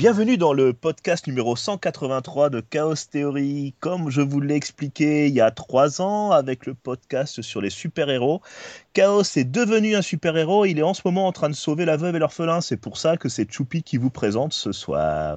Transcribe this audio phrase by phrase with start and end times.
[0.00, 3.74] Bienvenue dans le podcast numéro 183 de Chaos Theory.
[3.80, 7.68] Comme je vous l'ai expliqué il y a trois ans avec le podcast sur les
[7.68, 8.40] super-héros,
[8.94, 10.64] Chaos est devenu un super-héros.
[10.64, 12.62] Il est en ce moment en train de sauver la veuve et l'orphelin.
[12.62, 15.36] C'est pour ça que c'est Choupi qui vous présente ce soir.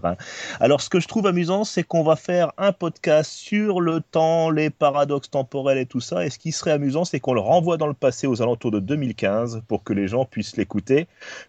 [0.61, 4.49] Alors, ce que je trouve amusant, c'est qu'on va faire un podcast sur le temps,
[4.49, 6.25] les paradoxes temporels et tout ça.
[6.25, 8.79] Et ce qui serait amusant, c'est qu'on le renvoie dans le passé aux alentours de
[8.79, 11.07] 2015 pour que les gens puissent l'écouter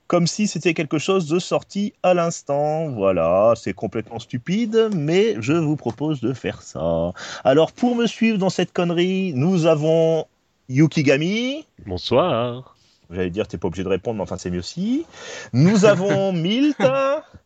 [0.09, 3.04] comme si c'était quelque chose de sorti à l'instant.
[3.05, 7.13] Voilà, c'est complètement stupide, mais je vous propose de faire ça.
[7.45, 10.25] Alors, pour me suivre dans cette connerie, nous avons
[10.71, 11.67] Yukigami.
[11.85, 12.75] Bonsoir.
[13.11, 15.05] J'allais dire, t'es pas obligé de répondre, mais enfin, c'est mieux aussi.
[15.53, 16.79] Nous avons Milt.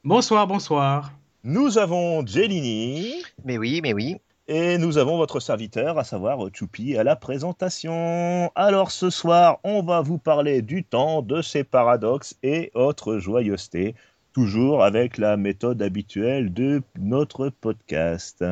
[0.05, 1.10] bonsoir, bonsoir.
[1.42, 3.14] Nous avons Jelini.
[3.44, 4.18] Mais oui, mais oui.
[4.50, 8.50] Et nous avons votre serviteur, à savoir Choupi, à la présentation.
[8.55, 13.94] Alors ce soir, on va vous parler du temps, de ses paradoxes et autres joyeusetés
[14.39, 18.45] toujours avec la méthode habituelle de notre podcast.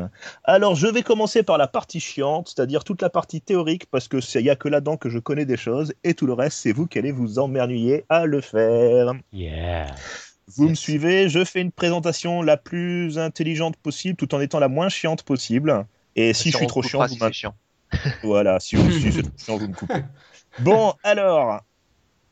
[0.43, 4.17] Alors, je vais commencer par la partie chiante, c'est-à-dire toute la partie théorique, parce que
[4.37, 6.73] il n'y a que là-dedans que je connais des choses, et tout le reste, c'est
[6.73, 9.12] vous qui allez vous emmernuyer à le faire.
[9.33, 9.87] Yeah.
[10.56, 14.69] Vous me suivez, je fais une présentation la plus intelligente possible, tout en étant la
[14.69, 15.87] moins chiante possible.
[16.17, 17.55] Et si, je suis trop chiant, vous chiant.
[18.25, 20.03] Voilà, si, vous, si chiant, vous me coupez.
[20.61, 21.61] Bon, alors,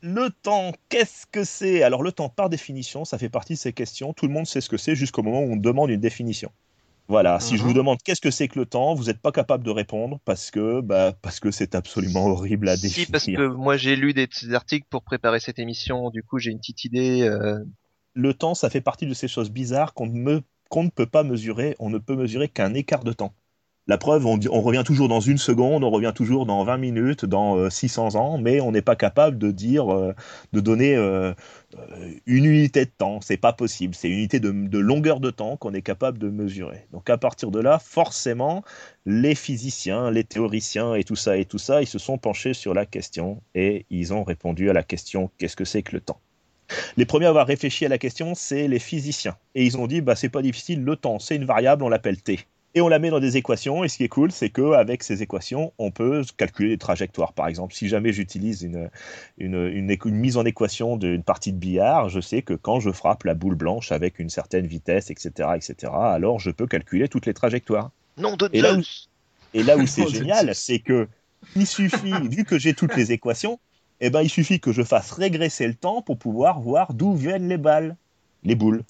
[0.04, 1.82] le temps, qu'est-ce que c'est?
[1.82, 4.12] Alors le temps, par définition, ça fait partie de ces questions.
[4.12, 6.52] Tout le monde sait ce que c'est jusqu'au moment où on demande une définition.
[7.08, 7.76] Voilà, si je vous mhm.
[7.76, 10.80] demande qu'est-ce que c'est que le temps, vous n'êtes pas capable de répondre parce que
[10.80, 13.06] bah, parce que c'est absolument horrible à définir.
[13.06, 16.50] Si, parce que moi j'ai lu des articles pour préparer cette émission, du coup j'ai
[16.50, 17.22] une petite idée.
[17.22, 17.58] Euh.
[18.14, 20.40] Le temps, ça fait partie de ces choses bizarres qu'on ne
[20.90, 21.76] peut pas mesurer.
[21.78, 23.34] On ne peut mesurer qu'un écart de temps.
[23.86, 27.68] La preuve, on, revient toujours dans une seconde, on revient toujours dans 20 minutes, dans
[27.68, 30.14] 600 euh, ans, mais on n'est pas capable de dire, euh,
[30.54, 31.34] de donner euh,
[32.24, 33.20] une unité de temps.
[33.20, 33.94] C'est pas possible.
[33.94, 36.86] C'est une unité de, longueur de temps qu'on est capable de mesurer.
[36.92, 38.64] Donc à partir de là, forcément,
[39.04, 42.72] les physiciens, les théoriciens et tout ça et tout ça, ils se sont penchés sur
[42.72, 46.20] la question et ils ont répondu à la question qu'est-ce que c'est que le temps?
[46.96, 49.36] Les premiers à avoir réfléchi à la question, c'est les physiciens.
[49.54, 52.22] Et ils ont dit, bah, c'est pas difficile, le temps, c'est une variable, on l'appelle
[52.22, 52.40] t
[52.74, 53.84] et on la met dans des équations.
[53.84, 57.32] Et ce qui est cool, c'est qu'avec ces équations, on peut calculer les trajectoires.
[57.32, 58.90] Par exemple, si jamais j'utilise une,
[59.38, 63.34] une, mise en équation d'une partie de billard, je sais que quand je frappe la
[63.34, 67.90] boule blanche avec une certaine vitesse, etc., etc., alors je peux calculer toutes les trajectoires.
[68.16, 68.82] Non de et là où,
[69.54, 71.08] et là où c'est génial, c'est que
[71.56, 73.60] il suffit, vu que j'ai toutes les équations,
[74.00, 77.48] eh ben, il suffit que je fasse régresser le temps pour pouvoir voir d'où viennent
[77.48, 77.96] les balles,
[78.42, 78.82] les boules.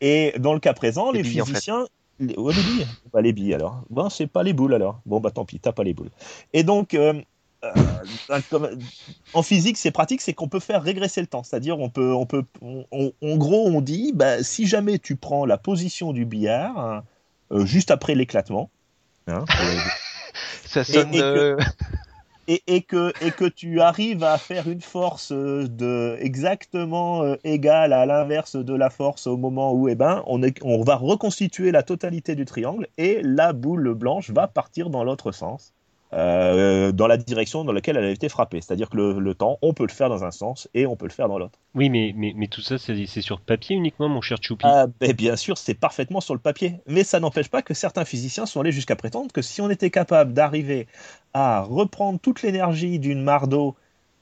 [0.00, 1.86] Et dans le cas présent, les, physiciens,
[2.22, 2.86] les, les billes.
[3.12, 3.82] Pas les billes alors.
[3.90, 5.00] Bon, c'est pas les boules alors.
[5.06, 6.10] Bon, bah tant pis, t'as pas les boules.
[6.52, 7.14] Et donc, euh,
[7.64, 8.76] euh,
[9.34, 11.42] en physique, c'est pratique, c'est qu'on peut faire régresser le temps.
[11.42, 15.58] C'est-à-dire, on peut, on peut, en gros, on dit, bah, si jamais tu prends la
[15.58, 17.04] position du billard hein,
[17.52, 18.70] euh, juste après l'éclatement,
[19.28, 19.44] hein,
[20.64, 21.56] ça sonne et, que,
[22.48, 28.56] et que tu arrives à faire une force euh, de, exactement euh, égale à l'inverse
[28.56, 32.88] de la force au moment où eh ben, on, va reconstituer la totalité du triangle
[32.98, 35.72] et la boule blanche va partir dans l'autre sens.
[36.14, 38.60] Euh, dans la direction dans laquelle elle a été frappée.
[38.60, 41.12] C'est-à-dire que le, temps, on peut le faire dans un sens et on peut le
[41.12, 41.58] faire dans l'autre.
[41.74, 45.12] Oui, mais, mais, mais tout ça, c'est sur papier uniquement, mon cher Choupi ah, ben,
[45.14, 46.80] Bien sûr, c'est parfaitement sur le papier.
[46.86, 49.90] Mais ça n'empêche pas que certains physiciens sont allés jusqu'à prétendre que si on était
[49.90, 50.86] capable d'arriver
[51.32, 53.74] à reprendre toute l'énergie d'une mare d'eau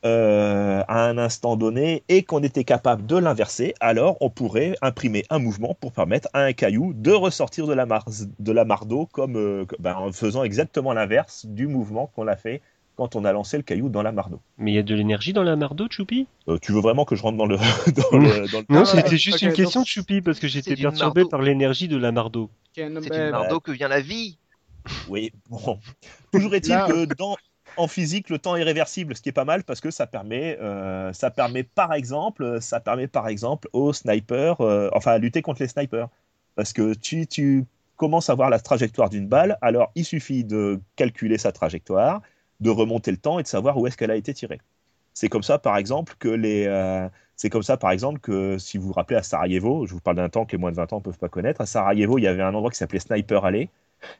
[0.04, 5.24] euh, à un instant donné et qu'on était capable de l'inverser, alors on pourrait imprimer
[5.30, 8.06] un mouvement pour permettre à un caillou de ressortir de la mare,
[8.38, 12.62] de la d'eau comme euh, ben, en faisant exactement l'inverse du mouvement qu'on a fait
[12.96, 14.40] quand on a lancé le caillou dans la mare d'eau.
[14.58, 16.26] Mais il y a de l'énergie dans la mare d'eau, Choupi?
[16.48, 17.56] Euh, Tu veux vraiment que je rentre dans le...
[18.68, 22.30] non, c'était juste une question, Choupi, parce que j'étais perturbé par l'énergie de la mare
[22.30, 22.50] d'eau.
[22.74, 24.38] C'est une mare d'eau que vient la vie
[25.08, 25.78] oui, bon.
[26.32, 27.36] Toujours est-il que dans,
[27.76, 30.58] en physique, le temps est réversible, ce qui est pas mal parce que ça permet,
[30.60, 35.42] euh, ça permet par exemple, ça permet par exemple aux snipers, euh, enfin à lutter
[35.42, 36.08] contre les snipers,
[36.54, 37.64] parce que tu, tu
[37.96, 42.22] commences à voir la trajectoire d'une balle, alors il suffit de calculer sa trajectoire,
[42.60, 44.60] de remonter le temps et de savoir où est-ce qu'elle a été tirée.
[45.14, 48.78] C'est comme ça, par exemple, que les, euh, c'est comme ça, par exemple, que si
[48.78, 50.92] vous vous rappelez à Sarajevo, je vous parle d'un temps que les moins de 20
[50.92, 53.44] ans ne peuvent pas connaître, à Sarajevo, il y avait un endroit qui s'appelait Sniper
[53.44, 53.70] Alley,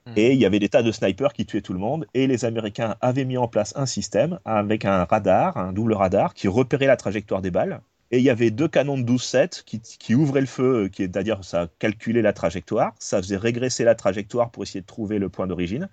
[0.07, 0.13] Hmm.
[0.17, 2.07] Et il y avait des tas de snipers qui tuaient tout le monde.
[2.15, 6.35] Et les Américains avaient mis en place un système avec un radar, un double radar,
[6.35, 7.81] qui repérait la trajectoire des balles
[8.13, 11.45] et il y avait deux canons de 12-7 qui, qui, ouvraient le feu, qui c'est-à-dire
[11.45, 15.47] ça calculait la trajectoire, ça faisait régresser la trajectoire pour essayer de trouver le point
[15.47, 15.89] d'origine,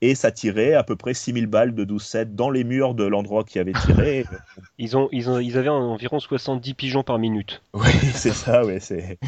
[0.00, 3.42] et ça tirait à peu près 6000 balles de 12-7 dans les murs de l'endroit
[3.42, 4.24] qui avait tiré.
[4.78, 7.62] ils, ont, ils, ont, ils avaient environ 70 pigeons par minute.
[7.74, 8.76] Oui, c'est ça, oui.
[8.80, 9.18] C'est...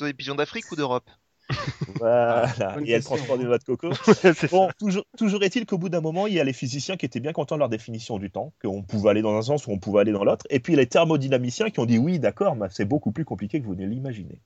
[0.00, 1.08] Des pigeons d'Afrique ou d'Europe?
[1.98, 2.48] voilà,
[2.84, 3.90] et elle transporte des noix de coco.
[4.50, 7.20] bon, toujours, toujours est-il qu'au bout d'un moment, il y a les physiciens qui étaient
[7.20, 9.78] bien contents de leur définition du temps, qu'on pouvait aller dans un sens ou on
[9.78, 12.86] pouvait aller dans l'autre, et puis les thermodynamiciens qui ont dit oui, d'accord, mais c'est
[12.86, 14.40] beaucoup plus compliqué que vous ne l'imaginez.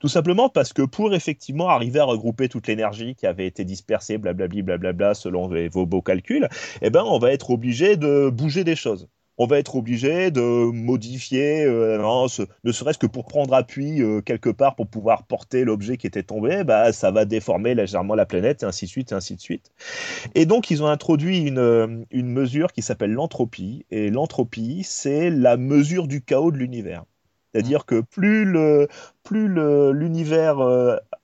[0.00, 4.18] Tout simplement parce que pour effectivement arriver à regrouper toute l'énergie qui avait été dispersée,
[4.18, 6.48] blablabli, blablabla, selon vos beaux calculs,
[6.82, 10.40] eh ben, on va être obligé de bouger des choses on va être obligé de
[10.40, 12.26] modifier, euh,
[12.64, 16.22] ne serait-ce que pour prendre appui euh, quelque part pour pouvoir porter l'objet qui était
[16.22, 19.40] tombé, bah, ça va déformer légèrement la planète, et ainsi de suite, et ainsi de
[19.40, 19.72] suite.
[20.34, 23.84] Et donc, ils ont introduit une, euh, une mesure qui s'appelle l'entropie.
[23.90, 27.04] Et l'entropie, c'est la mesure du chaos de l'univers.
[27.52, 28.86] C'est-à-dire que plus le
[29.22, 30.58] plus l'univers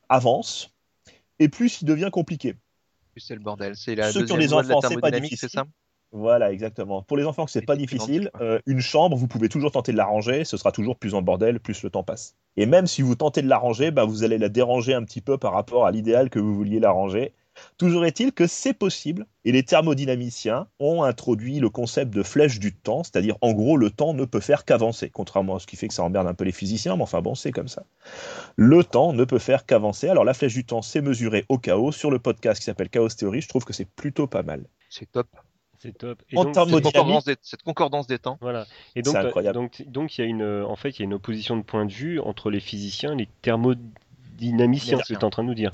[0.08, 0.72] avance,
[1.38, 2.54] et plus il devient compliqué.
[3.16, 3.76] C'est le bordel.
[3.76, 5.38] C'est la Ceux qui ont des enfants, c'est pas difficile.
[5.38, 5.66] C'est ça?
[6.12, 7.02] Voilà, exactement.
[7.02, 8.30] Pour les enfants, c'est pas difficile.
[8.40, 11.22] Euh, une chambre, vous pouvez toujours tenter de la ranger, ce sera toujours plus en
[11.22, 12.36] bordel, plus le temps passe.
[12.58, 15.22] Et même si vous tentez de la ranger, bah, vous allez la déranger un petit
[15.22, 17.32] peu par rapport à l'idéal que vous vouliez la ranger.
[17.76, 22.74] Toujours est-il que c'est possible, et les thermodynamiciens ont introduit le concept de flèche du
[22.74, 25.88] temps, c'est-à-dire en gros le temps ne peut faire qu'avancer, contrairement à ce qui fait
[25.88, 27.84] que ça emmerde un peu les physiciens, mais enfin bon, c'est comme ça.
[28.56, 31.92] Le temps ne peut faire qu'avancer, alors la flèche du temps c'est mesuré au chaos,
[31.92, 34.64] sur le podcast qui s'appelle Chaos Theory, je trouve que c'est plutôt pas mal.
[34.88, 35.28] C'est top.
[35.82, 36.22] C'est top.
[36.30, 38.38] Et donc, cette, concordance des, cette, concordance des, temps.
[38.40, 38.66] Voilà.
[38.94, 39.54] Et donc, incroyable.
[39.54, 41.84] donc, donc, il y a une, en fait, il y a une opposition de point
[41.84, 45.42] de vue entre les physiciens et les thermodynamiciens, c'est ce que tu es en train
[45.42, 45.72] de nous dire.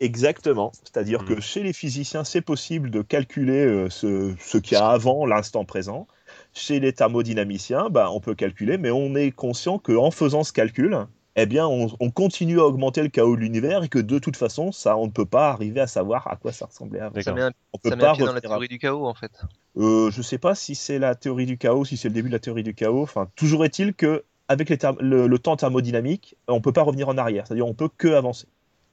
[0.00, 0.72] Exactement.
[0.82, 1.26] C'est-à-dire hmm.
[1.26, 5.24] que chez les physiciens, c'est possible de calculer euh, ce, ce qu'il y a avant
[5.24, 6.08] l'instant présent.
[6.52, 11.06] Chez les thermodynamiciens, bah, on peut calculer, mais on est conscient qu'en faisant ce calcul,
[11.36, 14.70] eh bien, on, continue à augmenter le chaos de l'univers et que de toute façon,
[14.70, 17.20] ça, on ne peut pas arriver à savoir à quoi ça ressemblait avant.
[17.20, 19.32] Ça met un, on peut pas pied dans la théorie du chaos, en fait.
[19.76, 22.34] Euh, je sais pas si c'est la théorie du chaos, si c'est le début de
[22.34, 23.02] la théorie du chaos.
[23.02, 27.46] Enfin, toujours est-il que avec le, temps thermodynamique, on peut pas revenir en arrière.
[27.46, 28.46] C'est-à-dire, on peut que avancer.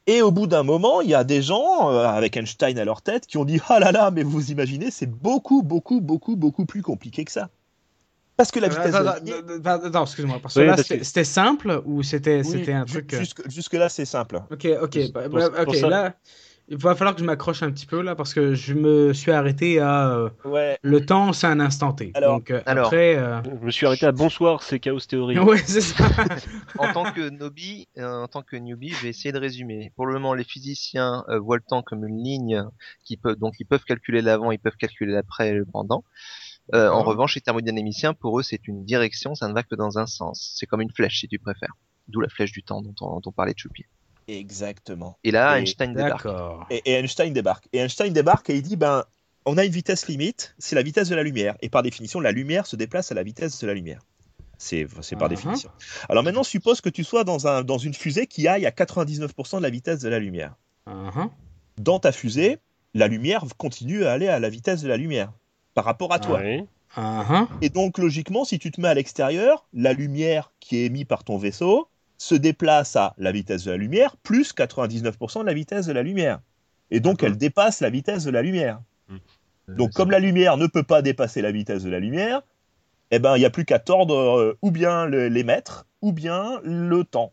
[0.08, 3.04] Et au bout d'un moment, il y a des gens, euh, avec Einstein à leur
[3.04, 6.66] tête, qui ont dit Ah là là, mais vous imaginez, c'est beaucoup, beaucoup, beaucoup, beaucoup
[6.66, 7.50] plus compliqué que ça.
[8.38, 8.96] Parce que la vitesse.
[8.96, 10.40] Attends, excuse-moi.
[10.42, 12.42] Parce que là, c'était simple ou c'était
[12.74, 13.14] un truc.
[13.14, 14.42] Euh, jusque, là, c'est simple.
[14.52, 15.12] Ok, ok.
[15.14, 16.16] Bah, bah, ok, là.
[16.68, 19.32] Il va falloir que je m'accroche un petit peu là parce que je me suis
[19.32, 20.78] arrêté à euh, ouais.
[20.84, 22.12] le temps c'est un instant T.
[22.14, 25.38] Alors, Donc euh, après, je me suis arrêté à bonsoir c'est chaos théorie.
[25.40, 26.06] ouais c'est ça.
[26.78, 29.92] en tant que newbie, en tant que newbie, je vais essayer de résumer.
[29.98, 32.64] Pour le moment, les physiciens voient le temps comme une ligne
[33.04, 36.06] qui peut donc ils peuvent calculer l'avant, ils peuvent calculer l'après et le pendant.
[36.74, 39.98] Euh, en revanche, les thermodynamiciens, pour eux, c'est une direction, ça ne va que dans
[39.98, 40.54] un sens.
[40.58, 41.76] C'est comme une flèche, si tu préfères.
[42.08, 43.86] D'où la flèche du temps dont on, parlait de Choupi.
[44.28, 45.18] Exactement.
[45.24, 46.28] Et là, Einstein débarque.
[46.70, 47.68] Et, Einstein débarque.
[47.74, 49.04] Et Einstein débarque et il dit, ben,
[49.46, 51.56] on a une vitesse limite, c'est la vitesse de la lumière.
[51.62, 54.02] Et par définition, la lumière se déplace à la vitesse de la lumière.
[54.58, 55.30] C'est par uh-huh.
[55.30, 55.72] définition.
[56.08, 59.58] Alors maintenant, suppose que tu sois dans, un, dans une fusée qui aille à 99%
[59.58, 60.56] de la vitesse de la lumière.
[60.88, 61.30] Uh-huh.
[61.78, 62.60] Dans ta fusée,
[62.94, 65.34] la lumière continue à aller à la vitesse de la lumière
[65.74, 66.42] par rapport à toi.
[66.98, 67.48] Uh-huh.
[67.62, 71.24] Et donc, logiquement, si tu te mets à l'extérieur, la lumière qui est émise par
[71.24, 71.88] ton vaisseau
[72.18, 76.04] se déplace à la vitesse de la lumière plus 99% de la vitesse de la
[76.04, 76.40] lumière.
[76.92, 78.82] Et donc, elle dépasse la vitesse de la lumière.
[79.08, 79.18] Hmm.
[79.70, 82.42] Donc, comme la lumière ne peut pas dépasser la vitesse de la lumière,
[83.12, 86.60] eh ben, il n'y a plus qu'à tordre euh, ou bien les mètres, ou bien
[86.64, 87.32] le temps.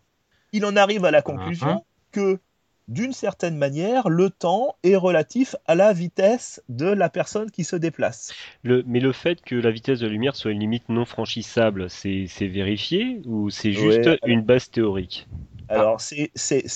[0.52, 2.12] Il en arrive à la conclusion uh-huh.
[2.12, 2.40] que
[2.88, 7.76] d'une certaine manière, le temps est relatif à la vitesse de la personne qui se
[7.76, 8.33] déplace.
[8.64, 12.26] mais le fait que la vitesse de la lumière soit une limite non franchissable, c'est
[12.40, 15.28] vérifié ou c'est juste une base théorique?
[15.68, 16.30] Alors, c'est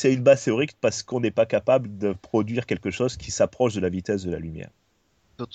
[0.04, 3.80] une base théorique parce qu'on n'est pas capable de produire quelque chose qui s'approche de
[3.80, 4.70] la vitesse de la lumière.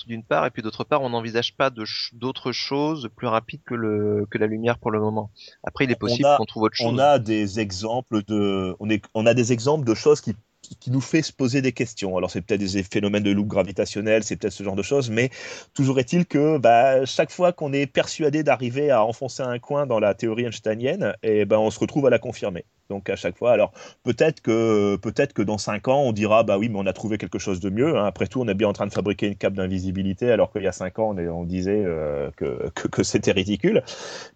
[0.06, 4.26] D'une part, et puis d'autre part, on n'envisage pas d'autres choses plus rapides que, le,
[4.28, 5.30] que la lumière pour le moment.
[5.62, 6.92] Après, il est possible qu'on trouve autre chose.
[6.92, 10.34] On a des exemples de, on, est, on a des exemples de choses qui
[10.76, 12.16] qui nous fait se poser des questions.
[12.16, 15.30] Alors c'est peut-être des phénomènes de loupe gravitationnelle, c'est peut-être ce genre de choses, mais
[15.74, 20.00] toujours est-il que bah, chaque fois qu'on est persuadé d'arriver à enfoncer un coin dans
[20.00, 22.64] la théorie einsteinienne, et eh ben on se retrouve à la confirmer.
[22.88, 23.72] Donc à chaque fois, alors
[24.02, 27.18] peut-être que peut-être que dans cinq ans on dira bah oui mais on a trouvé
[27.18, 27.98] quelque chose de mieux.
[27.98, 28.06] Hein.
[28.06, 30.66] Après tout, on est bien en train de fabriquer une cape d'invisibilité alors qu'il y
[30.66, 33.82] a cinq ans on, disait euh, que, que, c'était ridicule.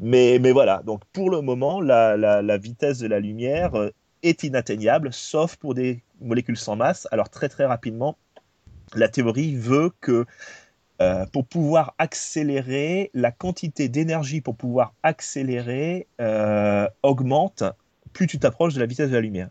[0.01, 0.83] Mais mais voilà.
[0.85, 3.91] Donc pour le moment, la, la, la vitesse de la lumière euh,
[4.23, 7.09] est inatteignable, sauf pour des molécules sans masse.
[7.11, 8.17] Alors très très rapidement,
[8.95, 10.27] la théorie veut que
[11.01, 17.65] euh, pour pouvoir accélérer, la quantité d'énergie pour pouvoir accélérer euh, augmente
[18.13, 19.49] plus tu t'approches de la vitesse de la lumière.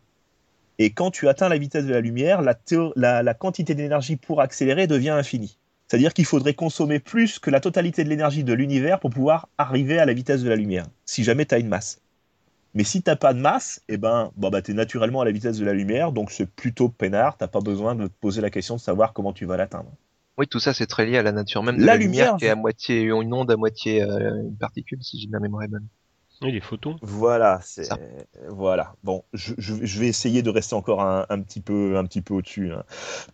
[0.79, 4.87] Et quand tu atteins la vitesse de la lumière, la, la quantité d'énergie pour accélérer
[4.87, 5.57] devient infinie.
[5.87, 9.99] C'est-à-dire qu'il faudrait consommer plus que la totalité de l'énergie de l'univers pour pouvoir arriver
[9.99, 11.99] à la vitesse de la lumière, si jamais tu as une masse.
[12.73, 15.31] Mais si t'as pas de masse, eh ben, bon, bah, tu es naturellement à la
[15.31, 18.49] vitesse de la lumière, donc c'est plutôt peinard, t'as pas besoin de te poser la
[18.49, 19.91] question de savoir comment tu vas l'atteindre.
[20.37, 22.49] Oui, tout ça c'est très lié à la nature même de la, lumière, qui est
[22.49, 25.87] à moitié une onde, à moitié euh, une particule, si j'ai ma mémoire est bonne.
[26.41, 26.95] Oui, les photons.
[27.03, 27.87] Voilà, c'est
[28.49, 28.95] voilà.
[29.03, 29.53] Bon, je,
[29.99, 32.71] vais essayer de rester encore un, petit peu, un petit peu au-dessus.
[32.71, 32.83] Hein.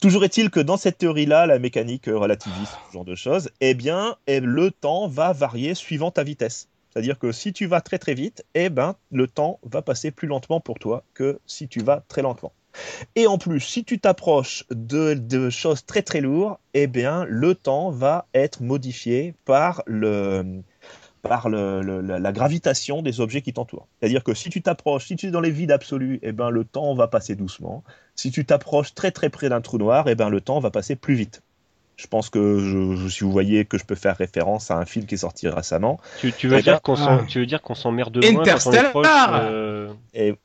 [0.02, 4.18] Toujours est-il que dans cette théorie-là, la mécanique relativiste, ce genre de choses, eh bien,
[4.28, 6.68] eh, le temps va varier suivant ta vitesse.
[6.98, 10.28] C'est-à-dire que si tu vas très très vite, eh ben, le temps va passer plus
[10.28, 12.54] lentement pour toi que si tu vas très lentement.
[13.16, 17.92] Et en plus, si tu t'approches de, choses très très lourdes, eh bien, le temps
[17.92, 20.42] va être modifié par la,
[22.32, 23.88] gravitation des objets qui t'entourent.
[24.00, 26.66] C'est-à-dire que si tu t'approches, si tu es dans les vides absolus, eh ben, le
[26.66, 27.84] temps va passer doucement.
[28.16, 30.96] Si tu t'approches très très près d'un trou noir, eh ben, le temps va passer
[30.96, 31.44] plus vite.
[31.98, 35.08] Je pense que je, si vous voyez que je peux faire référence à un film
[35.08, 36.00] qui est sorti récemment.
[36.20, 37.22] Tu, tu veux, dire qu'on ah.
[37.28, 39.92] tu veux dire qu'on s'emmerde moins quand on est proche euh...
[40.14, 40.36] Et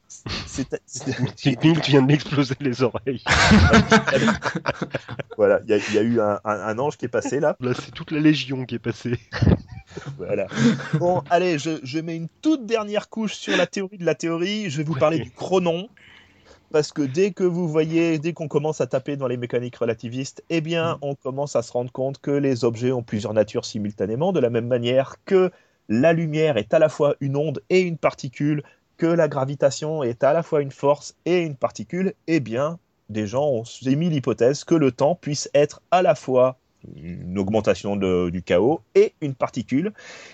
[1.37, 1.51] tu
[1.91, 3.23] viens de m'exploser les oreilles.
[5.37, 7.57] voilà, il y, a eu un, un, ange qui est passé là.
[7.61, 9.19] Là, c'est toute la légion qui est passée.
[10.17, 10.47] voilà.
[10.95, 14.71] Bon, allez, je, je, mets une toute dernière couche sur la théorie de la théorie.
[14.71, 15.89] Je vais vous parler du chronon
[16.73, 20.43] parce que dès que vous voyez, dès qu'on commence à taper dans les mécaniques relativistes,
[20.51, 20.99] eh bien, mm.
[21.03, 24.51] on commence à se rendre compte que les objets ont plusieurs natures simultanément, de la
[24.51, 25.51] même manière que
[25.89, 28.63] la lumière est à la fois une onde et une particule,
[28.97, 33.27] que la gravitation est à la fois une force et une particule, eh bien, des
[33.27, 36.57] gens ont émis l'hypothèse que le temps puisse être à la fois
[36.97, 39.93] une augmentation du chaos et une particule.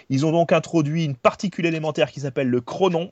[0.09, 3.11] Ils ont donc introduit une particule élémentaire qui s'appelle le chronon,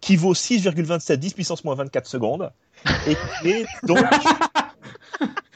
[0.00, 2.52] qui vaut 6,27 10 puissance moins 24 secondes,
[3.06, 3.98] et qui est donc...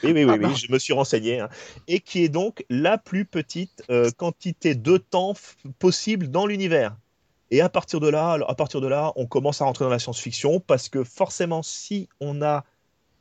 [0.03, 1.39] Oui, oui, oui, oui, je me suis renseigné.
[1.39, 1.49] Hein.
[1.87, 5.33] Et qui est donc la plus petite euh, quantité de temps
[5.79, 6.95] possible dans l'univers.
[7.51, 9.99] Et à partir de là, à partir de là, on commence à rentrer dans la
[9.99, 12.65] science-fiction parce que forcément, si on a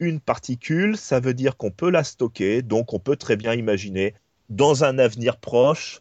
[0.01, 2.63] une particule, ça veut dire qu'on peut la stocker.
[2.63, 4.15] Donc, on peut très bien imaginer
[4.51, 6.01] dans un avenir proche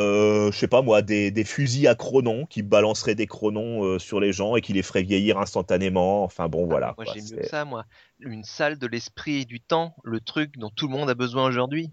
[0.00, 4.18] euh, je sais pas moi, des, fusils à chronon qui balanceraient des chronons euh, sur
[4.18, 6.24] les gens et qui les feraient vieillir instantanément.
[6.24, 6.94] Enfin bon, voilà.
[6.96, 7.84] Moi j'ai mieux que ça, moi.
[8.20, 11.46] Une salle de l'esprit et du temps, le truc dont tout le monde a besoin
[11.46, 11.90] aujourd'hui.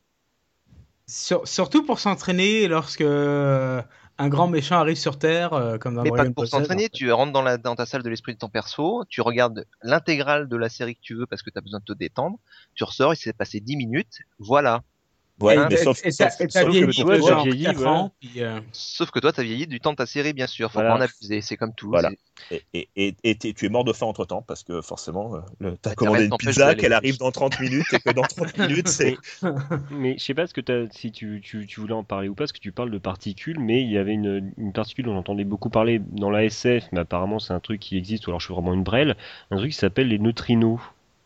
[1.07, 3.81] surtout pour s'entraîner lorsque euh,
[4.17, 7.41] un grand méchant arrive sur Terre, comme dans Mais pas pour s'entraîner, tu rentres dans,
[7.41, 10.95] la, dans ta salle de l'esprit de ton perso, tu regardes l'intégrale de la série
[10.95, 12.39] que tu veux parce que tu as besoin de te détendre,
[12.73, 14.81] tu ressors, il s'est passé 10 minutes, voilà,
[15.39, 17.67] Ouais, mais sauf, que toi, vieilli,
[18.41, 20.71] euh, Sauf que toi, t'as vieilli du temps de ta série, bien sûr.
[20.71, 21.89] Faut pas en abuser, c'est comme tout.
[21.89, 22.09] Voilà.
[22.51, 25.93] Et, et, et, tu es mort de faim entre temps parce que forcément, euh, t'as
[25.93, 29.15] commandé une pizza qu'elle arrive dans 30 minutes et que dans 30 minutes, c'est.
[29.91, 32.33] Mais je sais pas ce que as, si tu, tu, tu, voulais en parler ou
[32.33, 35.13] pas, parce que tu parles de particules, mais il y avait une, une particule dont
[35.13, 38.31] on entendait beaucoup parler dans la SF, mais apparemment c'est un truc qui existe, ou
[38.31, 39.15] alors je suis vraiment une brêle,
[39.51, 40.79] un truc qui s'appelle les neutrinos.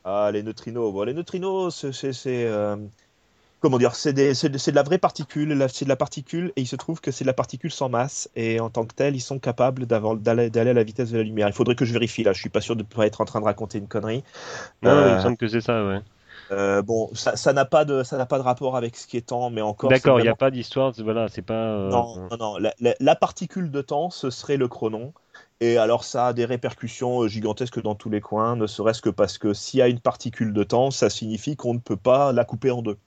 [0.04, 0.92] Ah, les neutrinos.
[0.92, 2.48] Bon, les neutrinos, c'est.
[3.62, 7.00] Comment dire, c'est de la vraie particule, c'est de la particule, et il se trouve
[7.00, 9.86] que c'est de la particule sans masse, et en tant que tel, ils sont capables
[9.86, 11.48] d'aller à la vitesse de la lumière.
[11.48, 13.40] Il faudrait que je vérifie là, je suis pas sûr de pouvoir être en train
[13.40, 14.24] de raconter une connerie.
[14.82, 16.00] Non, il me euh, semble que c'est ça, ouais.
[16.52, 19.28] Euh, bon, ça n'a pas de ça n'a pas de rapport avec ce qui est
[19.28, 19.92] temps, mais encore.
[19.92, 21.54] D'accord, il n'y a pas d'histoire, voilà, c'est pas.
[21.54, 22.70] Euh, non, non, non.
[23.00, 25.14] La, particule de temps, ce serait le chronon.
[25.60, 29.38] Et alors ça a des répercussions gigantesques dans tous les coins, ne serait-ce que parce
[29.38, 32.44] que s'il y a une particule de temps, ça signifie qu'on ne peut pas la
[32.44, 32.98] couper en deux.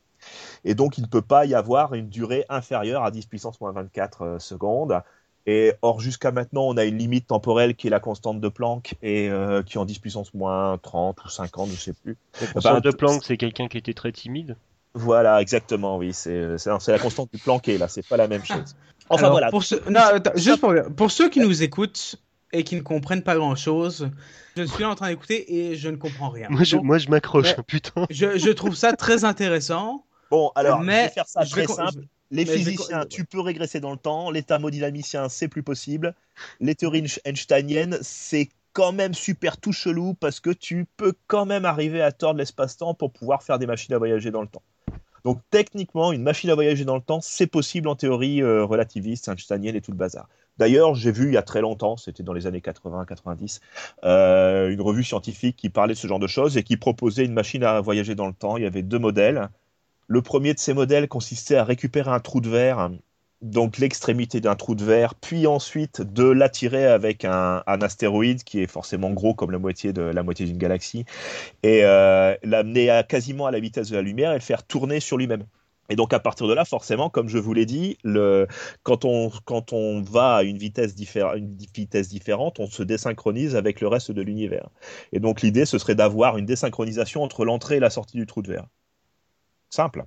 [0.65, 3.73] Et donc, il ne peut pas y avoir une durée inférieure à 10 puissance moins
[3.73, 5.01] 24 euh, secondes.
[5.47, 8.95] Et or, jusqu'à maintenant, on a une limite temporelle qui est la constante de Planck
[9.03, 12.17] et euh, qui est en 10 puissance moins 30 ou 50, je sais plus.
[12.41, 14.57] La constante de Planck, c'est quelqu'un qui était très timide
[14.95, 16.15] Voilà, exactement, oui.
[16.15, 18.75] C'est la constante du Plancké, là, c'est pas la même chose.
[19.11, 19.51] Enfin, voilà.
[19.51, 22.19] Pour juste pour, pour ceux qui nous écoutent,
[22.55, 24.09] et qui ne comprennent pas grand chose.
[24.57, 26.47] Je suis là en train d'écouter et je ne comprends rien.
[26.49, 28.07] Moi, je, moi, je m'accroche, putain.
[28.11, 30.05] Je, je, trouve ça très intéressant.
[30.35, 32.07] Bon, alors, je vais faire ça très simple.
[32.33, 34.33] Les physiciens, tu peux régresser dans le temps.
[34.33, 36.13] Les thermodynamiciens, c'est plus possible.
[36.59, 41.65] Les théories einsteiniennes, c'est quand même super tout chelou parce que tu peux quand même
[41.65, 44.63] arriver à tordre l'espace-temps pour pouvoir faire des machines à voyager dans le temps.
[45.25, 49.29] Donc techniquement, une machine à voyager dans le temps, c'est possible en théorie euh, relativiste,
[49.29, 50.29] einsteinienne et tout le bazar.
[50.59, 53.61] D'ailleurs, j'ai vu il y a très longtemps, c'était dans les années 80-90,
[54.03, 57.33] euh, une revue scientifique qui parlait de ce genre de choses et qui proposait une
[57.33, 58.57] machine à voyager dans le temps.
[58.57, 59.49] Il y avait deux modèles
[60.07, 62.91] Le premier de ces modèles consistait à récupérer un trou de verre,
[63.41, 68.67] donc l'extrémité d'un trou de verre, puis ensuite de l'attirer avec un, astéroïde qui est
[68.67, 71.05] forcément gros comme la moitié d'une galaxie,
[71.63, 75.01] et euh, l'amener à, quasiment à la vitesse de la lumière et le faire tourner
[75.01, 75.45] sur lui-même.
[75.91, 78.47] Et donc à partir de là, forcément, comme je vous l'ai dit, le,
[78.83, 80.95] quand, on, quand on va à une vitesse,
[81.37, 84.71] une vitesse différente, on se désynchronise avec le reste de l'univers.
[85.13, 88.41] Et donc l'idée, ce serait d'avoir une désynchronisation entre l'entrée et la sortie du trou
[88.41, 88.67] de verre.
[89.75, 90.05] Simple.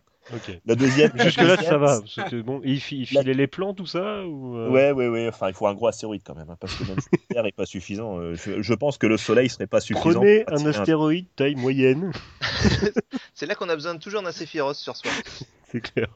[0.66, 1.12] La deuxième.
[1.20, 2.00] Jusque là, ça va.
[2.46, 4.70] bon, il, filait les plans, tout ça ou euh?
[4.70, 5.28] Ouais, ouais, ouais.
[5.28, 7.44] Enfin, il faut un gros astéroïde quand même, hein, parce que même si la Terre
[7.44, 10.22] n'est pas suffisant, euh, je, pense que le Soleil serait pas suffisant.
[10.22, 12.14] Prenez un astéroïde taille moyenne.
[13.34, 15.12] C'est là qu'on a besoin toujours d'un Sephiroth sur soi.
[15.70, 16.08] C'est clair.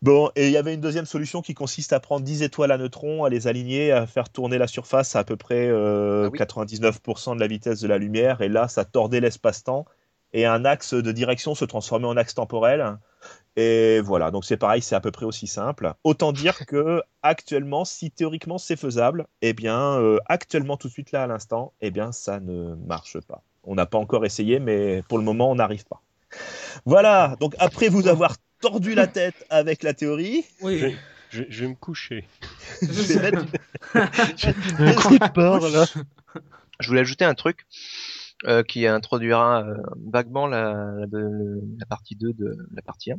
[0.00, 2.78] Bon, et il y avait une deuxième solution qui consiste à prendre 10 étoiles à
[2.78, 7.32] neutrons, à les aligner, à faire tourner la surface à à peu près euh, 99%
[7.32, 9.86] ah de la vitesse de la lumière, et là, ça tordait l'espace-temps,
[10.32, 12.98] et un axe de direction se transformait en axe temporel.
[13.56, 15.92] Et voilà, donc c'est pareil, c'est à peu près aussi simple.
[16.04, 21.12] Autant dire que actuellement, si théoriquement c'est faisable, eh bien, euh, actuellement tout de suite
[21.12, 23.42] là à l'instant, eh bien, ça ne marche pas.
[23.64, 26.02] On n'a pas encore essayé, mais pour le moment, on n'arrive pas.
[26.86, 30.96] Voilà, donc après vous avoir tordu la tête avec la théorie, oui.
[31.28, 32.26] je, vais me coucher.
[32.80, 33.44] je vais mettre...
[34.36, 35.74] je...
[35.76, 35.84] là.
[36.80, 37.66] Je voulais ajouter un truc.
[38.44, 39.76] Euh, qui introduira euh,
[40.10, 40.74] vaguement la,
[41.12, 43.16] la, partie 2 de la partie 1.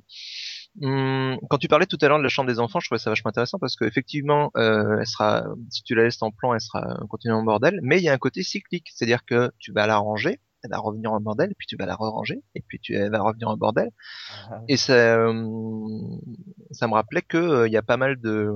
[0.82, 3.10] Hum, quand tu parlais tout à l'heure de la chambre des enfants, je trouvais ça
[3.10, 6.98] vachement intéressant parce qu'effectivement, euh, elle sera, si tu la laisses en plan, elle sera
[7.10, 9.96] continuellement en bordel, mais il y a un côté cyclique, c'est-à-dire que tu vas la
[9.96, 13.12] ranger, elle va revenir en bordel, puis tu vas la re-ranger, et puis tu, elle
[13.12, 13.92] va revenir en bordel.
[14.50, 14.62] Ah.
[14.68, 16.20] Et ça, hum,
[16.72, 18.52] ça me rappelait que euh, il y a pas mal de,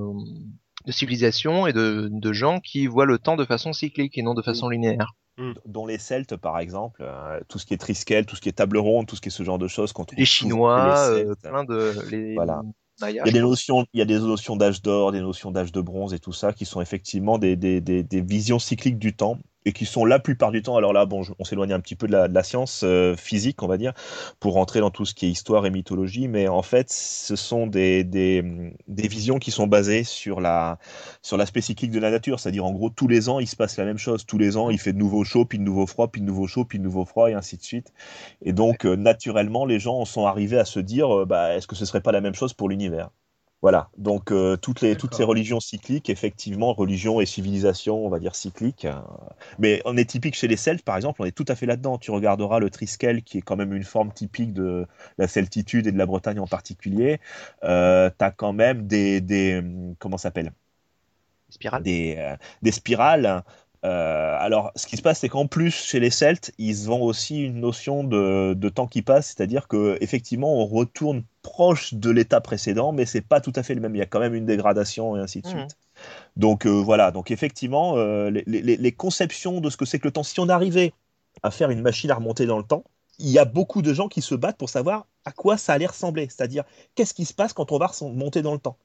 [0.84, 4.34] de civilisations et de, de gens qui voient le temps de façon cyclique et non
[4.34, 5.14] de façon linéaire.
[5.38, 5.52] Mm.
[5.66, 8.52] dont les Celtes par exemple, euh, tout ce qui est Triskel, tout ce qui est
[8.52, 9.94] table ronde, tout ce qui est ce genre de choses.
[10.16, 11.94] les Chinois, les euh, plein de.
[12.10, 12.34] Les...
[12.34, 12.62] Voilà.
[13.08, 15.70] il y a des notions, il y a des notions d'âge d'or, des notions d'âge
[15.70, 19.14] de bronze et tout ça qui sont effectivement des, des, des, des visions cycliques du
[19.14, 21.94] temps et qui sont la plupart du temps, alors là, bon, on s'éloigne un petit
[21.94, 23.92] peu de la, science euh, physique, on va dire,
[24.40, 27.66] pour rentrer dans tout ce qui est histoire et mythologie, mais en fait, ce sont
[27.66, 28.42] des, des,
[28.88, 30.78] visions qui sont basées sur la
[31.20, 33.76] sur l'aspect cyclique de la nature, c'est-à-dire en gros, tous les ans, il se passe
[33.76, 36.08] la même chose, tous les ans, il fait de nouveau chaud, puis de nouveau froid,
[36.08, 37.92] puis de nouveau chaud, puis de nouveau froid, et ainsi de suite.
[38.40, 41.76] Et donc, euh, naturellement, les gens sont arrivés à se dire, euh, bah, est-ce que
[41.76, 43.10] ce serait pas la même chose pour l'univers?
[43.60, 48.20] Voilà, donc euh, toutes, les, toutes ces religions cycliques, effectivement, religion et civilisation, on va
[48.20, 48.84] dire cycliques.
[48.84, 48.94] Euh,
[49.58, 51.98] mais on est typique chez les Celtes, par exemple, on est tout à fait là-dedans.
[51.98, 54.86] Tu regarderas le Triskel, qui est quand même une forme typique de
[55.18, 57.18] la celtitude et de la Bretagne en particulier.
[57.64, 59.20] Euh, tu as quand même des.
[59.20, 59.60] des
[59.98, 60.52] comment s'appelle?
[61.50, 61.82] Spirales.
[61.82, 63.42] Des, euh, des spirales
[63.84, 67.44] euh, alors, ce qui se passe, c'est qu'en plus, chez les Celtes, ils ont aussi
[67.44, 72.40] une notion de, de temps qui passe, c'est-à-dire que effectivement, on retourne proche de l'état
[72.40, 73.94] précédent, mais c'est pas tout à fait le même.
[73.94, 75.50] Il y a quand même une dégradation et ainsi de mmh.
[75.50, 75.78] suite.
[76.36, 77.10] Donc euh, voilà.
[77.10, 80.38] Donc effectivement, euh, les, les, les, conceptions de ce que c'est que le temps, si
[80.40, 80.92] on arrivait
[81.42, 82.84] à faire une machine à remonter dans le temps,
[83.18, 85.86] il y a beaucoup de gens qui se battent pour savoir à quoi ça allait
[85.86, 88.76] ressembler, c'est-à-dire qu'est-ce qui se passe quand on va remonter dans le temps?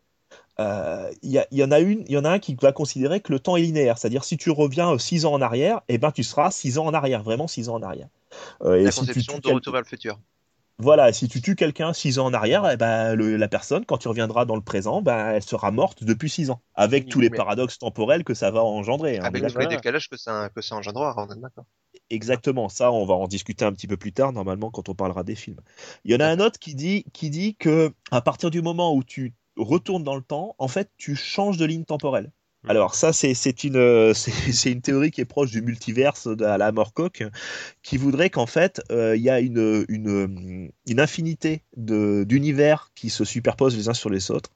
[0.60, 3.20] Il euh, y, y, en a une, il y en a un qui va considérer
[3.20, 6.12] que le temps est linéaire, c'est-à-dire si tu reviens 6 ans en arrière, eh ben
[6.12, 8.08] tu seras 6 ans en arrière, vraiment 6 ans en arrière.
[8.62, 10.20] Euh, La conception de retour vers le futur.
[10.80, 14.00] Voilà, si tu tues quelqu'un 6 ans en arrière, eh ben, le, la personne, quand
[14.00, 17.30] tu reviendras dans le présent, ben, elle sera morte depuis 6 ans, avec tous les
[17.30, 19.20] paradoxes temporels que ça va engendrer.
[19.20, 21.66] Hein, avec tous les décalages que ça, que ça engendrera, d'accord.
[22.10, 25.24] Exactement, ça, on va en discuter un petit peu plus tard, normalement, quand on parlera
[25.24, 25.60] des films.
[26.04, 28.96] Il y en a un autre qui dit, qui dit que à partir du moment
[28.96, 32.32] où tu retourne dans le temps, en fait, tu changes de ligne temporelle.
[32.64, 32.70] Hmm.
[32.70, 36.72] Alors ça, c'est une, euh, c'est une théorie qui est proche du multiverse à la
[36.72, 37.24] Morcock,
[37.82, 43.26] qui voudrait qu'en fait, euh, il y a une, une, une infinité d'univers qui se
[43.26, 44.52] superposent les uns sur les autres,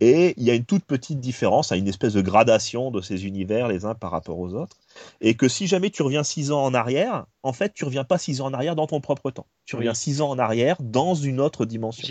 [0.00, 3.68] et il y a une toute petite différence, une espèce de gradation de ces univers
[3.68, 4.78] les uns par rapport aux autres.
[5.20, 8.16] Et que si jamais tu reviens six ans en arrière, en fait, tu reviens pas
[8.16, 9.46] six ans en arrière dans ton propre temps.
[9.66, 12.08] Tu reviens six ans en arrière dans une autre dimension.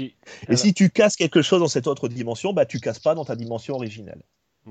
[0.48, 3.26] Et si tu casses quelque chose dans cette autre dimension, bah tu casses pas dans
[3.26, 4.22] ta dimension originelle.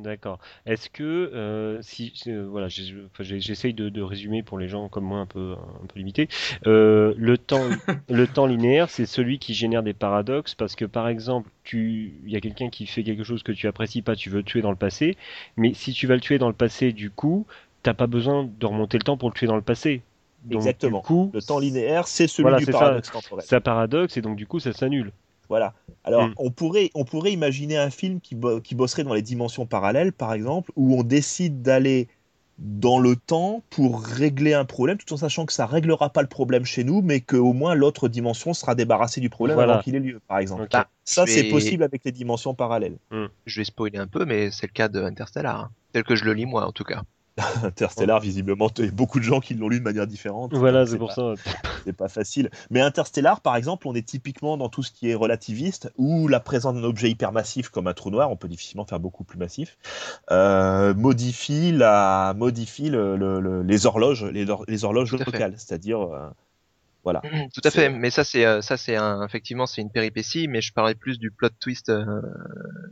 [0.03, 0.39] D'accord.
[0.65, 5.27] Est-ce que euh, si euh, voilà, j'essaye de, résumer pour les gens comme moi un
[5.27, 6.29] peu un peu limité.
[6.67, 7.65] Euh, le temps
[8.09, 12.33] le temps linéaire, c'est celui qui génère des paradoxes parce que par exemple, tu il
[12.33, 14.63] y a quelqu'un qui fait quelque chose que tu apprécies pas, tu veux le tuer
[14.63, 15.17] dans le passé,
[15.57, 17.47] mais si tu vas le tuer dans le passé, du coup,
[17.83, 20.03] t'as pas besoin de remonter le temps pour le tuer dans le passé.
[20.51, 21.03] Exactement.
[21.33, 23.45] le temps linéaire, c'est celui du paradoxe temporel.
[23.47, 25.13] C'est un paradoxe et donc du coup, ça s'annule.
[25.49, 25.75] Voilà.
[26.05, 26.35] Alors, mm.
[26.37, 30.33] on, pourrait, on pourrait imaginer un film qui, qui bosserait dans les dimensions parallèles, par
[30.33, 32.09] exemple, où on décide d'aller
[32.59, 36.29] dans le temps pour régler un problème, tout en sachant que ça réglera pas le
[36.29, 39.75] problème chez nous, mais qu'au moins l'autre dimension sera débarrassée du problème Voilà.
[39.75, 40.67] avant qu'il ait lieu, par exemple.
[40.71, 42.99] Bah, Ça, c'est vais- possible avec les dimensions parallèles.
[43.47, 45.61] Je vais spoiler un peu, mais c'est le cas de Interstellar.
[45.61, 45.71] hein.
[45.93, 47.03] Tel que je le lis moi, en tout cas.
[47.63, 50.53] Interstellar, visiblement, il y a beaucoup de gens qui l'ont lu de manière différente.
[50.55, 51.35] Voilà, c'est pour pas- ça.
[51.85, 52.51] c'est pas facile.
[52.71, 56.41] Mais Interstellar, par exemple, on est typiquement dans tout ce qui est relativiste, où la
[56.41, 59.79] présence d'un objet hypermassif comme un trou noir, on peut difficilement faire beaucoup plus massif,
[60.31, 66.01] euh, modifie la modifie le- le- le- les horloges, les, hor- les horloges locales, c'est-à-dire
[66.01, 66.29] euh,
[67.05, 67.23] voilà.
[67.55, 70.61] Tout à fait, mais ça c'est euh, ça c'est un effectivement c'est une péripétie, mais
[70.61, 72.05] je parlais plus du plot twist euh,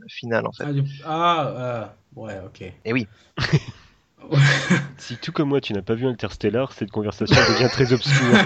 [0.07, 0.63] final en fait.
[0.65, 2.61] Ah, du- ah, euh, ouais, ok.
[2.85, 3.07] Et oui.
[4.97, 8.37] Si tout comme moi tu n'as pas vu Interstellar, cette conversation devient très obscure.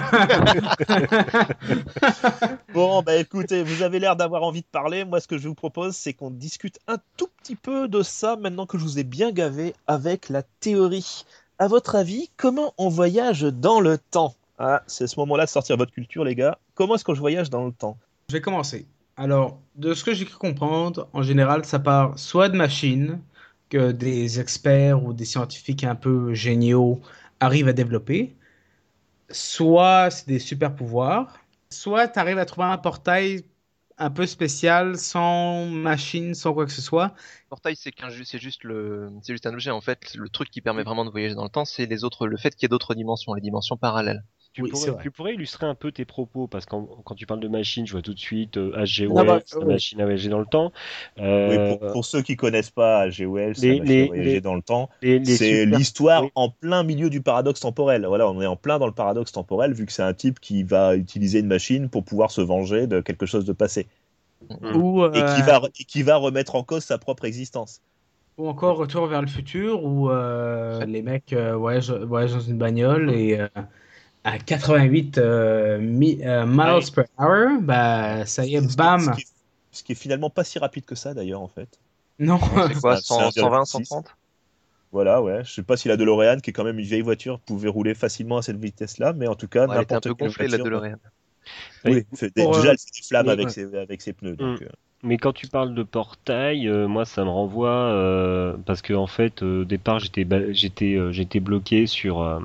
[2.74, 5.04] Bon, bah écoutez, vous avez l'air d'avoir envie de parler.
[5.04, 8.36] Moi, ce que je vous propose, c'est qu'on discute un tout petit peu de ça
[8.36, 11.24] maintenant que je vous ai bien gavé avec la théorie.
[11.58, 14.34] À votre avis, comment on voyage dans le temps?
[14.58, 16.58] Ah, c'est ce moment-là de sortir votre culture, les gars.
[16.74, 17.98] Comment est-ce que je voyage dans le temps?
[18.28, 18.86] Je vais commencer.
[19.16, 23.20] Alors, de ce que j'ai cru comprendre, en général, ça part soit de machines
[23.72, 27.00] que des experts ou des scientifiques un peu géniaux
[27.40, 28.36] arrivent à développer,
[29.30, 31.38] soit c'est des super pouvoirs,
[31.70, 33.44] soit tu arrives à trouver un portail
[33.98, 37.14] un peu spécial, sans machine, sans quoi que ce soit.
[37.48, 40.14] Portail c'est juste le juste un objet en fait.
[40.16, 42.54] Le truc qui permet vraiment de voyager dans le temps, c'est les autres le fait
[42.54, 44.22] qu'il y ait d'autres dimensions, les dimensions parallèles.
[44.52, 45.02] Tu, Oui, pourrais, vrai.
[45.02, 47.92] tu pourrais illustrer un peu tes propos parce que quand tu parles de machine, je
[47.92, 49.06] vois tout de suite euh, H.G.
[49.08, 49.24] Bah,
[49.60, 49.74] la oui.
[49.74, 50.72] machine à voyager dans le temps.
[51.44, 53.26] Oui, Euh, pour, pour ceux qui connaissent pas G.
[53.26, 54.88] Wells, les- la machine les- à voyager les- dans le temps,
[55.22, 58.06] c'est l'histoire en plein milieu du paradoxe temporel.
[58.06, 60.62] Voilà, on est en plein dans le paradoxe temporel vu que c'est un type qui
[60.62, 63.88] va utiliser une machine pour pouvoir se venger de quelque chose de passé.
[64.72, 67.80] Ou, et qui euh, va et qui va remettre en cause sa propre existence.
[68.38, 72.58] ou encore Retour vers le futur, où euh, les mecs euh, voyagent, voyagent dans une
[72.58, 73.48] bagnole et euh,
[74.24, 76.92] à 88 euh, mi- euh, miles Ouais.
[76.94, 79.00] per hour, bah ça y est, Ce qui- bam!
[79.00, 79.26] Ce qui, est,
[79.72, 81.68] ce qui est finalement pas si rapide que ça d'ailleurs en fait.
[82.18, 83.66] Non, C'est quoi C'est 100, un 120, 1,6.
[83.84, 84.06] 130
[84.92, 85.42] Voilà, ouais.
[85.44, 87.94] Je sais pas si la DeLorean, qui est quand même une vieille voiture, pouvait rouler
[87.94, 90.28] facilement à cette vitesse-là, mais en tout cas, Ouais, Elle était un n'importe peu quelle
[90.28, 90.96] gonflée la voiture- DeLorean.
[91.86, 92.04] Oui,
[92.36, 93.52] Pour, déjà, euh, elle fait des flammes avec, ouais.
[93.52, 94.36] ses, avec ses pneus.
[94.36, 94.66] Donc, Mm.
[95.04, 99.08] Mais quand tu parles de portail, euh, moi ça me renvoie euh, parce que en
[99.08, 102.38] fait euh, au départ j'étais j'étais euh, j'étais bloqué sur euh,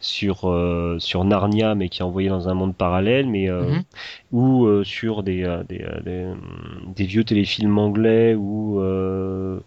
[0.00, 3.84] sur euh, sur Narnia mais qui est envoyé dans un monde parallèle mais euh, Mhm.
[4.32, 6.34] ou euh, sur des euh, des, euh, des,
[6.96, 9.60] des vieux téléfilms anglais où euh,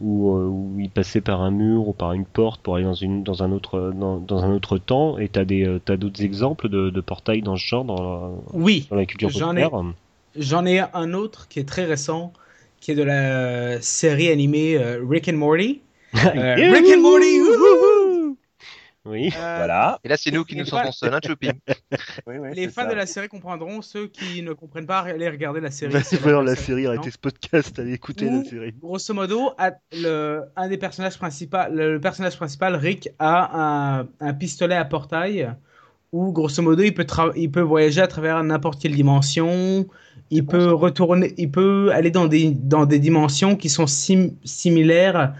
[0.00, 2.94] où, euh, où ils passaient par un mur ou par une porte pour aller dans
[2.94, 6.22] une dans un autre dans, dans un autre temps et t'as des euh, t'as d'autres
[6.22, 9.70] exemples de, de portails dans ce genre dans la, oui, dans la culture populaire?
[10.36, 12.32] J'en ai un autre qui est très récent,
[12.80, 15.82] qui est de la série animée euh, Rick and Morty.
[16.14, 17.38] Euh, Rick and Morty!
[19.06, 19.28] Oui.
[19.28, 19.98] Euh, Voilà.
[20.04, 21.48] Et là c'est nous qui nous sentons fans- seuls, hein, Choupi
[22.26, 22.88] Oui, oui, Les fans ça.
[22.90, 25.92] de la série comprendront, ceux qui ne comprennent pas, allez regarder la série.
[25.92, 28.72] Bah, la série, arrêtez ce podcast, allez écouter Ou- la série.
[28.78, 34.08] Grosso modo, à- le, un des personnages principaux, le, le personnage principal, Rick, a un,
[34.20, 35.50] un pistolet à portail
[36.12, 39.86] où, grosso modo, il peut, il peut voyager à travers n'importe quelle dimension.
[40.30, 45.34] Il peut retourner, il peut aller dans des, dans des dimensions qui sont sim- similaires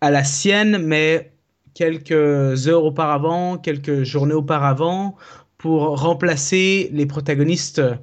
[0.00, 1.32] à la sienne, mais
[1.74, 5.16] quelques heures auparavant, quelques journées auparavant,
[5.58, 7.96] pour remplacer les protagonistes euh,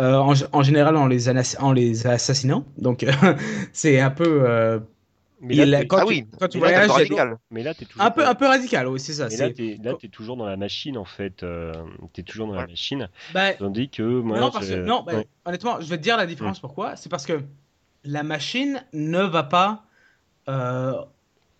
[0.00, 2.64] en, en général en les, en les assassinant.
[2.78, 3.04] Donc,
[3.72, 4.80] c'est un peu.
[5.42, 7.38] Mais là, quand Ah tu, oui, quand tu mais là, voyages, a- radical.
[7.50, 8.02] mais là, t'es toujours.
[8.02, 9.28] un peu, un peu radical, oui, c'est ça.
[9.28, 11.42] Mais là, t'es là, t'es toujours dans la machine en fait.
[11.42, 11.72] Euh,
[12.12, 13.08] t'es toujours dans la machine.
[13.32, 15.26] Bah, Tandis que moi, non, parce que, non bah, ouais.
[15.46, 16.60] honnêtement, je vais te dire la différence.
[16.60, 17.40] Pourquoi C'est parce que
[18.04, 19.84] la machine ne va pas,
[20.48, 20.92] euh,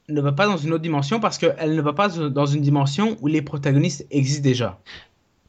[0.08, 3.16] ne va pas dans une autre dimension parce qu'elle ne va pas dans une dimension
[3.22, 4.78] où les protagonistes existent déjà.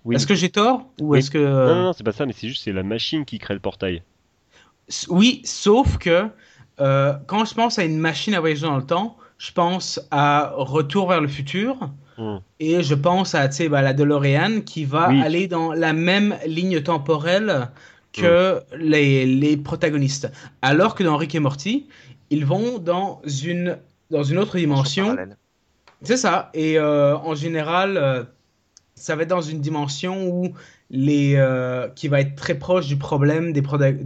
[0.05, 0.15] Oui.
[0.15, 1.19] Est-ce que j'ai tort ou Oui.
[1.19, 3.39] est-ce que Non, non, non, c'est pas ça, mais c'est juste c'est la machine qui
[3.39, 4.03] crée le portail.
[4.87, 6.27] S- Oui, sauf que
[6.81, 10.51] euh, quand je pense à une machine à voyager dans le temps, je pense à
[10.55, 12.37] Retour vers le futur Hmm.
[12.59, 15.21] et je pense à bah, la DeLorean qui va Oui.
[15.21, 17.69] aller dans la même ligne temporelle
[18.13, 20.29] que les, les protagonistes.
[20.61, 21.87] Alors que dans Rick et Morty,
[22.29, 23.77] ils vont dans une,
[24.11, 25.15] dans une autre dimension.
[26.01, 26.49] C'est ça.
[26.53, 28.23] Et euh, en général, euh,
[28.95, 30.53] ça va être dans une dimension où
[30.89, 33.61] les, euh, qui va être très proche du problème des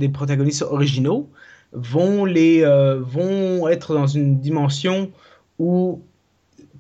[0.10, 1.32] protagonistes originaux
[1.76, 5.12] vont, les, euh, vont être dans une dimension
[5.60, 6.02] où,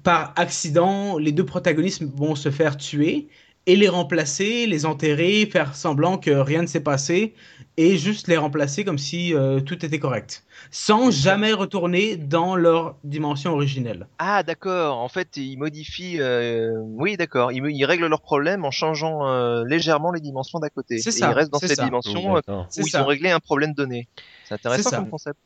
[0.03, 3.27] par accident, les deux protagonistes vont se faire tuer
[3.67, 7.33] et les remplacer, les enterrer, faire semblant que rien ne s'est passé
[7.77, 12.95] et juste les remplacer comme si euh, tout était correct, sans jamais retourner dans leur
[13.03, 14.07] dimension originelle.
[14.19, 18.71] Ah d'accord, en fait ils modifient, euh, oui d'accord, ils, ils règlent leurs problèmes en
[18.71, 20.99] changeant euh, légèrement les dimensions d'à côté.
[20.99, 21.85] C'est Et ça, ils restent dans cette ça.
[21.85, 23.03] dimension Oui, où ils ça.
[23.03, 24.07] ont réglé un problème donné.
[24.45, 25.39] C'est intéressant comme concept.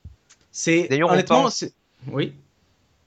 [0.51, 1.65] C'est D'ailleurs, on honnêtement, pense-
[2.11, 2.33] oui.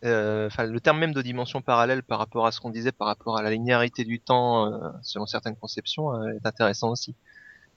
[0.04, 3.38] Euh, le terme même de dimension parallèle par rapport à ce qu'on disait par rapport
[3.38, 7.14] à la linéarité du temps euh, selon certaines conceptions euh, est intéressant aussi.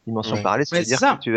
[0.07, 0.41] Dimension Ouais.
[0.41, 1.15] parallèle, ça Mais veut dire c'est ça.
[1.17, 1.31] que tu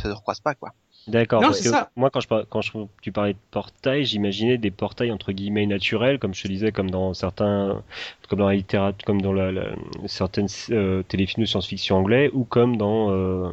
[0.00, 0.72] se recroisent pas quoi.
[1.06, 1.90] D'accord, parce que ça.
[1.94, 6.18] moi quand je quand je, tu parlais de portail, j'imaginais des portails entre guillemets naturels,
[6.18, 7.84] comme je te disais, comme dans certains,
[8.28, 12.42] comme dans la littérature, comme dans la, la- certaines euh, téléfilms de science-fiction anglais, ou
[12.42, 13.50] comme dans euh,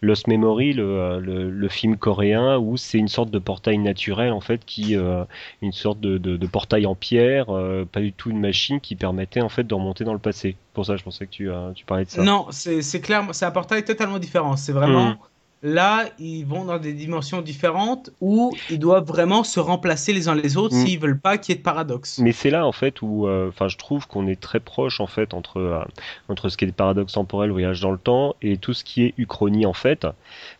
[0.00, 4.32] Lost Memory, le, euh, le, le film coréen, où c'est une sorte de portail naturel
[4.32, 5.24] en fait, qui euh,
[5.60, 7.46] une sorte de, de, de portail en pierre,
[7.92, 10.56] pas du tout une machine qui permettait en fait de remonter dans le passé.
[10.72, 12.22] Pour ça, je pensais que tu, tu parlais de ça.
[12.22, 14.56] Non, c'est c'est clair, c'est un portail totalement différent.
[14.56, 15.18] C'est vraiment Mhm.
[15.64, 20.34] Là, ils vont dans des dimensions différentes où ils doivent vraiment se remplacer les uns
[20.34, 20.86] les autres Mhm.
[20.86, 22.18] s'ils veulent pas qu'il y ait de paradoxe.
[22.18, 25.32] Mais c'est là en fait où, euh, je trouve qu'on est très proche en fait
[25.32, 25.82] entre euh,
[26.28, 29.04] entre ce qui est le paradoxe temporel, voyage dans le temps, et tout ce qui
[29.04, 30.06] est uchronie en fait,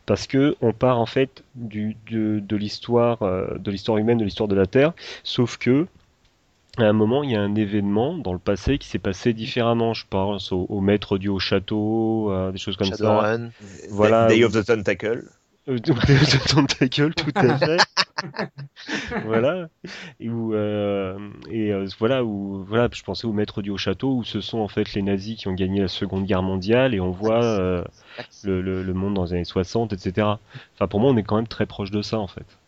[0.06, 4.24] parce que on part en fait du de, de l'histoire euh, de l'histoire humaine, de
[4.24, 5.86] l'histoire de la Terre, sauf que
[6.78, 9.94] à un moment, il y a un événement dans le passé qui s'est passé différemment.
[9.94, 12.96] Je pense au, au maître du haut château, euh, des choses comme ça.
[12.96, 13.50] Shadowrun.
[13.90, 14.26] Voilà.
[14.26, 15.24] Day of the Tentacle.
[15.66, 17.78] Euh, de ton ta gueule, tout à fait.
[19.24, 19.68] voilà.
[20.20, 21.18] Et où, euh,
[21.50, 24.58] et euh, voilà où voilà, je pensais au maître du haut château où ce sont
[24.58, 27.82] en fait les nazis qui ont gagné la Seconde Guerre mondiale et on voit euh,
[28.42, 30.28] le, le, le monde dans les années 60, etc.
[30.74, 32.58] Enfin, pour moi, on est quand même très proche de ça en fait.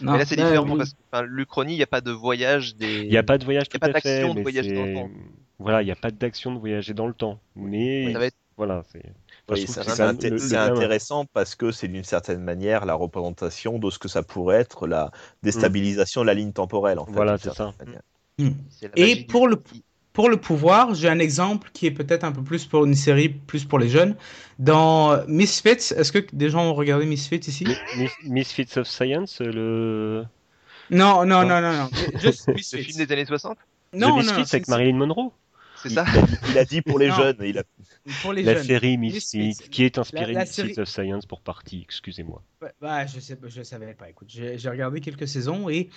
[0.00, 0.78] Non, Mais là c'est différent oui.
[0.78, 3.02] parce que enfin, l'Uchronie, il n'y a pas de voyage des.
[3.02, 4.84] Il n'y a pas de voyage y a tout pas à fait, de voyager dans
[4.84, 5.10] le temps.
[5.58, 7.40] Voilà, il n'y a pas d'action de voyager dans le temps.
[7.56, 9.02] Mais Ça va être voilà, c'est.
[9.48, 9.86] Oui, c'est
[10.30, 14.56] le- intéressant parce que c'est d'une certaine manière la représentation de ce que ça pourrait
[14.56, 15.12] être la
[15.44, 16.98] déstabilisation de la ligne temporelle.
[16.98, 17.72] En fait, Voilà, c'est ça.
[18.96, 19.62] Et pour le-.
[20.18, 23.28] Pour le pouvoir, j'ai un exemple qui est peut-être un peu plus pour une série,
[23.28, 24.16] plus pour les jeunes.
[24.58, 27.64] Dans Misfits, est-ce que des gens ont regardé Misfits ici?
[27.96, 30.24] Mis- Misfits of Science, le.
[30.90, 31.48] Non, non, Non.
[31.48, 31.88] non, non, non.
[32.20, 32.82] Juste Ce Misfits.
[32.82, 35.30] film des années 60, The Non, non, Misfits non, avec Marilyn Monroe.
[35.80, 37.14] c'est ça il a dit, il a dit pour les Non.
[37.14, 37.36] jeunes.
[37.44, 37.62] Il a...
[38.04, 38.64] c'est pour les La jeunes.
[38.64, 42.42] série Misfits, qui est inspirée de Misfits série- of Science pour partie, excusez-moi.
[42.80, 44.08] Bah, je je savais pas.
[44.10, 45.90] Écoute, j'ai j'ai regardé quelques saisons et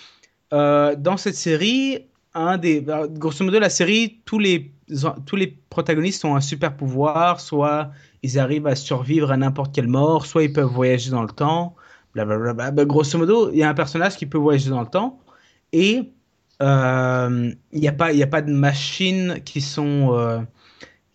[0.52, 4.72] euh, dans cette série, un des, bah, grosso modo, la série, tous les
[5.24, 7.92] tous les protagonistes ont un super pouvoir, soit
[8.22, 11.74] ils arrivent à survivre à n'importe quelle mort, soit ils peuvent voyager dans le temps.
[12.14, 12.70] Blablabla.
[12.72, 15.18] Bah, grosso modo, il y a un personnage qui peut voyager dans le temps
[15.72, 16.12] et
[16.60, 20.40] euh, il n'y a pas y a pas de machines qui sont euh,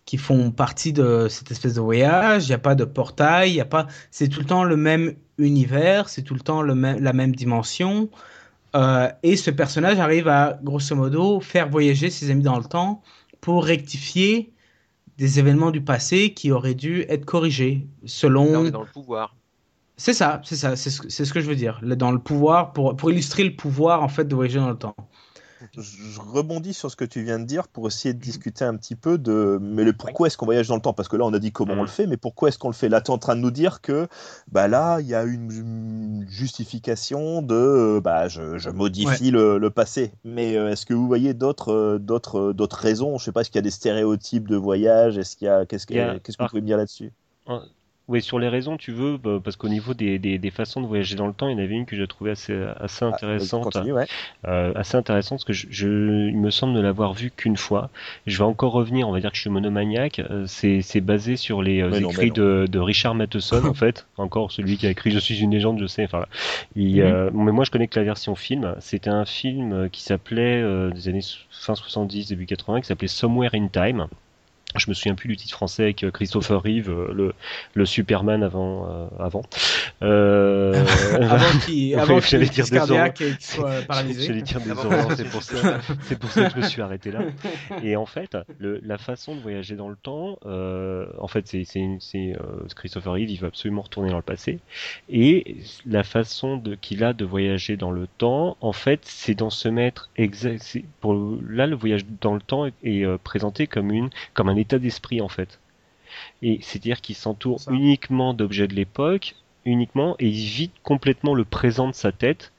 [0.04, 2.46] qui font partie de cette espèce de voyage.
[2.46, 3.50] Il n'y a pas de portail.
[3.50, 3.86] Il y a pas.
[4.10, 6.08] C'est tout le temps le même univers.
[6.08, 8.10] C'est tout le temps le même, la même dimension.
[8.76, 13.02] Euh, et ce personnage arrive à, grosso modo, faire voyager ses amis dans le temps
[13.40, 14.52] pour rectifier
[15.16, 18.70] des événements du passé qui auraient dû être corrigés selon.
[18.70, 19.34] dans le pouvoir.
[19.96, 21.80] C'est ça, c'est ça, c'est ce, ce que je veux dire.
[21.82, 24.94] Dans le pouvoir, pour, pour illustrer le pouvoir en fait de voyager dans le temps.
[25.76, 28.94] Je rebondis sur ce que tu viens de dire pour essayer de discuter un petit
[28.94, 30.92] peu de mais le pourquoi est-ce qu'on voyage dans le temps?
[30.92, 32.74] Parce que là on a dit comment on le fait mais pourquoi est-ce qu'on le
[32.74, 32.88] fait?
[32.88, 34.08] Là tu es en train de nous dire que
[34.52, 39.70] bah là il y a une, justification de euh, bah je, je modifie le, le
[39.70, 40.12] passé.
[40.24, 43.18] Mais euh, est-ce que vous voyez d'autres euh, d'autres euh, d'autres raisons?
[43.18, 45.18] Je sais pas est-ce qu'il y a des stéréotypes de voyage?
[45.18, 47.12] Est-ce qu'il y a que qu'est-ce que vous pouvez me dire là-dessus?
[48.08, 50.86] Oui, sur les raisons, tu veux, bah, parce qu'au niveau des, des, des façons de
[50.86, 53.08] voyager dans le temps, il y en avait une que j'ai trouvée assez, assez Ah,
[53.08, 53.64] intéressante.
[53.64, 54.06] continue, ouais.
[54.46, 57.90] Euh, assez intéressante parce que je, je- il me semble ne l'avoir vue qu'une fois.
[58.26, 60.20] Je vais encore revenir, on va dire que je suis monomaniaque.
[60.20, 64.06] Euh, c'est, c'est basé sur les euh, non, écrits de, de Richard Matheson en fait.
[64.16, 66.04] Encore celui qui a écrit Je suis une légende, je sais.
[66.04, 66.28] Enfin, là.
[66.76, 67.04] Il, Mhm.
[67.04, 68.74] euh, mais moi je connais que la version film.
[68.80, 73.08] C'était un film euh, qui s'appelait euh, des années fin 70 début 80 qui s'appelait
[73.08, 74.06] Somewhere in Time.
[74.78, 77.32] Je me souviens plus du titre français avec euh, Christopher Reeve, euh, le,
[77.74, 78.88] le Superman avant.
[78.90, 79.42] euh, avant.
[80.02, 80.84] Euh,
[81.28, 82.78] Avant qu'il Ouais, avant j'allais dire des
[83.40, 84.32] soit J'allais paralysé.
[84.42, 84.68] dire des
[85.16, 87.20] c'est pour ça, c'est pour ça que je me suis arrêté là.
[87.82, 91.64] Et en fait, le, la façon de voyager dans le temps, euh, en fait, c'est
[91.64, 91.80] c'est
[92.14, 92.36] euh,
[92.76, 94.58] Christopher Reeve, il veut absolument retourner dans le passé,
[95.10, 99.50] et la façon de qu'il a de voyager dans le temps, en fait, c'est d'en
[99.50, 100.78] se mettre exact.
[101.00, 101.14] Pour
[101.48, 104.78] là, le voyage dans le temps est, est, euh, présenté comme une comme un état
[104.78, 105.58] d'esprit en fait.
[106.42, 111.88] Et c'est-à-dire qu'il s'entoure uniquement d'objets de l'époque, uniquement, et il vide complètement le présent
[111.88, 112.52] de sa tête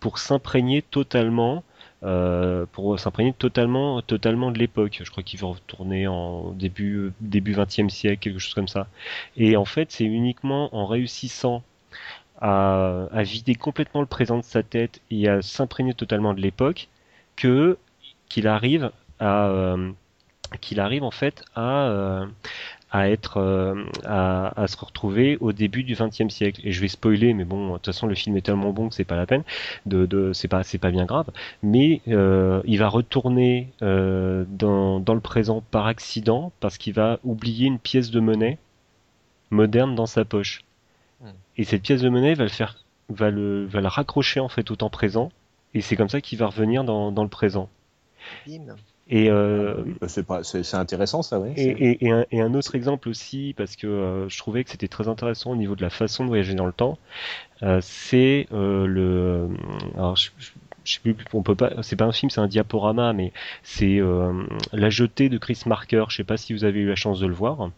[0.00, 1.64] pour s'imprégner totalement
[2.02, 5.00] euh, pour s'imprégner totalement, totalement de l'époque.
[5.02, 8.86] Je crois qu'il veut retourner en début, début 20e siècle, quelque chose comme ça.
[9.36, 11.62] Et en fait, c'est uniquement en réussissant
[12.40, 16.88] à, à, vider complètement le présent de sa tête et à s'imprégner totalement de l'époque
[17.34, 17.78] que
[18.28, 19.90] qu'il arrive à euh,
[20.60, 22.26] qu'il arrive en fait à euh,
[22.90, 26.60] à être euh, à, à, se retrouver au début du XXe siècle.
[26.64, 28.94] Et je vais spoiler mais bon de toute façon le film est tellement bon que
[28.94, 29.42] c'est pas la peine.
[29.86, 31.30] De, de c'est pas c'est pas bien grave.
[31.62, 37.18] Mais euh, il va retourner euh, dans, dans le présent par accident parce qu'il va
[37.24, 38.58] oublier une pièce de monnaie
[39.50, 40.62] moderne dans sa poche.
[41.22, 41.30] Hmm.
[41.56, 44.70] et cette pièce de monnaie va le faire va le va la raccrocher en fait
[44.70, 45.30] au temps présent.
[45.74, 47.68] Et c'est comme ça qu'il va revenir dans, dans le présent.
[48.46, 48.76] Bim.
[49.08, 51.50] Et euh, Oui, bah, c'est intéressant ça, oui.
[51.56, 54.70] et, et, et, un, et un autre exemple aussi, parce que euh, je trouvais que
[54.70, 56.98] c'était très intéressant au niveau de la façon de voyager dans le temps,
[57.62, 59.48] euh, c'est euh, le.
[59.96, 60.50] Alors, je, je,
[60.84, 61.82] je sais plus, on peut pas.
[61.82, 64.32] C'est pas un film, c'est un diaporama, mais c'est euh,
[64.72, 66.06] La jetée de Chris Marker.
[66.10, 67.70] Je sais pas si vous avez eu la chance de le voir.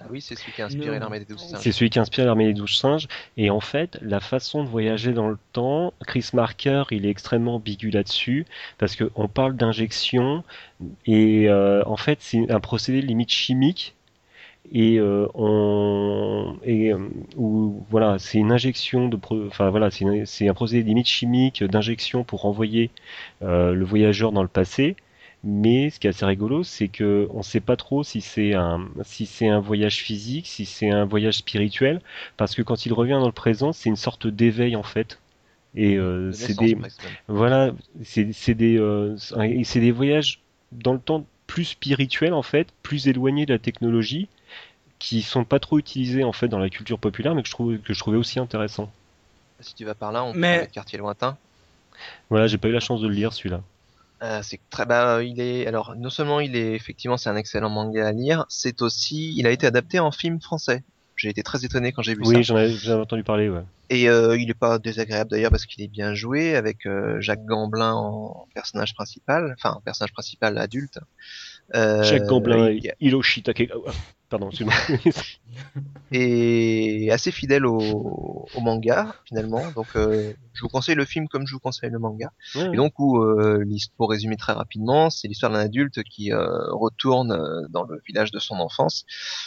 [0.00, 1.60] Ah oui, c'est celui qui a inspiré l'armée des douze singes.
[1.62, 3.08] C'est celui qui inspire l'armée des douze singes.
[3.36, 7.54] Et en fait, la façon de voyager dans le temps, Chris Marker, il est extrêmement
[7.56, 8.44] ambigu là-dessus,
[8.78, 10.44] parce qu'on parle d'injection,
[11.06, 13.94] et euh, en fait, c'est un procédé limite chimique.
[14.72, 16.98] Et euh, on et euh,
[17.90, 22.46] voilà, c'est une injection de, pro- enfin voilà, c'est un procédé limite chimique d'injection pour
[22.46, 22.90] envoyer
[23.42, 24.96] euh, le voyageur dans le passé.
[25.46, 28.88] Mais ce qui est assez rigolo, c'est que on sait pas trop si c'est un
[29.02, 32.00] si c'est un voyage physique, si c'est un voyage spirituel,
[32.38, 35.18] parce que quand il revient dans le présent, c'est une sorte d'éveil en fait.
[35.74, 36.78] Et euh, c'est des
[37.28, 40.40] voilà, c'est c'est des euh, c'est des voyages
[40.72, 44.28] dans le temps plus spirituels en fait, plus éloignés de la technologie,
[44.98, 47.76] qui sont pas trop utilisés en fait dans la culture populaire, mais que je trouve
[47.78, 48.90] que je trouvais aussi intéressant.
[49.60, 51.36] Si tu vas par là, on peut Mais- de quartier lointain.
[52.30, 53.60] Voilà, j'ai pas eu la chance de le lire celui-là.
[54.24, 57.68] Euh, c'est très bah il est alors non seulement il est effectivement c'est un excellent
[57.68, 60.82] manga à lire, c'est aussi il a été adapté en film français.
[61.16, 62.30] J'ai été très étonné quand j'ai vu ça.
[62.30, 63.62] Oui, j'en avais entendu parler, ouais.
[63.90, 67.44] Et euh, il est pas désagréable d'ailleurs parce qu'il est bien joué avec euh, Jacques
[67.44, 70.98] Gamblin en personnage principal, enfin personnage principal adulte.
[71.74, 73.92] Euh, Jacques Gamblin, il- Hiroshi Takekawa.
[74.30, 74.50] Pardon,
[76.12, 79.70] et assez fidèle au, au manga finalement.
[79.72, 82.32] Donc euh, je vous conseille le film comme je vous conseille le manga.
[82.72, 83.64] Et donc où euh,
[83.96, 88.30] pour résumer très rapidement, c'est l'histoire d'un adulte qui euh, retourne euh, dans le village
[88.32, 89.04] de son enfance,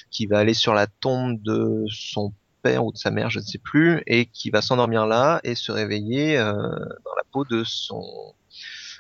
[0.10, 3.44] qui va aller sur la tombe de son père ou de sa mère, je ne
[3.44, 7.64] sais plus, et qui va s'endormir là et se réveiller euh, dans la peau de
[7.66, 8.02] son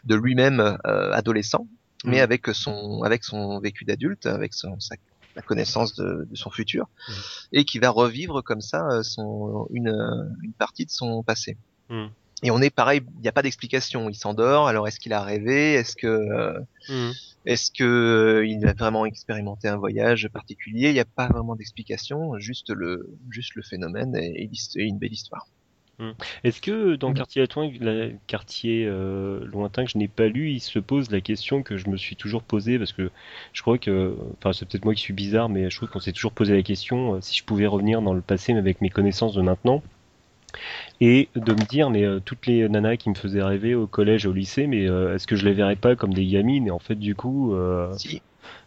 [0.03, 1.67] de lui-même euh, adolescent,
[2.05, 2.23] mais Mhm.
[2.23, 4.95] avec son avec son vécu d'adulte, avec son sa
[5.35, 7.15] la connaissance de, de son futur, Mhm.
[7.53, 11.57] et qui va revivre comme ça euh, son une euh, une partie de son passé.
[11.89, 12.09] Mhm.
[12.43, 14.09] Et on est pareil, il n'y a pas d'explication.
[14.09, 14.67] Il s'endort.
[14.67, 15.73] Alors est-ce qu'il a rêvé?
[15.73, 16.59] Est-ce que euh,
[17.45, 20.89] est-ce que euh, il a vraiment expérimenté un voyage particulier?
[20.89, 25.47] Il n'y a pas vraiment d'explication, juste le juste le phénomène et une belle histoire.
[26.43, 27.15] Est-ce que dans Mhm.
[27.15, 31.21] Quartier lointain, la- quartier euh, lointain que je n'ai pas lu, il se pose la
[31.21, 33.09] question que je me suis toujours posée parce que
[33.53, 36.11] je crois que, enfin c'est peut-être moi qui suis bizarre, mais je trouve qu'on s'est
[36.13, 38.89] toujours posé la question euh, si je pouvais revenir dans le passé mais avec mes
[38.89, 39.81] connaissances de maintenant
[40.99, 44.25] et de me dire mais euh, toutes les nanas qui me faisaient rêver au collège
[44.25, 46.67] et au lycée, mais est-ce que je les verrais pas comme des gamines?
[46.67, 48.21] Et en fait du coup, euh, Si,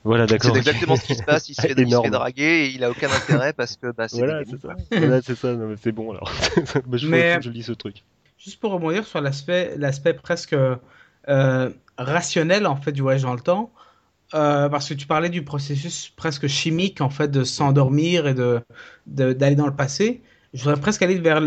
[0.04, 0.52] voilà c'est d'accord.
[0.52, 0.56] ok.
[0.58, 1.48] exactement ce qui se passe.
[1.48, 4.08] Il se fait, il se fait draguer et il a aucun intérêt parce que bah,
[4.08, 4.74] c'est Voilà, c'est ça.
[4.90, 5.52] Voilà, c'est ça.
[5.54, 6.32] Non, mais c'est bon alors.
[6.86, 8.04] Bah, je, Mais- que je lis ce truc.
[8.38, 10.54] Juste pour rebondir sur l'aspect l'aspect presque
[11.28, 13.70] euh, rationnel en fait du voyage dans le temps,
[14.32, 18.60] euh, parce que tu parlais du processus presque chimique en fait de s'endormir et de
[19.06, 20.22] de- d'aller dans le passé.
[20.54, 21.42] Je voudrais presque aller vers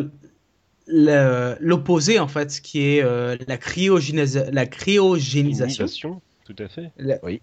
[0.88, 6.22] l'opposé en fait, ce qui est euh, la, cryogénisa- la cryogénisation.
[6.56, 6.92] Tout à fait.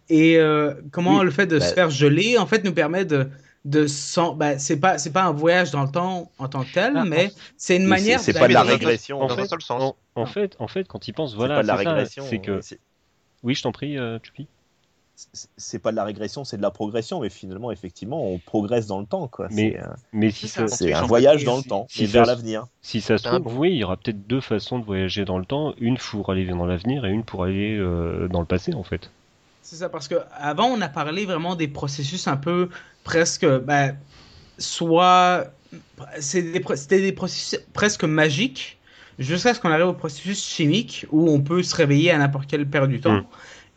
[0.09, 3.05] Et euh, comment Oui, le fait de bah- se faire geler en fait nous permet
[3.05, 3.29] de
[3.67, 6.73] de s'en- bah, c'est pas c'est pas un voyage dans le temps en tant que
[6.73, 9.21] tel, Ah, mais c'est une manière c'est- c'est pas de la régression.
[9.21, 9.95] En dans fait, un seul sens.
[10.15, 12.25] En, en fait, en fait, quand il pense, voilà, c'est ça, régression.
[12.29, 12.61] c'est que.
[13.43, 14.47] Oui, je t'en prie, euh, Chupi.
[15.57, 19.01] C'est- pas de la régression, c'est de la progression, mais finalement, effectivement, on progresse dans
[19.01, 19.49] le temps, quoi.
[19.51, 22.67] Mais- C'est, euh, Mais si C'est un voyage dans le temps, Si et vers l'avenir.
[22.83, 25.45] si ça se trouve, oui, il y aura peut-être deux façons de voyager dans le
[25.45, 28.83] temps, une pour aller dans l'avenir et une pour aller euh, dans le passé, en
[28.83, 29.11] fait.
[29.63, 32.71] C'est ça, parce que avant on a parlé vraiment des processus un peu
[33.05, 33.97] presque, ben,
[34.59, 35.47] soit
[36.33, 38.79] des c'était des processus presque magiques,
[39.19, 42.67] jusqu'à ce qu'on arrive au processus chimique où on peut se réveiller à n'importe quelle
[42.67, 43.13] période du temps.
[43.13, 43.27] Mm.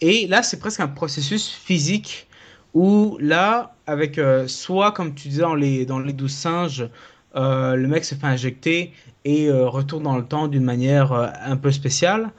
[0.03, 2.27] Et là, c'est presque un processus physique
[2.73, 6.89] où là, avec euh, soit comme tu disais dans les dans les douze singes,
[7.37, 8.91] euh, le mec se fait injecter
[9.23, 12.31] et euh, retourne dans le temps d'une manière euh, un peu spéciale.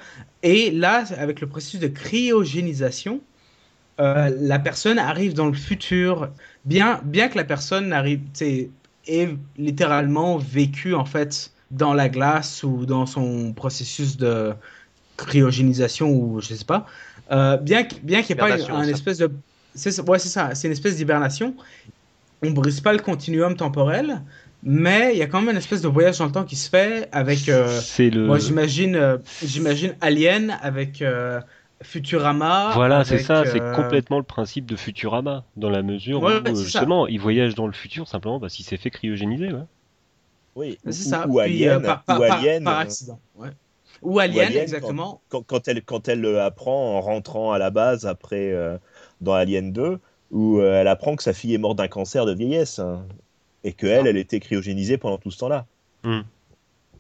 [0.43, 3.23] Et là, avec le processus de cryogénisation,
[3.99, 6.29] la personne arrive dans le futur,
[6.67, 8.21] bien, bien que la personne arrive,
[9.07, 14.53] ait littéralement vécu en fait dans la glace ou dans son processus de
[15.17, 16.87] cryogénisation ou je sais pas,
[17.31, 20.73] euh, bien, bien qu'il n'y ait pas un espèce de, ouais c'est ça, c'est une
[20.73, 21.55] espèce d'hibernation.
[22.43, 24.21] On brise pas le continuum temporel,
[24.63, 26.69] mais il y a quand même une espèce de voyage dans le temps qui se
[26.69, 27.49] fait avec.
[27.49, 28.27] Euh, le...
[28.27, 31.41] Moi, j'imagine, euh, j'imagine Alien avec euh,
[31.83, 32.73] Futurama.
[32.75, 37.21] Voilà, c'est ça, c'est complètement le principe de Futurama, dans la mesure où justement, il
[37.21, 39.53] voyage dans le futur simplement parce qu'il s'est fait cryogéniser.
[39.53, 39.65] Ouais.
[40.57, 41.27] Oui, c'est ça.
[41.27, 43.19] Ou, Alien, par, ou Alien, par, accident.
[43.37, 43.49] Ouais.
[44.05, 45.21] Ou Alien, exactement.
[45.29, 48.55] Quand, quand, elle, quand elle apprend en rentrant à la base après
[49.21, 49.99] dans Alien 2,
[50.31, 52.79] où elle apprend que sa fille est morte d'un cancer de vieillesse.
[52.79, 53.05] Hein
[53.65, 55.67] et qu'elle, elle était cryogénisée pendant tout ce temps-là.
[56.05, 56.21] Hmm.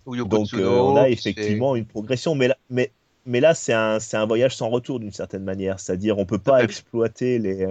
[0.06, 2.90] Donc euh, on a effectivement une progression, mais là, mais,
[3.24, 6.62] mais là c'est un, un, voyage sans retour d'une certaine manière, c'est-à-dire on peut pas
[6.64, 7.68] exploiter les...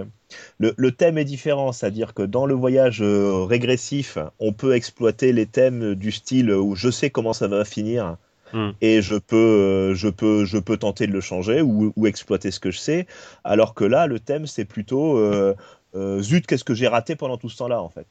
[0.58, 5.32] Le, le, thème est différent, c'est-à-dire que dans le voyage euh, régressif, on peut exploiter
[5.32, 8.16] les thèmes du style où je sais comment ça va finir,
[8.54, 8.70] hmm.
[8.80, 12.50] et je peux, euh, je, peux, je peux tenter de le changer ou, ou, exploiter
[12.50, 13.06] ce que je sais.
[13.44, 15.18] Alors que là, le thème, c'est plutôt
[16.20, 18.06] zut, qu'est-ce que j'ai raté pendant tout ce temps-là, en fait?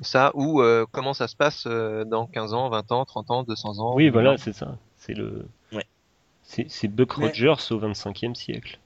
[0.00, 3.42] Ça ou euh, comment ça se passe euh, dans 15 ans, 20 ans, 30 ans,
[3.44, 3.94] 200 ans.
[3.94, 4.76] Oui, voilà, c'est ça.
[4.98, 5.46] C'est le.
[5.72, 5.86] Ouais.
[6.42, 8.78] C'est Buck Rogers au 25e siècle.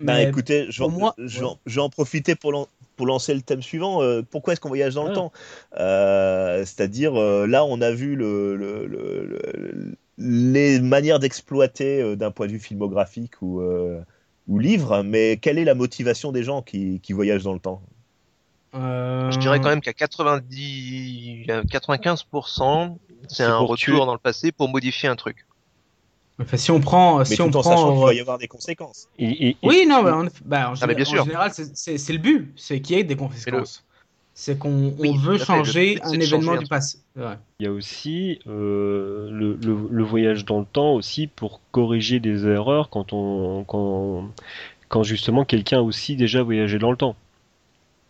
[0.00, 4.02] Bah écoutez, je vais en profiter pour, pour lancer le thème suivant.
[4.02, 5.14] Euh, pourquoi est-ce qu'on voyage dans le ah.
[5.14, 5.32] temps?
[6.64, 13.42] C'est-à-dire, là, on a vu le, le, les manières d'exploiter d'un point de vue filmographique
[13.42, 13.60] ou,
[14.46, 17.82] ou livre, mais quelle est la motivation des gens qui, qui voyagent dans le temps?
[18.72, 22.96] Je dirais quand même qu'à 90, 95%,
[23.28, 25.47] c'est un retour dans le passé pour modifier un truc.
[26.40, 29.08] Enfin, si on prend, si on prend, il va y avoir des conséquences.
[29.18, 29.56] oui,
[29.88, 31.22] non, mais bah, en, ah, bien sûr.
[31.22, 33.84] en général, c'est le but, c'est qu'il y ait des conséquences.
[34.34, 36.98] C'est qu'on veut changer un événement du passé.
[37.16, 42.46] Il y a aussi euh, le, le, voyage dans le temps aussi pour corriger des
[42.46, 44.28] erreurs quand on quand,
[44.88, 47.16] quand justement quelqu'un a aussi déjà voyagé dans le temps.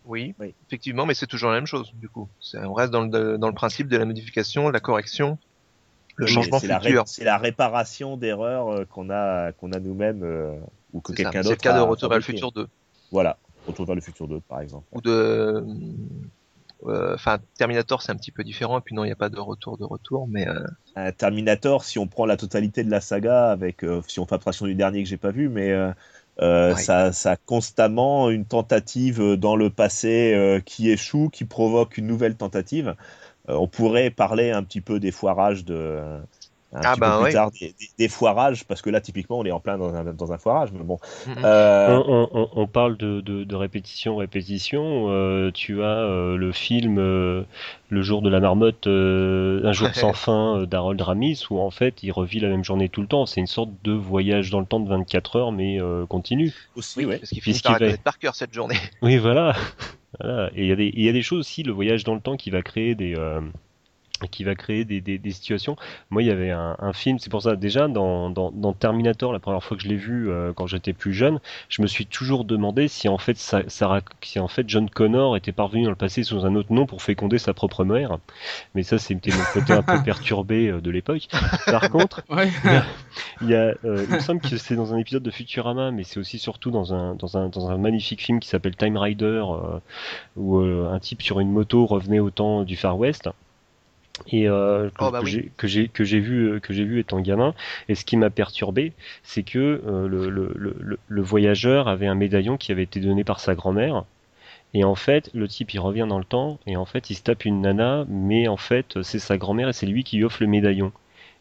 [0.05, 0.35] Oui,
[0.67, 2.27] effectivement, mais c'est toujours la même chose, du coup.
[2.55, 5.37] On reste dans le, dans le principe de la modification, de la correction,
[6.19, 7.07] le changement futur.
[7.07, 10.59] C'est la réparation d'erreurs euh, qu'on a, qu'on a nous-mêmes euh,
[10.93, 11.57] ou que quelqu'un d'autre.
[11.61, 12.67] C'est le cas de Retour vers le futur 2.
[13.11, 14.85] Voilà, Retour vers le futur 2, par exemple.
[14.91, 15.65] Ou de.
[16.85, 19.29] Euh, enfin, Terminator, c'est un petit peu différent, et puis non, il n'y a pas
[19.29, 20.45] de retour de retour, mais.
[21.17, 24.75] Terminator, si on prend la totalité de la saga, avec, si on fait abstraction du
[24.75, 25.73] dernier que j'ai pas vu, mais
[26.41, 31.97] euh, ça, ça, a constamment une tentative dans le passé euh, qui échoue, qui provoque
[31.97, 32.95] une nouvelle tentative.
[33.49, 36.21] Euh, on pourrait parler un petit peu des foirages de,
[36.71, 37.51] un ah petit bah peu plus tard
[37.97, 40.71] des, foirages, parce que là, typiquement, on est en plein dans un, dans un foirage.
[40.71, 40.99] Mais bon,
[41.43, 45.07] euh, on, on, parle de, de, de, répétition, répétition.
[45.09, 50.63] Euh, tu as euh, le film Le jour de la marmotte, Un jour sans fin
[50.65, 53.25] d'Harold Ramis, où en fait, il revit la même journée tout le temps.
[53.25, 56.53] C'est une sorte de voyage dans le temps de 24 heures, mais continu.
[56.75, 58.77] Aussi, oui, parce qu'il finit par par cœur cette journée.
[59.01, 59.55] Oui, voilà.
[60.19, 60.49] voilà.
[60.55, 62.61] Et il y, y, a des choses aussi, le voyage dans le temps qui va
[62.61, 63.15] créer des
[64.27, 65.75] qui va créer des, des, des, situations.
[66.09, 69.33] Moi, il y avait un, un film, c'est pour ça, déjà, dans, dans, dans, Terminator,
[69.33, 71.39] la première fois que je l'ai vu euh, quand j'étais plus jeune,
[71.69, 75.35] je me suis toujours demandé si en, fait, ça, ça, si en fait John Connor
[75.37, 78.17] était parvenu dans le passé sous un autre nom pour féconder sa propre mère.
[78.75, 81.27] Mais ça, c'était mon côté un peu perturbé euh, de l'époque.
[81.65, 82.23] Par contre,
[83.41, 86.03] il, y a, euh, il me semble que c'est dans un épisode de Futurama, mais
[86.03, 89.43] c'est aussi surtout dans un, dans un, dans un magnifique film qui s'appelle Time Rider,
[90.35, 93.29] où un type sur une moto revenait au temps du Far West
[94.27, 95.51] et euh, oh, bah que, j'ai
[95.89, 97.53] que j'ai vu euh, que j'ai vu étant gamin.
[97.87, 98.93] Et ce qui m'a perturbé
[99.23, 103.23] c'est que euh, le, le, le, le, voyageur avait un médaillon qui avait été donné
[103.23, 104.05] par sa grand-mère.
[104.73, 107.23] Et en fait le type il revient dans le temps et en fait il se
[107.23, 110.41] tape une nana mais en fait c'est sa grand-mère et c'est lui qui lui offre
[110.41, 110.91] le médaillon.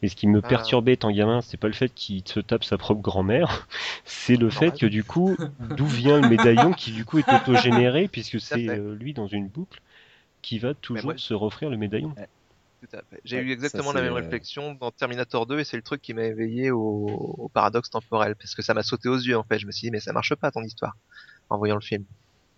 [0.01, 0.49] Et ce qui me ah.
[0.49, 3.66] perturbait étant gamin, c'est pas le fait qu'il se tape sa propre grand-mère,
[4.05, 5.37] c'est le fait que du coup,
[5.76, 9.81] d'où vient le médaillon qui du coup est autogénéré puisque c'est lui dans une boucle
[10.43, 12.14] qui va toujours se refaire le médaillon.
[13.24, 16.24] J'ai eu exactement la même réflexion dans Terminator 2 et c'est le truc qui m'a
[16.24, 19.59] éveillé au, paradoxe temporel parce que ça m'a sauté aux yeux en fait.
[19.59, 20.97] Je me suis dit mais ça marche pas ton histoire
[21.51, 22.05] en voyant le film.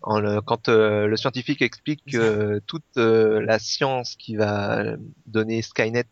[0.02, 4.96] En quand euh, le scientifique explique que toute euh, la science qui va
[5.26, 6.06] donner Skynet,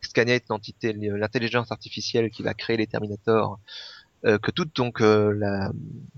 [0.00, 3.60] Skynet l'entité, l'intelligence artificielle qui va créer les Terminators,
[4.26, 5.70] euh, que tout donc la,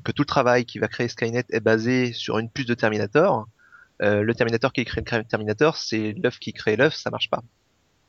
[0.04, 3.46] que tout le travail qui va créer Skynet est basé sur une puce de Terminator
[3.46, 3.61] euh,
[4.02, 7.42] le Terminator qui crée le Terminator, c'est l'œuf qui crée l'œuf, ça marche pas.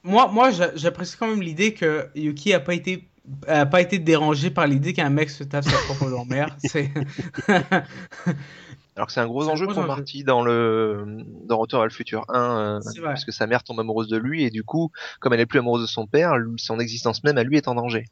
[0.03, 3.07] Moi, moi j'apprécie quand même l'idée que Yuki a pas été
[3.47, 6.57] a pas été dérangé par l'idée qu'un mec se tape sa propre grand-mère.
[6.63, 6.91] C'est
[8.95, 9.95] Alors que c'est un gros enjeu gros pour enjeu.
[9.95, 11.05] Marty dans le
[11.45, 14.43] dans Retour à le futur 1, euh, parce que sa mère tombe amoureuse de lui
[14.43, 17.43] et du coup, comme elle est plus amoureuse de son père, son existence même à
[17.43, 18.05] lui est en danger.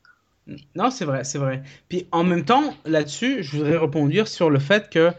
[0.76, 1.62] Non, c'est vrai, c'est vrai.
[1.88, 5.12] Puis en même temps, là-dessus, je voudrais rebondir sur le fait que,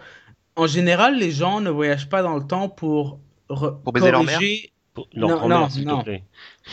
[0.57, 4.24] en général, les gens ne voyagent pas dans le temps pour, re- Pour baiser leur
[4.24, 4.72] mère corriger.
[4.94, 5.98] Pour Non, non, s'il non.
[6.00, 6.24] te plaît.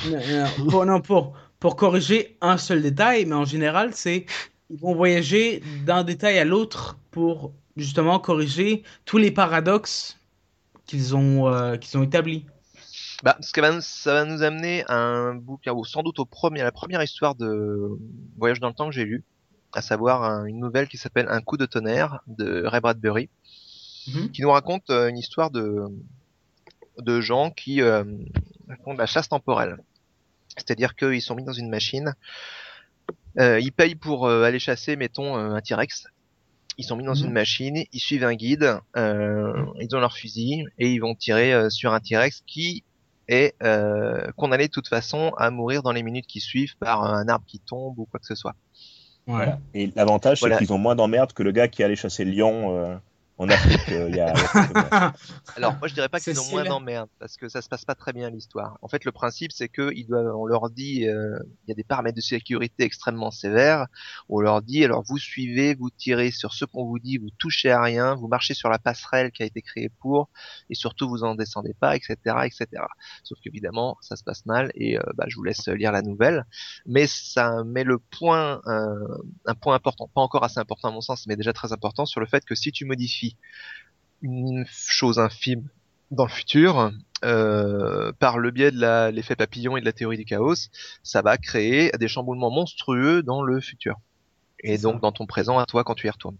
[0.05, 4.25] Non, non, pour, non, pour, pour corriger un seul détail, mais en général, c'est
[4.69, 10.17] ils vont voyager d'un détail à l'autre pour justement corriger tous les paradoxes
[10.85, 12.45] qu'ils ont, euh, qu'ils ont établis.
[13.23, 16.19] Bah, ce que va nous- ça va nous amener à un bouquin, ou sans doute
[16.19, 17.97] au premier, à la première histoire de
[18.37, 19.23] voyage dans le temps que j'ai lu,
[19.73, 23.29] à savoir un- une nouvelle qui s'appelle Un coup de tonnerre de Ray Bradbury,
[24.13, 24.31] Mhm.
[24.31, 25.85] qui nous raconte euh, une histoire de
[26.97, 28.03] de gens qui euh,
[28.83, 29.77] font de la chasse temporelle.
[30.57, 32.13] C'est-à-dire qu'ils sont mis dans une machine,
[33.39, 36.07] euh, ils payent pour euh, aller chasser, mettons, euh, un T-Rex.
[36.77, 37.25] Ils sont mis dans Mhm.
[37.27, 41.53] une machine, ils suivent un guide, euh, ils ont leur fusil et ils vont tirer
[41.53, 42.83] euh, sur un T-Rex qui
[43.29, 47.27] est euh, condamné de toute façon à mourir dans les minutes qui suivent par un
[47.29, 48.55] arbre qui tombe ou quoi que ce soit.
[49.27, 49.59] Voilà.
[49.73, 50.55] Et l'avantage, Voilà.
[50.57, 52.95] c'est qu'ils ont moins d'emmerdes que le gars qui allait chasser le lion euh,
[53.39, 54.33] en Afrique euh, il y a.
[55.55, 56.73] Alors moi je dirais pas qu'ils ont moins Céline.
[56.73, 58.77] d'emmerde parce que ça se passe pas très bien l'histoire.
[58.81, 61.75] En fait le principe c'est que ils doivent, on leur dit, euh, il y a
[61.75, 63.87] des paramètres de sécurité extrêmement sévères.
[64.27, 67.71] On leur dit alors vous suivez, vous tirez sur ce qu'on vous dit, vous touchez
[67.71, 70.29] à rien, vous marchez sur la passerelle qui a été créée pour
[70.69, 72.67] et surtout vous en descendez pas, etc., etc.
[73.23, 76.45] Sauf qu'évidemment ça se passe mal et euh, bah, je vous laisse lire la nouvelle.
[76.85, 81.01] Mais ça met le point, euh, un point important, pas encore assez important à mon
[81.01, 83.28] sens, mais déjà très important sur le fait que si tu modifies
[84.21, 85.67] une chose infime
[86.11, 86.91] dans le futur,
[87.23, 90.69] euh, par le biais de l'effet papillon et de la théorie du chaos,
[91.03, 93.95] ça va créer des chamboulements monstrueux dans le futur.
[94.63, 94.99] Et donc ça.
[95.01, 96.37] dans ton présent à toi quand tu y retournes.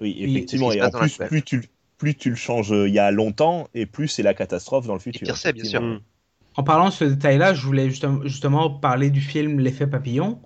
[0.00, 0.72] Oui, Et- effectivement.
[0.72, 3.86] Et en plus, plus tu, plus tu le changes euh, il y a longtemps, et
[3.86, 5.26] plus c'est la catastrophe dans le Et futur.
[5.26, 5.80] pire c'est, bien sûr.
[5.80, 6.00] Mm.
[6.56, 10.40] En parlant de ce détail-là, je voulais justement, justement parler du film L'effet papillon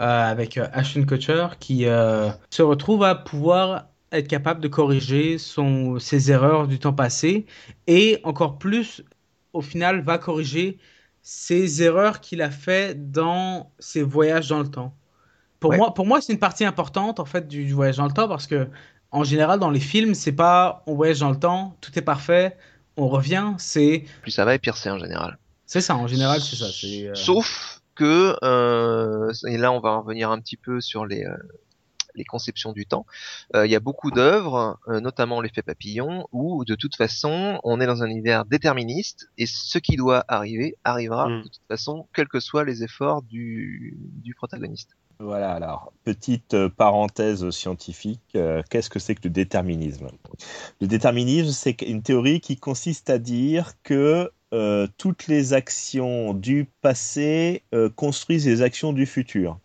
[0.00, 5.98] euh, avec Ashton Kutcher qui euh, se retrouve à pouvoir être capable de corriger son,
[5.98, 7.46] ses erreurs du temps passé
[7.86, 9.02] et encore plus,
[9.52, 10.78] au final, va corriger
[11.22, 14.94] ses erreurs qu'il a fait dans ses voyages dans le temps.
[15.60, 15.76] Pour Ouais.
[15.76, 18.28] moi, pour moi, c'est une partie importante en fait du, du voyage dans le temps
[18.28, 18.68] parce que
[19.10, 22.56] en général dans les films, c'est pas on voyage dans le temps, tout est parfait,
[22.96, 25.38] on revient, c'est Plus ça va et pire c'est en général.
[25.66, 26.66] c'est ça, en général, c'est ça.
[26.84, 31.24] euh, Sauf que, euh, et là on va en revenir un petit peu sur les,
[31.24, 31.36] euh,
[32.14, 33.06] les conceptions du temps,
[33.54, 37.80] euh, il y a beaucoup d'œuvres, euh, notamment l'effet papillon, où de toute façon on
[37.80, 41.42] est dans un univers déterministe et ce qui doit arriver arrivera Mm.
[41.42, 44.96] de toute façon, quels que soient les efforts du, du protagoniste.
[45.20, 50.08] Voilà, alors, petite euh, parenthèse scientifique, euh, qu'est-ce que c'est que le déterminisme?
[50.80, 56.66] Le déterminisme, c'est une théorie qui consiste à dire que euh, toutes les actions du
[56.82, 59.58] passé euh, construisent les actions du futur.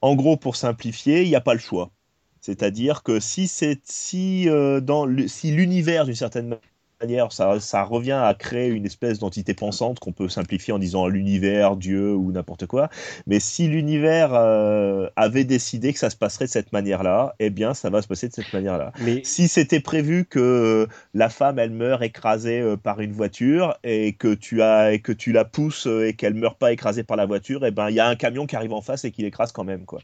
[0.00, 1.92] En gros, pour simplifier, il n'y a pas le choix.
[2.40, 3.48] C'est-à-dire que si,
[3.84, 6.58] si, euh, dans le- si l'univers, d'une certaine
[7.00, 11.06] manière, ça, ça revient à créer une espèce d'entité pensante qu'on peut simplifier en disant
[11.06, 12.88] l'univers, Dieu ou n'importe quoi,
[13.26, 17.74] mais si l'univers euh, avait décidé que ça se passerait de cette manière-là, eh bien,
[17.74, 18.92] ça va se passer de cette manière-là.
[18.98, 24.14] Mais Si c'était prévu que la femme, elle meurt écrasée euh, par une voiture et
[24.14, 27.26] que tu as et que tu la pousses et qu'elle meurt pas écrasée par la
[27.26, 29.52] voiture, eh ben, il y a un camion qui arrive en face et qui l'écrase
[29.52, 30.00] quand même, quoi.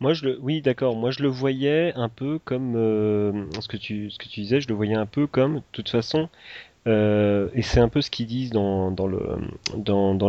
[0.00, 0.96] Moi, je le, oui, d'accord.
[0.96, 4.60] Moi, je le voyais un peu comme euh, ce que tu, ce que tu disais.
[4.60, 6.28] Je le voyais un peu comme, de toute façon,
[6.86, 8.94] euh, et c'est un peu ce qu'ils disent dans,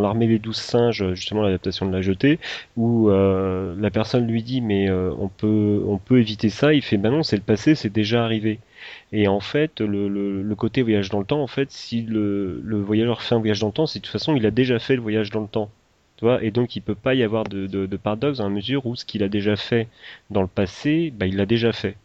[0.00, 2.38] l'armée des douze singes, justement l'adaptation de la jetée,
[2.76, 6.74] où euh, la personne lui dit, mais on peut, on peut éviter ça.
[6.74, 8.60] Il fait, ben non, c'est le passé, c'est déjà arrivé.
[9.12, 13.22] Et en fait, le côté voyage dans le temps, en fait, si le, le voyageur
[13.22, 15.02] fait un voyage dans le temps, c'est de toute façon, il a déjà fait le
[15.02, 15.70] voyage dans le temps.
[16.20, 18.54] Tu vois, et donc il peut pas y avoir de, de, de paradoxe dans la
[18.54, 19.88] mesure où ce qu'il a déjà fait
[20.30, 21.96] dans le passé, bah, il l'a déjà fait.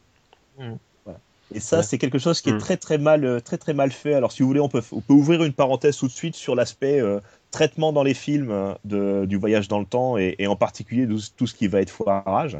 [1.54, 1.84] Et ça, Ouais.
[1.84, 2.60] c'est quelque chose qui est Mm.
[2.60, 4.16] très très mal, euh, très très mal fait.
[4.16, 6.56] Alors, si vous voulez, on peut, on peut ouvrir une parenthèse tout de suite sur
[6.56, 7.20] l'aspect euh,
[7.52, 11.06] traitement dans les films euh, de, du voyage dans le temps et, et en particulier
[11.06, 12.58] de tout ce qui va être foirage.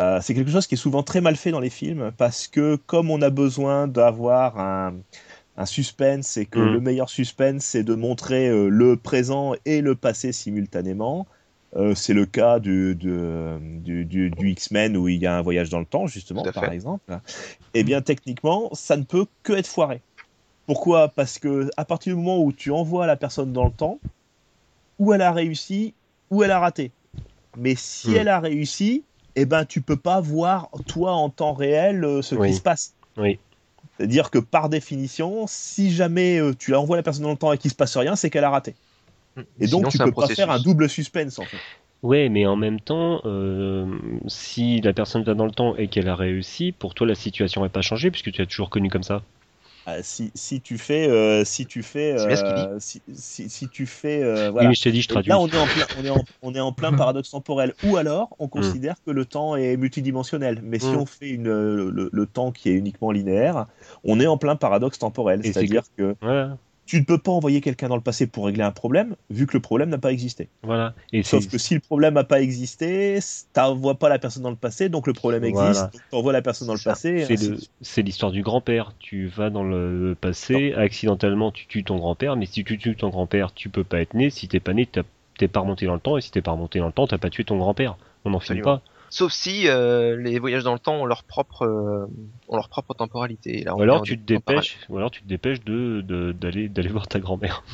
[0.00, 2.76] Euh, c'est quelque chose qui est souvent très mal fait dans les films parce que
[2.76, 4.94] comme on a besoin d'avoir un,
[5.60, 6.72] un suspense et que Mm.
[6.72, 11.26] le meilleur suspense, c'est de montrer euh, le présent et le passé simultanément.
[11.76, 15.70] Euh, c'est le cas du, du, du- du X-Men où il y a un voyage
[15.70, 16.74] dans le temps, justement, par fait.
[16.74, 17.20] exemple.
[17.74, 20.02] Eh bien, techniquement, ça ne peut que être foiré.
[20.66, 21.08] Pourquoi?
[21.10, 24.00] Parce que à partir du moment où tu envoies la personne dans le temps,
[24.98, 25.94] ou elle a réussi,
[26.30, 26.92] ou elle a raté.
[27.56, 28.16] Mais si Hmm.
[28.16, 29.04] elle a réussi,
[29.36, 32.48] eh ben, tu peux pas voir, toi, en temps réel, euh, ce Oui.
[32.48, 32.94] qui se passe.
[33.16, 33.40] Oui.
[34.00, 37.58] C'est-à-dire que par définition, si jamais euh, tu envoies la personne dans le temps et
[37.58, 38.74] qu'il se passe rien, c'est qu'elle a raté.
[39.60, 41.58] Et donc, tu un peux pas faire un double suspense, en fait.
[42.02, 43.84] Ouais, mais en même temps, euh,
[44.26, 47.60] si la personne va dans le temps et qu'elle a réussi, pour toi la situation
[47.60, 49.22] n'a pas changé puisque tu as toujours connu comme ça.
[49.86, 54.22] Ah, si, si tu fais, euh, si tu fais, euh, si, si, si tu fais,
[54.22, 54.68] euh, Oui, voilà.
[54.68, 55.30] mais je t'ai dit, je Et traduis.
[55.30, 57.74] Là, on est en plein, on est en, on est en plein paradoxe temporel.
[57.82, 60.60] Ou alors, on considère que le temps est multidimensionnel.
[60.62, 60.96] Mais si Mm.
[60.96, 63.66] on fait une, le, le temps qui est uniquement linéaire,
[64.04, 65.44] on est en plein paradoxe temporel.
[65.44, 66.58] C'est-à-dire que Voilà,
[66.90, 69.52] tu ne peux pas envoyer quelqu'un dans le passé pour régler un problème, vu que
[69.52, 70.48] le problème n'a pas existé.
[70.64, 70.92] voilà.
[71.12, 73.20] Et Sauf que si le problème n'a pas existé,
[73.52, 75.82] t'envoies pas la personne dans le passé, donc le problème existe, Voilà.
[75.82, 77.28] donc t'envoies la personne dans le passé.
[77.80, 78.92] c'est l'histoire du grand-père.
[78.98, 83.10] Tu vas dans le passé, accidentellement tu tues ton grand-père, mais si tu tues ton
[83.10, 84.28] grand-père, tu peux pas être né.
[84.30, 84.88] Si t'es pas né,
[85.38, 87.18] t'es pas remonté dans le temps, et si t'es pas remonté dans le temps, t'as
[87.18, 87.98] pas tué ton grand-père.
[88.24, 88.82] On n'en finit pas.
[89.10, 92.06] Sauf si euh, les voyages dans le temps ont leur propre, euh,
[92.48, 93.64] ont leur propre temporalité.
[93.64, 96.88] Là, Ou alors tu te dépêches, ou alors tu te dépêches de de- d'aller d'aller
[96.88, 97.64] voir ta grand-mère.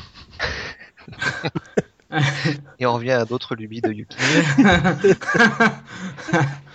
[2.79, 4.17] Et on revient à d'autres lubies de Yuki.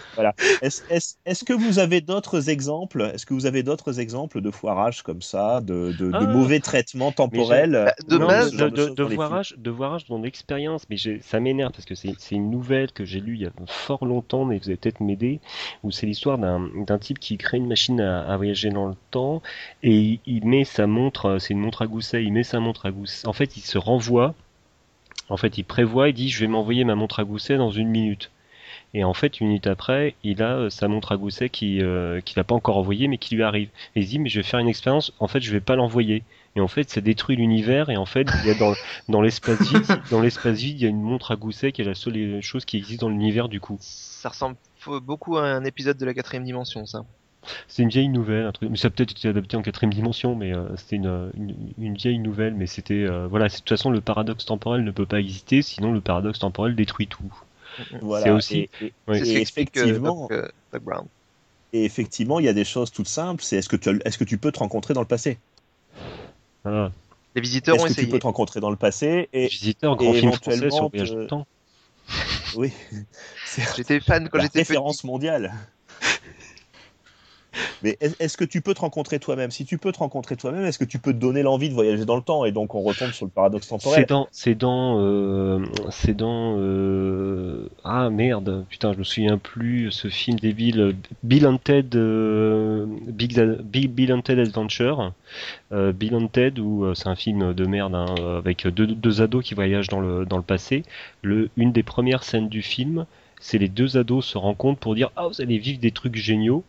[0.63, 5.23] Est-ce que vous avez d'autres exemples Est-ce que vous avez d'autres exemples de foirage comme
[5.23, 6.21] ça, de, de, de Ah.
[6.21, 9.05] mauvais traitements temporels Bah, de Non, base, ce de, choses de
[10.09, 13.47] dans l'expérience, mais ça m'énerve parce que c'est une nouvelle que j'ai lue il y
[13.47, 15.41] a fort longtemps, mais vous allez peut-être m'aider,
[15.83, 19.43] où c'est l'histoire d'un type qui crée une machine à, à voyager dans le temps
[19.83, 22.61] et il, il met sa montre, euh, c'est une montre à gousset, il met sa
[22.61, 23.27] montre à gousset.
[23.27, 24.35] En fait, il se renvoie,
[25.29, 27.89] en fait, il prévoit, il dit je vais m'envoyer ma montre à gousset dans une
[27.89, 28.31] minute.
[28.95, 32.21] Et en fait, une minute après, il a euh, sa montre à gousset qui euh,
[32.21, 33.69] qu'il n'a pas encore envoyée, mais qui lui arrive.
[33.97, 35.13] Et il se dit, mais je vais faire une expérience.
[35.19, 36.25] En fait, je vais pas l'envoyer.
[36.57, 37.89] Et en fait, ça détruit l'univers.
[37.89, 38.75] Et en fait, il y a dans,
[39.09, 41.85] dans l'espace vide, dans l'espace vide, il y a une montre à gousset qui est
[41.87, 43.79] la seule chose qui existe dans l'univers du coup.
[43.81, 47.05] Ça ressemble f- beaucoup à un épisode de la quatrième dimension, ça.
[47.69, 48.69] C'est une vieille nouvelle, un truc.
[48.71, 51.95] Mais ça a peut-être été adapté en quatrième dimension, mais euh, c'était une, une, une
[51.95, 52.55] vieille nouvelle.
[52.55, 53.49] Mais c'était euh, voilà.
[53.49, 56.77] c'est- De toute façon, le paradoxe temporel ne peut pas exister, sinon le paradoxe temporel
[56.77, 57.33] détruit tout.
[58.01, 58.25] Voilà.
[58.25, 59.19] C'est aussi- Et, et- Oui.
[59.19, 61.07] C'est ce euh, effectivement- Doc, euh, Doc Brown.
[61.73, 63.43] et effectivement, il y a des choses toutes simples.
[63.43, 65.39] C'est est-ce que tu est-ce que tu peux te rencontrer dans le passé?
[66.65, 66.93] Voilà.
[67.35, 68.13] Les visiteurs Est-ce ont que tu essayé.
[68.13, 70.89] peux te rencontrer dans le passé Et Visiteur, grand et film français éventuellement, sur le
[70.91, 71.47] voyage te- du temps.
[72.57, 72.73] oui,
[73.47, 74.73] c'est J'étais fan quand la j'étais petit.
[74.73, 75.53] référence mondiale.
[77.83, 79.51] Mais est- est-ce que tu peux te rencontrer toi-même?
[79.51, 82.05] Si tu peux te rencontrer toi-même, est-ce que tu peux te donner l'envie de voyager
[82.05, 82.45] dans le temps?
[82.45, 84.07] Et donc on retombe sur le paradoxe temporel.
[84.31, 90.39] c'est dans, euh, c'est dans, euh, ah merde, putain, je me souviens plus, ce film
[90.39, 90.93] débile, euh,
[91.23, 93.39] Bill and Ted, euh, Big,
[93.91, 95.13] Bill and Ted Adventure,
[95.73, 99.23] euh, Bill and Ted, où euh, c'est un film de merde, hein, euh, avec deux,
[99.23, 100.85] ados qui voyagent dans le, dans passé.
[101.25, 103.07] Une des premières scènes du film,
[103.41, 106.65] c'est les deux ados se rencontrent pour dire, ah, vous allez vivre des trucs géniaux.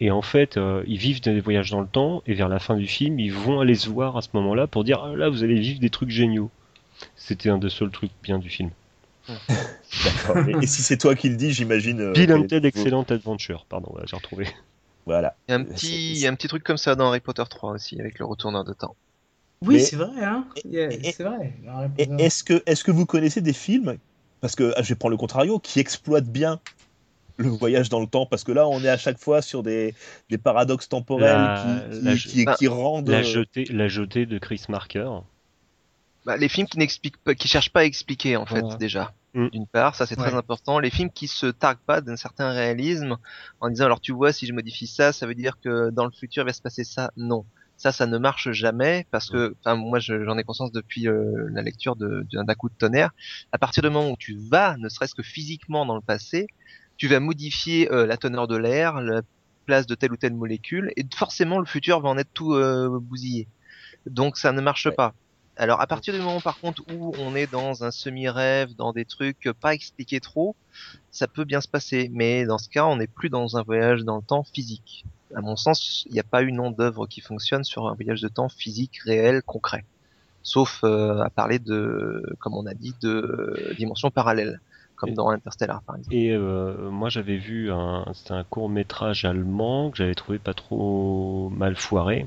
[0.00, 2.76] Et en fait, euh, ils vivent des voyages dans le temps, et vers la fin
[2.76, 5.42] du film, ils vont aller se voir à ce moment-là pour dire ah, là, vous
[5.42, 6.50] allez vivre des trucs géniaux.
[7.16, 8.70] C'était un des seuls trucs bien du film.
[9.28, 10.38] D'accord.
[10.48, 12.00] Et, et si c'est toi qui le dis, j'imagine.
[12.00, 14.46] euh, Bill and quel- Ted Excellent Adventure, pardon, voilà, j'ai retrouvé.
[15.06, 15.36] Voilà.
[15.48, 17.06] Il y a un petit, il c'est- y a un petit truc comme ça dans
[17.08, 18.96] Harry Potter 3 aussi, avec le retourneur de temps.
[19.62, 20.44] Oui, Mais- c'est vrai, hein.
[20.62, 21.54] C'est vrai.
[22.18, 23.96] Est-ce que, est-ce que vous connaissez des films,
[24.40, 26.60] parce que ah, je vais prendre le contrario, qui exploitent bien
[27.38, 29.94] le voyage dans le temps Parce que là, on est à chaque fois sur des,
[30.30, 33.08] des paradoxes temporels La- qui, la- qui, qui- bah, qui rendent.
[33.08, 35.08] La euh, jetée, la jetée de Chris Marker.
[36.24, 39.12] Bah, les films qui n'expliquent pas, qui cherchent pas à expliquer en fait déjà.
[39.34, 39.48] Mm.
[39.50, 40.38] D'une part, ça c'est très Ouais.
[40.38, 40.78] important.
[40.80, 43.16] Les films qui se targuent pas d'un certain réalisme
[43.60, 46.10] en disant alors tu vois si je modifie ça, ça veut dire que dans le
[46.10, 47.12] futur il va se passer ça.
[47.16, 47.44] Non,
[47.76, 51.48] ça ça ne marche jamais parce que enfin moi je- j'en ai conscience depuis euh,
[51.52, 53.10] la lecture de- d'un coup de tonnerre.
[53.52, 56.46] À partir du moment où tu vas, ne serait-ce que physiquement dans le passé,
[56.96, 59.22] tu vas modifier euh, la teneur de l'air, la
[59.66, 62.98] place de telle ou telle molécule et forcément le futur va en être tout euh,
[63.00, 63.48] bousillé.
[64.06, 64.92] Donc ça ne marche Ouais.
[64.92, 65.14] pas.
[65.56, 69.04] Alors à partir du moment par contre où on est dans un semi-rêve, dans des
[69.04, 70.54] trucs pas expliqués trop,
[71.10, 72.10] ça peut bien se passer.
[72.12, 75.04] Mais dans ce cas, on n'est plus dans un voyage dans le temps physique.
[75.34, 78.20] À mon sens, il n'y a pas eu nom d'œuvre qui fonctionne sur un voyage
[78.20, 79.84] de temps physique, réel, concret.
[80.42, 84.60] Sauf euh, à parler de, comme on a dit, de dimensions parallèles,
[84.96, 86.18] comme Et- dans Interstellar par exemple.
[86.18, 90.54] Et euh, moi j'avais vu un, c'était un court métrage allemand que j'avais trouvé pas
[90.54, 92.26] trop mal foiré,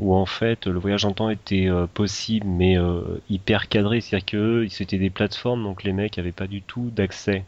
[0.00, 4.26] où en fait le voyage en temps était euh, possible mais euh, hyper cadré, c'est-à-dire
[4.26, 7.44] que c'était des plateformes donc les mecs avaient pas du tout d'accès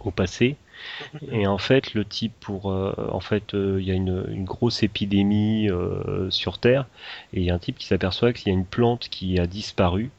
[0.00, 0.56] au passé.
[1.32, 4.44] Et en fait le type pour, euh, en fait euh, il y a une, une
[4.44, 6.86] grosse épidémie euh, sur Terre
[7.32, 9.46] et il y a un type qui s'aperçoit qu'il y a une plante qui a
[9.46, 10.10] disparu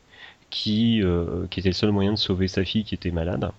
[0.55, 3.51] qui, euh, qui était le seul moyen de sauver sa fille qui était malade.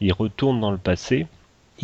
[0.00, 1.26] Il retourne dans le passé.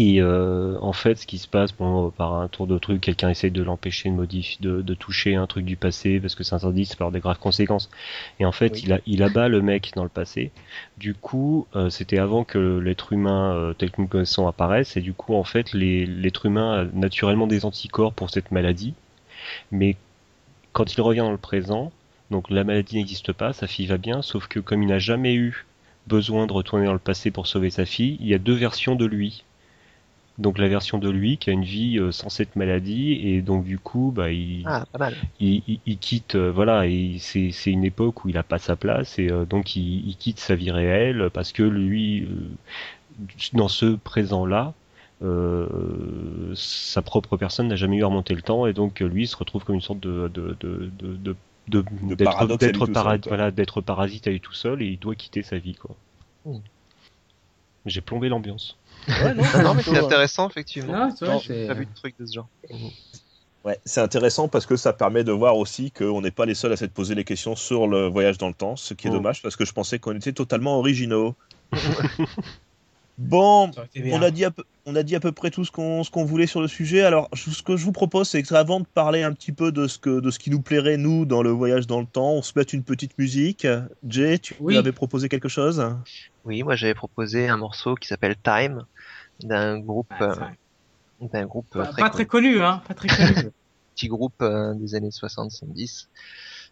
[0.01, 3.31] Et euh, en fait, ce qui se passe, bon, par un tour de truc, quelqu'un
[3.31, 6.55] essaye de l'empêcher de modifier, de, de toucher un truc du passé parce que c'est
[6.55, 7.89] interdit, ça peut avoir des graves conséquences.
[8.39, 8.83] Et en fait, Oui.
[8.85, 10.53] il, a, il abat le mec dans le passé.
[10.99, 14.97] Du coup, euh, c'était avant que l'être humain euh, tel que nous connaissons apparaisse.
[14.97, 18.95] Et du coup, en fait, les- l'être humain a naturellement des anticorps pour cette maladie.
[19.73, 19.97] Mais
[20.73, 21.91] quand il revient dans le présent,
[22.31, 25.35] donc la maladie n'existe pas, sa fille va bien, sauf que comme il n'a jamais
[25.35, 25.67] eu
[26.07, 28.97] besoin de retourner dans le passé pour sauver sa fille, il y a deux versions
[28.97, 29.45] de lui.
[30.39, 33.65] Donc la version de lui qui a une vie euh, sans cette maladie et donc
[33.65, 35.29] du coup bah il, Ah, pas mal.
[35.41, 38.59] il, il- il quitte euh, voilà et c'est c'est une époque où il a pas
[38.59, 42.29] sa place et euh, donc il, il quitte sa vie réelle parce que lui euh,
[43.55, 44.75] dans ce présent là
[46.55, 49.37] sa propre personne n'a jamais eu à remonter le temps et donc lui il se
[49.37, 51.37] retrouve comme une sorte de de de de, de
[51.69, 55.43] de- De d'être para- voilà d'être parasite à lui tout seul et il doit quitter
[55.43, 55.95] sa vie quoi.
[56.45, 56.59] Hmm.
[57.87, 58.77] J'ai plombé l'ambiance.
[59.09, 60.93] Ouais, non, non, mais c'est plutôt, intéressant, effectivement.
[61.09, 62.49] Non, c'est vrai, Non, c'est- j'ai pas vu de truc de ce genre.
[63.65, 66.73] Ouais, c'est intéressant parce que ça permet de voir aussi qu'on n'est pas les seuls
[66.73, 69.15] à s'être posé les questions sur le voyage dans le temps, ce qui est Mm.
[69.15, 71.35] dommage parce que je pensais qu'on était totalement originaux.
[73.19, 73.71] bon,
[74.13, 76.11] on a, dit à peu, on a dit à peu près tout ce qu'on ce
[76.11, 77.03] qu'on voulait sur le sujet.
[77.03, 79.87] Alors, je- ce que je vous propose, c'est qu'avant de parler un petit peu de
[79.89, 82.43] ce, que, de ce qui nous plairait, nous, dans le voyage dans le temps, on
[82.43, 83.67] se mette une petite musique.
[84.07, 84.77] Jay, tu Oui.
[84.77, 85.85] avais proposé quelque chose
[86.45, 88.85] Oui, moi j'avais proposé un morceau qui s'appelle Time
[89.43, 90.23] d'un groupe, Ah,
[91.21, 92.83] euh, d'un groupe Pas, très, pas très connu, hein.
[92.89, 93.51] Pas très connu.
[93.95, 96.07] petit groupe euh, des années 60-70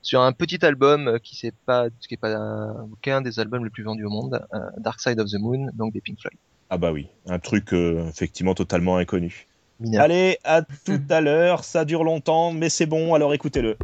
[0.02, 3.64] sur un petit album euh, qui c'est pas qui est pas un- qu'un des albums
[3.64, 6.38] les plus vendus au monde, euh, Dark Side of the Moon, donc des Pink Floyd.
[6.70, 9.46] Ah bah oui, un truc euh, effectivement totalement inconnu.
[9.78, 10.02] Mineur.
[10.02, 13.76] Allez, à tout à l'heure, ça dure longtemps, mais c'est bon, alors écoutez-le.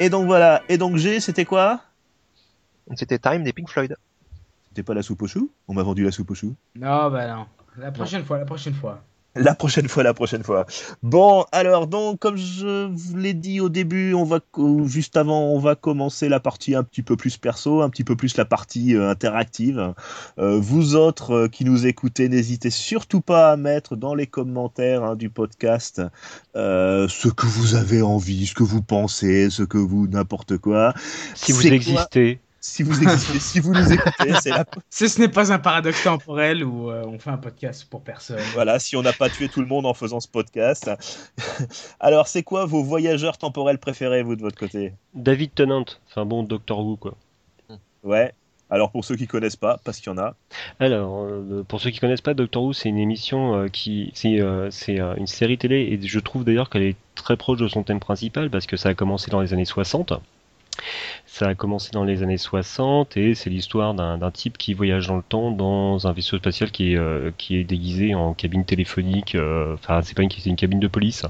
[0.00, 0.62] Et donc voilà.
[0.68, 1.82] Et donc G, c'était quoi?
[2.96, 3.94] C'était Time des Pink Floyd.
[4.68, 6.56] C'était pas la soupe aux choux On m'a vendu la soupe aux choux.
[6.74, 7.46] Non, bah non.
[7.76, 9.02] La prochaine fois, la prochaine fois.
[9.36, 10.66] La prochaine fois, la prochaine fois.
[11.04, 14.40] Bon, alors donc, comme je vous l'ai dit au début, on va
[14.86, 18.16] juste avant, on va commencer la partie un petit peu plus perso, un petit peu
[18.16, 19.94] plus la partie euh, interactive.
[20.38, 25.04] Euh, vous autres euh, qui nous écoutez, n'hésitez surtout pas à mettre dans les commentaires
[25.04, 26.02] hein, du podcast
[26.54, 30.92] ce que vous avez envie, ce que vous pensez, ce que vous n'importe quoi.
[31.34, 32.40] Si vous quoi existez.
[32.62, 36.04] Si vous existez, si vous nous écoutez, c'est la Si ce n'est pas un paradoxe
[36.04, 38.40] temporel où euh, on fait un podcast pour personne.
[38.52, 40.90] Voilà, si on n'a pas tué tout le monde en faisant ce podcast.
[42.00, 44.92] Alors, c'est quoi vos voyageurs temporels préférés, vous, de votre côté?
[45.14, 47.14] David Tennant, enfin bon, Doctor Who quoi.
[48.04, 48.32] Ouais.
[48.70, 50.36] Alors, pour ceux qui connaissent pas, parce qu'il y en a.
[50.78, 54.38] Alors, euh, pour ceux qui connaissent pas, Doctor Who, c'est une émission euh, qui, c'est,
[54.70, 57.82] c'est euh, une série télé et je trouve d'ailleurs qu'elle est très proche de son
[57.82, 60.12] thème principal parce que ça a commencé dans les années 60.
[61.26, 65.16] Ça a commencé dans les années 60 et c'est l'histoire d'un type qui voyage dans
[65.16, 69.34] le temps dans un vaisseau spatial qui est, euh, qui est déguisé en cabine téléphonique.
[69.34, 71.24] euh, Enfin, c'est pas une, c'est une cabine de police.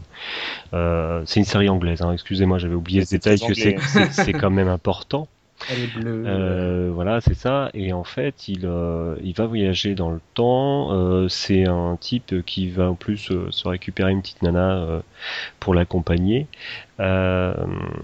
[0.75, 2.03] Euh, c'est une série anglaise.
[2.03, 5.29] Hein, Excusez-moi, j'avais oublié ce détail que c'est quand même important.
[5.69, 6.25] Elle est bleue.
[6.27, 7.71] Euh, voilà, c'est ça.
[7.75, 10.93] Et en fait, il, euh, il va voyager dans le temps.
[10.93, 15.01] Euh, c'est un type qui va en plus euh, se récupérer une petite nana euh,
[15.61, 16.47] pour l'accompagner.
[16.99, 17.55] Euh,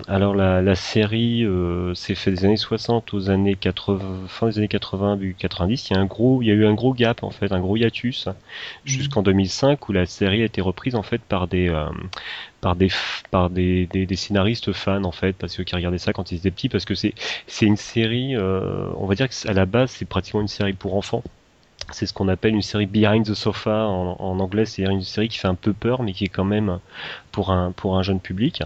[0.08, 4.58] alors la, la série euh, s'est fait des années 60 aux années 80, fin des
[4.58, 5.90] années 80, début 90.
[5.90, 7.60] Il y a un gros, il y a eu un gros gap en fait, un
[7.60, 8.28] gros hiatus
[8.84, 11.86] jusqu'en 2005 où la série a été reprise en fait par des euh,
[12.66, 12.88] par des
[13.30, 16.50] par des, des, scénaristes fans en fait parce que qui regardaient ça quand ils étaient
[16.50, 17.14] petits parce que c'est
[17.46, 20.72] c'est une série euh, on va dire que à la base c'est pratiquement une série
[20.72, 21.22] pour enfants.
[21.92, 25.38] C'est ce qu'on appelle une série behind the sofa en, anglais c'est une série qui
[25.38, 26.80] fait un peu peur mais qui est quand même
[27.30, 28.64] pour un pour un jeune public.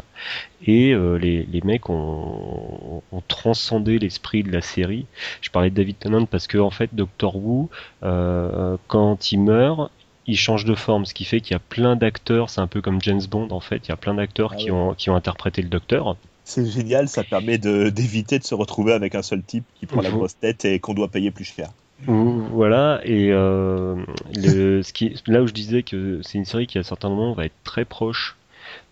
[0.65, 5.05] Et euh, les, les mecs ont, ont transcendé l'esprit de la série.
[5.43, 7.69] Je parlais de David Tennant parce que en fait Doctor Who
[8.03, 9.91] euh, quand il meurt
[10.27, 12.81] il change de forme, ce qui fait qu'il y a plein d'acteurs, c'est un peu
[12.81, 14.77] comme James Bond en fait, il y a plein d'acteurs Ah qui, ouais.
[14.77, 16.17] ont, qui ont interprété le docteur.
[16.45, 20.11] C'est génial, ça permet d'éviter de, se retrouver avec un seul type qui prend la
[20.11, 21.71] grosse tête et qu'on doit payer plus cher.
[22.07, 23.95] Voilà, et euh,
[24.35, 27.35] le, ce qui, là où je disais que c'est une série qui à certains moments
[27.35, 28.37] va être très proche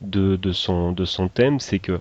[0.03, 2.01] de, de, son, de son thème, c'est que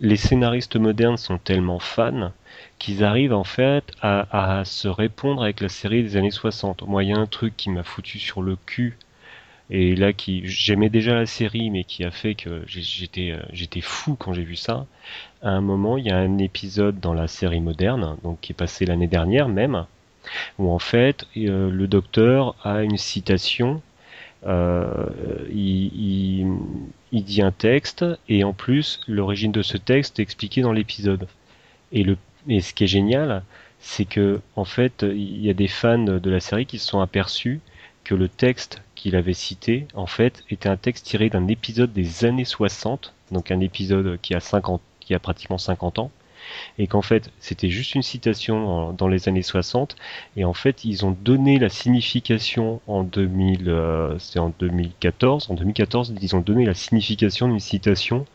[0.00, 2.32] les scénaristes modernes sont tellement fans
[2.78, 6.82] qu'ils arrivent en fait à, se répondre avec la série des années 60.
[6.82, 8.98] Moi, il y a un truc qui m'a foutu sur le cul,
[9.70, 12.64] et là qui j'aimais déjà la série, mais qui a fait que euh,
[13.52, 14.86] j'étais fou quand j'ai vu ça.
[15.42, 18.56] À un moment, il y a un épisode dans la série moderne, donc qui est
[18.56, 19.86] passé l'année dernière même,
[20.58, 23.82] où en fait euh, le docteur a une citation,
[24.46, 25.06] euh,
[25.50, 26.46] il, il-
[27.12, 31.28] il dit un texte et en plus l'origine de ce texte est expliquée dans l'épisode.
[31.92, 32.16] Et le
[32.48, 33.42] et ce qui est génial,
[33.80, 37.00] c'est que en fait il y a des fans de la série qui se sont
[37.00, 37.60] aperçus
[38.04, 42.24] que le texte qu'il avait cité en fait était un texte tiré d'un épisode des
[42.24, 46.10] années 60, donc un épisode qui a 50 qui a pratiquement 50 ans
[46.78, 49.96] et qu'en fait c'était juste une citation dans les années 60
[50.36, 56.14] et en fait ils ont donné la signification en 2000 euh, en 2014 en 2014
[56.20, 58.26] ils ont donné la signification d'une citation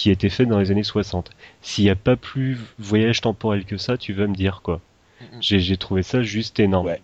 [0.00, 1.30] qui a été faite dans les années 60
[1.60, 4.80] s'il n'y a pas plus voyage temporel que ça tu vas me dire quoi
[5.40, 7.00] j'ai trouvé ça juste énorme Ouais,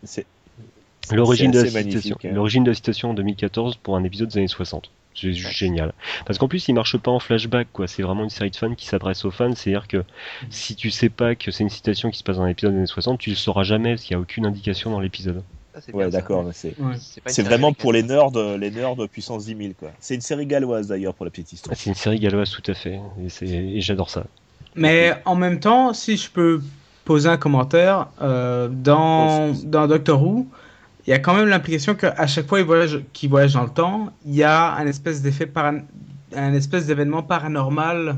[1.13, 2.33] l'origine de hein.
[2.33, 5.93] l'origine de la citation en 2014 pour un épisode des années 60 C'est juste génial.
[6.25, 7.87] Parce qu'en plus, il marche pas en flashback, quoi.
[7.87, 9.55] C'est vraiment une série de fans qui s'adresse aux fans.
[9.55, 10.03] C'est-à-dire que
[10.51, 12.87] si tu sais pas que c'est une citation qui se passe dans l'épisode des années
[12.87, 15.43] 60, tu le sauras jamais parce qu'il y a aucune indication dans l'épisode.
[15.77, 16.75] Ça, c'est Ouais, d'accord, mais c'est.
[16.79, 17.43] Ouais.
[17.45, 19.91] Vraiment pour les nerds, euh, les nerds de puissance 10 000, quoi.
[20.01, 21.77] C'est une série galloise d'ailleurs pour la petite Ah, histoire.
[21.77, 22.99] C'est une série galloise, tout à fait.
[23.23, 24.25] Et, c'est- et j'adore ça.
[24.75, 26.63] Mais en même temps, si je peux
[27.05, 30.47] poser un commentaire, euh, dans, dans Doctor Who,
[31.07, 33.69] il y a quand même l'implication qu'à chaque fois qu'il voyage, qu'il voyage dans le
[33.69, 35.83] temps, il y a un espèce d'effet paran-
[36.35, 38.17] un espèce d'événement paranormal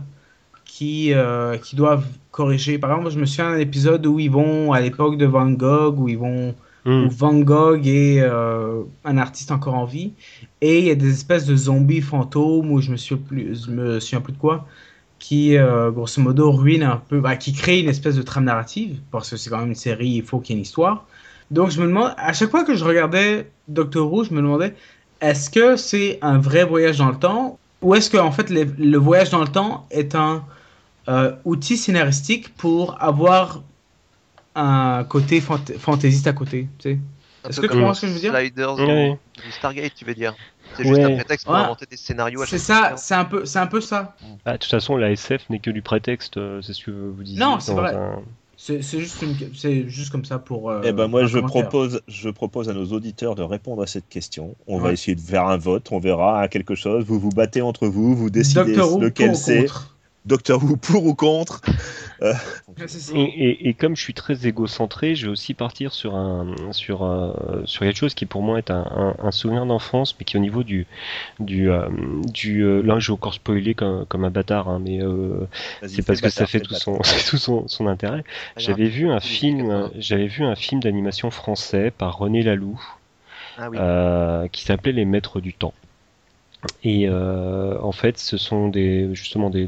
[0.64, 2.78] qui, euh, qui doivent corriger.
[2.78, 5.98] Par exemple, je me souviens d'un épisode où ils vont à l'époque de Van Gogh,
[5.98, 6.54] où ils vont
[6.89, 7.05] Hmm.
[7.07, 10.12] où Van Gogh est euh, un artiste encore en vie,
[10.62, 13.70] et il y a des espèces de zombies fantômes, ou je me souviens plus, je
[13.70, 14.66] me souviens plus de quoi,
[15.18, 19.01] qui euh, grosso modo ruinent un peu, bah, qui créent une espèce de trame narrative,
[19.11, 21.05] parce que c'est quand même une série, il faut qu'il y ait une histoire.
[21.51, 24.74] Donc je me demande, à chaque fois que je regardais Doctor Who, je me demandais,
[25.20, 28.64] est-ce que c'est un vrai voyage dans le temps, ou est-ce que en fait les-
[28.64, 30.43] le voyage dans le temps est un
[31.09, 33.62] euh, outil scénaristique pour avoir
[34.61, 36.98] un côté fant- fantaisiste à côté, tu sais
[37.48, 39.11] Est-ce que tu comprends ce que je veux dire Sliders Ouais.
[39.11, 39.12] ou,
[39.48, 40.34] ou Stargate, tu veux dire.
[40.76, 41.04] C'est juste Ouais.
[41.04, 41.61] un prétexte pour Ouais.
[41.61, 42.96] inventer des scénarios à C'est chaque ça, fois.
[42.96, 44.16] c'est un peu, c'est un peu ça.
[44.44, 47.22] Ah, de toute façon, la SF n'est que du prétexte, euh, c'est ce que vous
[47.22, 47.38] disiez.
[47.40, 47.94] Non, c'est vrai.
[47.94, 48.20] un-
[48.61, 50.68] C'est juste, une- c'est juste comme ça pour.
[50.68, 54.09] euh, Eh ben moi je propose, je propose à nos auditeurs de répondre à cette
[54.09, 54.56] question.
[54.66, 57.04] On va essayer de faire un vote, on verra hein, quelque chose.
[57.04, 59.61] Vous vous battez entre vous, vous décidez Doctor Who lequel c'est.
[59.66, 59.96] contre?
[60.29, 61.61] Doctor Who pour ou contre.
[62.20, 62.31] Ça.
[63.16, 67.05] Et, et- et comme je suis très égocentré, je vais aussi partir sur un sur
[67.05, 70.37] euh, sur quelque chose qui pour moi est un, un- un souvenir d'enfance, mais qui
[70.37, 70.87] au niveau du
[71.41, 71.89] du euh,
[72.33, 75.47] du euh, là je vais encore spoiler comme, comme un bâtard, hein, mais euh,
[75.89, 76.99] c'est parce que ça fait tout son
[77.31, 78.24] tout son, son intérêt.
[78.57, 79.91] J'avais vu un film, 80.
[79.99, 82.81] j'avais vu un film d'animation français par René Laloux.
[83.61, 83.76] Ah oui.
[83.81, 85.74] euh, qui s'appelait Les Maîtres du Temps.
[86.82, 89.66] Et euh, en fait, ce sont des justement des,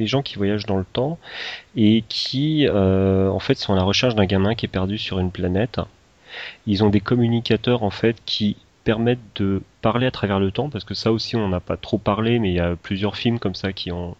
[0.00, 1.18] gens qui voyagent dans le temps
[1.76, 5.18] et qui euh, en fait sont à la recherche d'un gamin qui est perdu sur
[5.18, 5.80] une planète.
[6.66, 10.84] Ils ont des communicateurs en fait qui permettent de parler à travers le temps parce
[10.84, 13.38] que ça aussi on n'en a pas trop parlé mais il y a plusieurs films
[13.38, 14.14] comme ça qui ont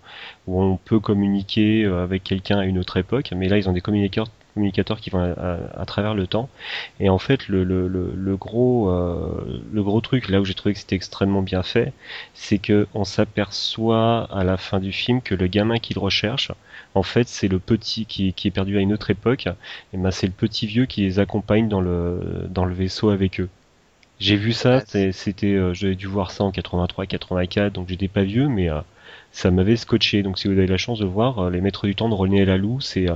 [0.47, 3.73] où on peut communiquer euh, avec quelqu'un à une autre époque mais là ils ont
[3.73, 6.49] des communicateurs communicateurs qui vont à, à- à travers le temps
[7.01, 10.55] et en fait le, le, le, le gros euh, le gros truc là où j'ai
[10.55, 11.93] trouvé que c'était extrêmement bien fait
[12.35, 16.53] c'est que on s'aperçoit à la fin du film que le gamin qu'il recherche
[16.95, 19.47] en fait c'est le petit qui, qui est perdu à une autre époque
[19.93, 23.41] et ben c'est le petit vieux qui les accompagne dans le dans le vaisseau avec
[23.41, 23.49] eux
[24.19, 24.81] j'ai vu ça,
[25.13, 28.81] c'était, euh, j'avais dû voir ça en 83, 84, donc j'étais pas vieux, mais euh,
[29.33, 30.23] ça m'avait scotché.
[30.23, 32.81] Donc si vous avez la chance de voir Les Maîtres du Temps de René Laloux,
[32.81, 33.09] c'est,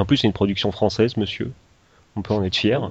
[0.00, 1.52] en plus c'est une production française, monsieur.
[2.16, 2.90] On peut en être fier.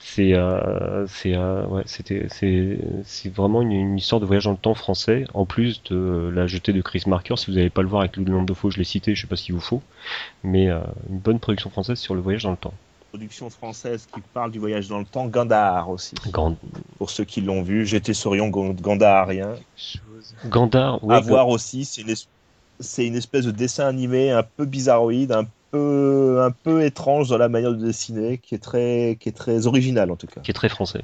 [0.00, 4.50] C'est, euh, c'est, euh, ouais, c'était, c'est, c'est vraiment une, une histoire de voyage dans
[4.50, 5.24] le temps français.
[5.32, 8.16] En plus de la jetée de Chris Marker, si vous n'allez pas le voir avec
[8.16, 9.80] le nombre de fois je l'ai cité, je sais pas ce qu'il vous faut,
[10.42, 12.74] mais euh, une bonne production française sur le voyage dans le temps.
[13.10, 16.16] Production française qui parle du voyage dans le temps, Gandhar aussi.
[16.32, 16.56] Grand-
[16.98, 19.54] Pour ceux qui l'ont vu, j'étais Sorion Gandharien.
[19.76, 20.34] Chose.
[20.46, 24.66] Gandhar, ouais, à voir aussi, c'est une, es- une espèce de dessin animé un peu
[24.66, 29.28] bizarroïde, un peu, un peu étrange dans la manière de dessiner, qui est très, qui
[29.30, 31.02] est très original en tout cas, qui est très français.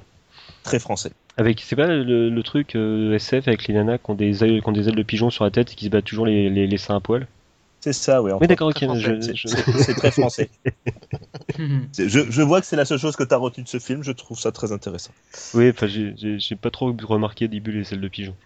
[0.63, 1.13] très français.
[1.37, 4.63] Avec, c'est pas le, le truc euh, SF avec les nanas qui ont des ailes,
[4.63, 6.49] qui ont des ailes de pigeon sur la tête et qui se battent toujours les,
[6.51, 7.27] les, les seins à poil?
[7.83, 8.33] C'est ça, oui.
[8.41, 8.85] Oui, d'accord, ok.
[9.77, 10.51] C'est très français.
[11.99, 14.03] Je, je vois que c'est la seule chose que tu as retenue de ce film,
[14.03, 15.15] je trouve ça très intéressant.
[15.55, 18.37] Oui, enfin, j'ai- pas trop remarqué au début les ailes de pigeon.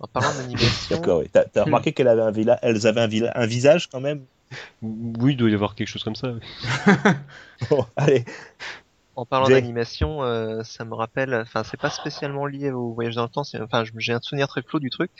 [0.00, 1.28] En parlant d'animation, D'accord, oui.
[1.30, 1.64] T'as as Hmm.
[1.64, 3.00] remarqué qu'elles avaient un, elles avaient
[3.34, 4.26] un visage quand même?
[4.82, 6.32] Oui, il doit y avoir quelque chose comme ça.
[7.70, 8.24] Bon, allez,
[9.14, 13.22] en parlant d'animation, euh, ça me rappelle, enfin c'est pas spécialement lié au voyage dans
[13.24, 15.10] le temps, c'est- enfin j'ai un souvenir très flou du truc.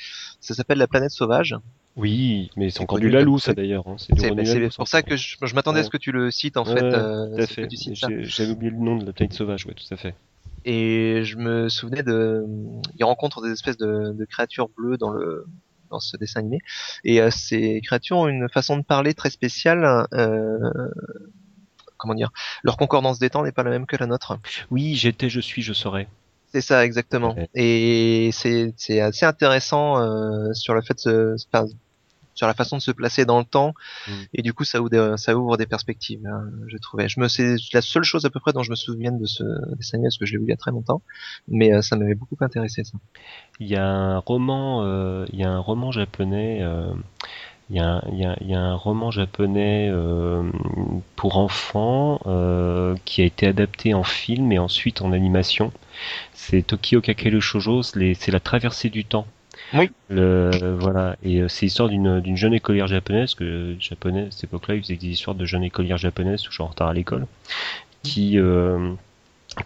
[0.41, 1.57] Ça s'appelle La planète sauvage.
[1.95, 3.87] Oui, mais c'est encore du Lalou, ça d'ailleurs.
[3.87, 3.97] hein.
[3.99, 4.14] C'est
[4.76, 4.99] pour ça.
[4.99, 6.83] ça que je, je m'attendais à ce que tu le cites en Ouais, fait.
[6.83, 8.24] euh, Tout à c'est fait.
[8.24, 10.14] J'avais oublié le nom de la planète sauvage, ouais, tout à fait.
[10.64, 12.45] Et je me souvenais de,
[12.97, 15.45] il rencontre des espèces de, de créatures bleues dans le
[15.93, 16.59] dans ce dessin animé.
[17.05, 20.07] Et euh, ces créatures ont une façon de parler très spéciale.
[20.12, 20.59] Euh,
[21.97, 22.32] comment dire
[22.64, 24.38] Leur concordance des temps n'est pas la même que la nôtre.
[24.70, 26.09] Oui, j'étais, je suis, je serai.
[26.53, 27.34] C'est ça exactement.
[27.34, 27.49] Ouais.
[27.55, 31.66] Et c'est assez intéressant euh, sur le fait de se, enfin,
[32.35, 33.74] sur la façon de se placer dans le temps.
[34.09, 34.12] Mm.
[34.35, 36.26] Et du coup, ça ouvre des, ça ouvre des perspectives.
[36.26, 37.09] hein, je trouvais.
[37.09, 39.43] Je me c'est la seule chose à peu près dont je me souviens de ce
[39.76, 41.03] dessin animé parce que je l'ai vu il y a très longtemps.
[41.49, 42.99] Mais euh, ça m'avait beaucoup intéressé ça.
[43.61, 46.59] Il y a un roman, euh, il y a un roman japonais.
[46.62, 46.93] euh,
[47.70, 50.43] Il y, a, un- il y a- il y a un roman japonais euh,
[51.16, 55.72] pour enfants euh, qui a été adapté en film et ensuite en animation.
[56.35, 59.26] C'est Tokyo Kakelu Shoujo, c'est la traversée du temps.
[59.75, 59.91] Oui.
[60.09, 64.45] Le, voilà, et euh, c'est l'histoire d'une d'une jeune écolière japonaise, que japonaise, à cette
[64.45, 67.27] époque-là, ils faisaient des histoires de jeunes écolières japonaises, toujours en retard à l'école,
[68.03, 68.95] qui euh,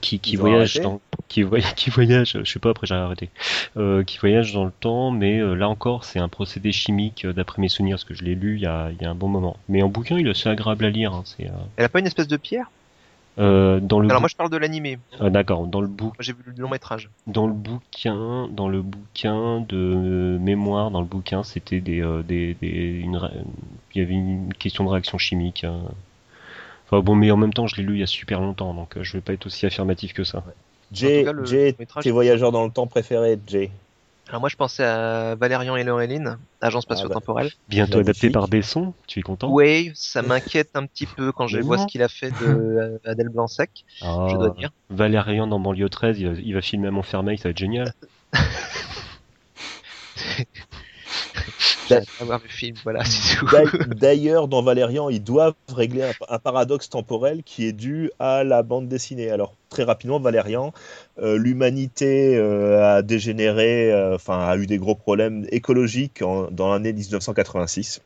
[0.01, 3.30] qui, qui voyage dans qui, voy- qui voyage, je sais pas après j'ai arrêté,
[3.76, 7.32] euh, qui voyage dans le temps, mais euh, là encore c'est un procédé chimique euh,
[7.32, 9.14] d'après mes souvenirs, parce que je l'ai lu il y, a, il y a un
[9.14, 9.57] bon moment.
[9.68, 11.12] Mais en bouquin il est assez agréable à lire.
[11.14, 12.70] hein, c'est Elle a pas une espèce de pierre?
[13.39, 14.99] Euh, dans le Alors bou- moi je parle de l'animé.
[15.20, 17.11] ah, d'accord dans le bou- Moi j'ai vu le long métrage.
[17.26, 22.55] dans le bouquin dans le bouquin de mémoire dans le bouquin c'était des, euh, des,
[22.55, 23.20] des une
[23.95, 25.64] il y avait une question de réaction chimique.
[25.64, 25.80] hein.
[26.87, 28.97] Enfin bon mais en même temps je l'ai lu il y a super longtemps donc
[28.97, 30.43] euh, je vais pas être aussi affirmatif que ça.
[30.93, 33.70] Jay, cas, le Jay, tes voyageurs dans le temps préférés, Jay.
[34.28, 37.50] Alors moi je pensais à Valérian et Laureline, agent spatio-temporel.
[37.68, 39.50] Bientôt adapté par Besson, tu es content?
[39.50, 42.98] Ouais, ça m'inquiète un petit peu quand je vois ce qu'il a fait de euh,
[43.04, 43.70] Adèle Blanc-Sec,
[44.02, 44.70] Ah, je dois dire.
[44.90, 47.92] Valérian dans Banlieue 13, il va, il va filmer à Montfermeil, ça va être génial.
[51.88, 53.46] J'ai hâte d'avoir le film, voilà, c'est tout.
[53.46, 58.42] D'a- D'ailleurs, dans Valérian, ils doivent régler un, un paradoxe temporel qui est dû à
[58.44, 59.30] la bande dessinée.
[59.30, 60.72] Alors, très rapidement, Valérian,
[61.18, 66.70] euh, l'humanité euh, a dégénéré, euh, enfin, a eu des gros problèmes écologiques en- dans
[66.72, 68.00] l'année 1986.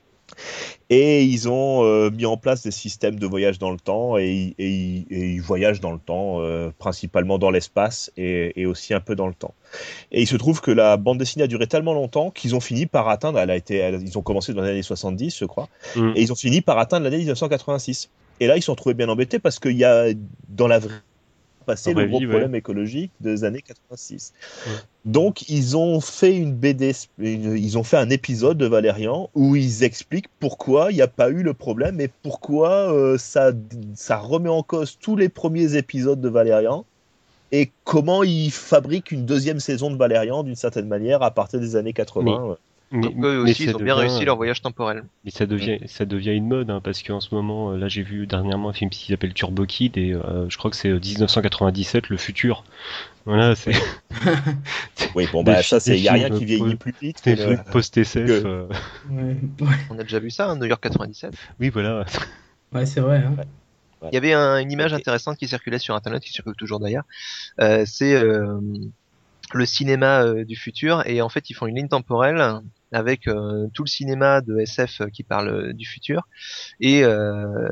[0.89, 4.31] Et ils ont euh, mis en place des systèmes de voyage dans le temps et,
[4.33, 8.67] ils- et ils- et ils voyagent dans le temps, euh, principalement dans l'espace et, et
[8.67, 9.55] aussi un peu dans le temps.
[10.11, 12.87] Et il se trouve que la bande dessinée a duré tellement longtemps qu'ils ont fini
[12.87, 15.69] par atteindre, elle a été, elle- ils ont commencé dans les années 70, je crois,
[15.97, 16.13] Mm.
[16.17, 18.11] et ils ont fini par atteindre l'année 1986.
[18.41, 20.07] Et là, ils se sont trouvés bien embêtés parce qu'il y a
[20.49, 20.95] dans la vraie
[21.67, 22.31] passé le gros vie, ouais.
[22.31, 24.33] problème écologique des années 86.
[24.67, 24.73] Ouais.
[25.07, 29.83] Donc, ils ont fait une BD, ils ont fait un épisode de Valérian où ils
[29.83, 33.53] expliquent pourquoi il n'y a pas eu le problème et pourquoi euh, ça,
[33.95, 36.85] ça remet en cause tous les premiers épisodes de Valérian
[37.51, 41.77] et comment ils fabriquent une deuxième saison de Valérian d'une certaine manière à partir des
[41.77, 42.45] années 80.
[42.45, 42.57] ouais.
[42.93, 45.05] Mais, Donc eux mais aussi, ça ils ont bien réussi euh, leur voyage temporel.
[45.25, 48.03] Mais ça devient, ça devient une mode, hein, parce qu'en ce moment, euh, là j'ai
[48.03, 50.99] vu dernièrement un film qui s'appelle Turbo Kid, et euh, je crois que c'est euh,
[50.99, 52.65] 1997, le futur.
[53.27, 53.75] Voilà, c'est
[55.15, 56.95] Oui, bon, Des bah ça, c'est, des il n'y a rien films qui vieillit plus
[57.01, 57.21] vite.
[57.23, 58.27] que le- post-SF.
[58.27, 58.67] que- euh,
[59.11, 59.37] Ouais,
[59.91, 61.33] On a déjà vu ça, hein, New York 97.
[61.61, 62.05] Oui, voilà.
[62.73, 63.19] ouais c'est vrai.
[63.25, 63.37] Hein.
[64.11, 67.05] Il y avait un- une image intéressante qui circulait sur Internet, qui circule toujours d'ailleurs.
[67.61, 68.59] Euh, c'est euh,
[69.53, 72.61] le cinéma euh, du futur, et en fait, ils font une ligne temporelle
[72.93, 76.29] avec euh, tout le cinéma de SF qui parle euh, du futur,
[76.81, 77.69] et, euh,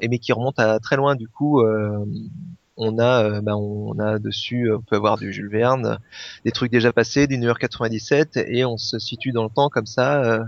[0.00, 1.16] et mais qui remonte à très loin.
[1.16, 2.04] Du coup, euh,
[2.76, 5.98] on a, euh, bah, on a dessus, euh, on peut avoir du Jules Verne,
[6.44, 9.68] des trucs déjà passés, du New York 97, et on se situe dans le temps
[9.68, 10.22] comme ça.
[10.24, 10.44] Euh,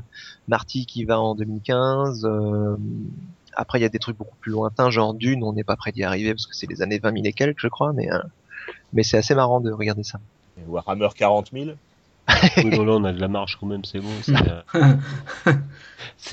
[0.48, 2.24] Marty qui va en 2015.
[2.24, 2.76] euh,
[3.54, 5.92] après, il y a des trucs beaucoup plus lointains, genre Dune, on n'est pas prêt
[5.92, 8.18] d'y arriver parce que c'est les années 20 000 et quelques, je crois, mais, euh,
[8.94, 10.18] mais c'est assez marrant de regarder ça.
[10.66, 11.70] Warhammer 40 000.
[12.58, 14.08] Oui, non, là on a de la marge quand même, c'est bon.
[14.22, 14.62] C'est, euh,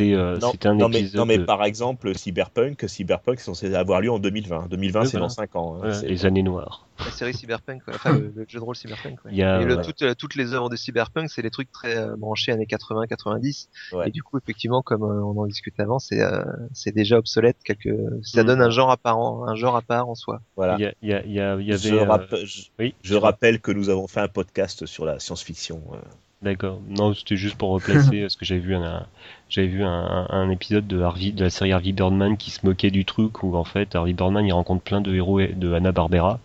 [0.02, 1.20] euh, Non, un non, mais, épisode.
[1.20, 4.68] non, mais de- par exemple, Cyberpunk, Cyberpunk, c'est censé avoir lieu en 2020.
[4.70, 5.26] 2020, Oui, c'est voilà.
[5.26, 5.76] dans 5 ans.
[5.76, 5.80] hein.
[5.90, 6.86] voilà, les années noires.
[7.06, 7.94] La série Cyberpunk, quoi.
[7.96, 9.24] enfin le, le jeu de rôle Cyberpunk.
[9.26, 9.32] ouais.
[9.32, 11.72] Il y a, Et le- euh, toutes, toutes les œuvres de Cyberpunk, c'est des trucs
[11.72, 13.68] très euh, branchés années 80-90.
[13.94, 14.08] Ouais.
[14.08, 16.44] Et du coup, effectivement, comme euh, on en discutait avant, c'est euh,
[16.74, 17.58] c'est déjà obsolète.
[17.64, 17.90] Quelque...
[18.24, 18.48] Ça Mm.
[18.48, 20.42] donne un genre à part, en, un genre à part en soi.
[20.56, 20.76] Voilà.
[20.78, 21.78] Il y, a, il y, a, il y, a- il y avait.
[21.90, 25.20] je, euh, rappe- je- Oui, je rappelle que nous avons fait un podcast sur la
[25.20, 25.82] science-fiction.
[25.94, 25.98] euh.
[26.42, 26.80] D'accord.
[26.88, 29.06] Non, c'était juste pour replacer parce que j'avais vu un,
[29.50, 32.66] j'avais vu un, un- un épisode de Harvey, de la série Harvey Birdman qui se
[32.66, 35.92] moquait du truc où en fait Harvey Birdman il rencontre plein de héros de Hanna
[35.92, 36.40] Barbera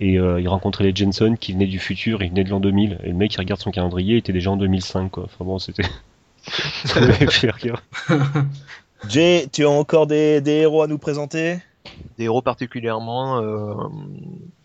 [0.00, 2.98] et euh, il rencontrait les Jensen qui venaient du futur, ils venaient de l'an 2000
[3.02, 5.24] et le mec il regarde son calendrier, il était déjà en 2005 quoi.
[5.24, 5.82] Enfin bon, c'était.
[6.84, 7.82] Ça m'avait fait rire.
[9.08, 11.58] Jay, tu as encore des, des héros à nous présenter?
[12.18, 13.74] Des héros particulièrement euh,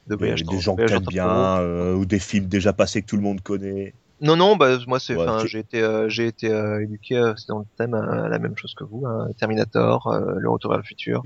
[0.07, 1.27] de voyage Des gens que bien,
[1.59, 3.93] euh, ou des films déjà passés que tout le monde connaît.
[4.21, 7.17] Non, non, bah moi c'est, Ouais, enfin, tu- j'ai été, euh, j'ai été euh, éduqué,
[7.17, 10.49] euh, c'est dans le thème euh, la même chose que vous, hein, Terminator, euh, Le
[10.49, 11.23] Retour vers le futur.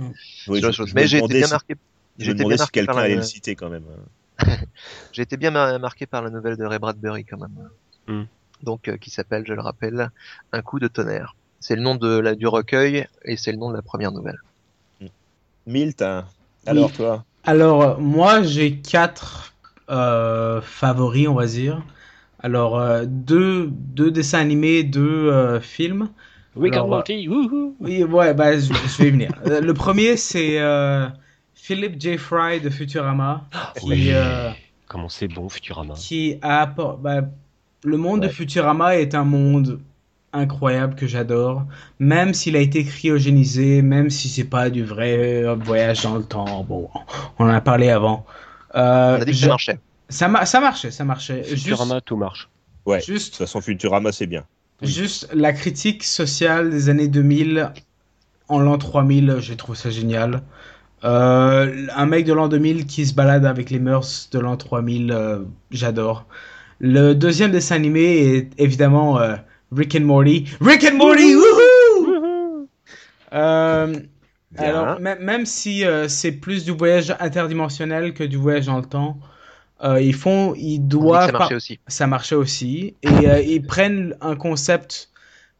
[0.47, 1.75] Oui, je- je Mais j'ai été bien marqué.
[2.19, 3.85] J'ai été bien si marqué quelqu'un par allait la, le citer quand même.
[5.11, 7.69] j'ai été bien mar- marqué par la nouvelle de Ray Bradbury quand même.
[8.07, 8.25] Hmm.
[8.61, 10.09] Donc euh, qui s'appelle, je le rappelle,
[10.51, 11.35] Un coup de tonnerre.
[11.59, 14.37] C'est le nom de la du recueil et c'est le nom de la première nouvelle.
[15.65, 16.25] Milt, hein.
[16.65, 17.23] alors toi?
[17.45, 19.53] Alors, moi, j'ai quatre
[19.89, 21.81] euh, favoris, on va dire.
[22.43, 26.09] Alors, euh, deux, deux dessins animés, deux euh, films.
[26.55, 29.31] Rick and Alors, Morty, wouhou Oui, ouais, bah, je, je vais y venir.
[29.47, 31.07] Euh, Le premier, c'est euh,
[31.55, 32.17] Philip J.
[32.17, 33.45] Fry de Futurama.
[33.79, 34.05] Qui, Oui.
[34.11, 34.51] euh,
[34.87, 35.93] Comment c'est bon Futurama.
[35.95, 37.21] qui a bah,
[37.83, 38.27] le monde de.
[38.27, 39.79] Futurama est un monde
[40.33, 41.63] incroyable que j'adore,
[41.99, 46.23] même s'il a été cryogénisé, même si c'est pas du vrai euh, voyage dans le
[46.23, 46.63] temps.
[46.67, 46.89] Bon,
[47.39, 48.25] on en a parlé avant.
[48.75, 49.79] Euh, On a dit que je- ça marchait.
[50.13, 51.43] Ça, ma- ça marchait, ça marchait.
[51.43, 52.49] Juste, Futurama, tout marche.
[52.85, 52.99] Ouais.
[52.99, 54.45] De toute juste, façon, Futurama, c'est bien.
[54.81, 54.87] Oui.
[54.87, 57.71] juste la critique sociale des années 2000
[58.49, 60.41] en l'an 3000, je trouve ça génial.
[61.03, 65.11] Euh, un mec de l'an 2000 qui se balade avec les mœurs de l'an 3000,
[65.11, 65.39] euh,
[65.71, 66.25] j'adore.
[66.79, 69.35] Le deuxième dessin animé est évidemment euh,
[69.75, 70.45] Rick and Morty.
[70.61, 72.67] Rick and Morty, wouhou!
[73.33, 73.95] Euh,
[74.57, 78.85] alors, même, même si euh, c'est plus du voyage interdimensionnel que du voyage dans le
[78.85, 79.17] temps,
[79.83, 81.79] euh, ils font, ils doivent ça marchait aussi.
[81.87, 82.95] ça marchait aussi.
[83.01, 85.09] Et euh, ils prennent un concept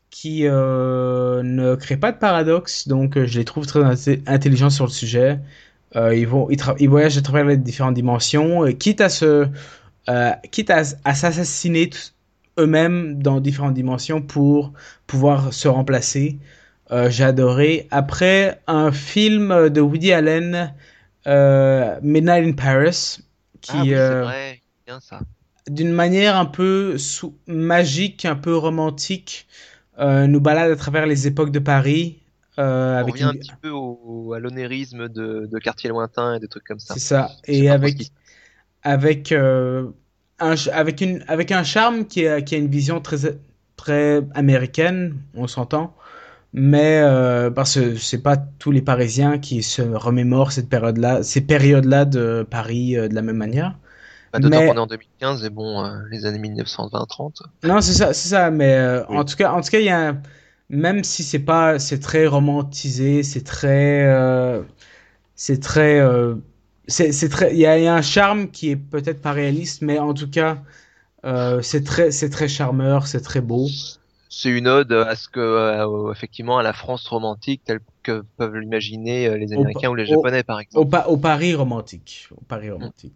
[0.09, 3.83] qui euh, ne crée pas de paradoxe, donc je les trouve très
[4.27, 5.39] intelligents sur le sujet.
[5.95, 6.47] Ils, vont,
[6.79, 9.47] ils, voyagent à travers les différentes dimensions, et quitte à se,
[10.49, 11.91] quitte à, à s'assassiner
[12.59, 14.73] eux-mêmes dans différentes dimensions pour
[15.05, 16.39] pouvoir se remplacer.
[17.09, 17.87] J'ai adoré.
[17.91, 20.73] Après, un film de Woody Allen,
[21.27, 23.19] Midnight in Paris,
[23.63, 24.31] qui, ah oui, c'est euh,
[25.67, 29.47] d'une manière un peu sou- magique, un peu romantique,
[29.99, 32.21] euh, nous balade à travers les époques de Paris.
[32.59, 36.33] euh, On avec revient une- un petit peu au, à l'onérisme de, de quartier lointain
[36.35, 36.95] et des trucs comme ça.
[36.95, 37.37] C'est ça.
[37.45, 37.97] Et avec,
[38.83, 39.91] avec, euh,
[40.39, 43.39] un, avec, une, avec un charme qui a, qui a une vision très,
[43.77, 45.95] très américaine, on s'entend.
[46.53, 51.41] Mais euh, parce que c'est pas tous les Parisiens qui se remémorent cette période-là, ces
[51.41, 53.75] périodes-là de Paris euh, de la même manière.
[54.31, 57.41] Bah, D'autant mais- qu'on est en 2015 et bon, euh, les années 1920-30.
[57.63, 58.51] Non, c'est ça, c'est ça.
[58.51, 59.17] Mais euh, Oui.
[59.17, 60.21] en tout cas, en tout cas, il y a un-
[60.69, 64.61] même si c'est pas, c'est très romantisé, c'est très, euh,
[65.35, 66.35] c'est très, euh,
[66.87, 69.99] c'est très, il y a, y a un charme qui est peut-être pas réaliste, mais
[69.99, 70.59] en tout cas,
[71.25, 73.67] euh, c'est très, c'est très charmeur, c'est très beau.
[74.35, 78.55] C'est une ode à ce que, euh, effectivement, à la France romantique telle que peuvent
[78.55, 80.89] l'imaginer euh, les Au- Américains ou les au- Japonais, par Au, exemple.
[80.89, 83.13] Pa- au Paris romantique, au Paris romantique.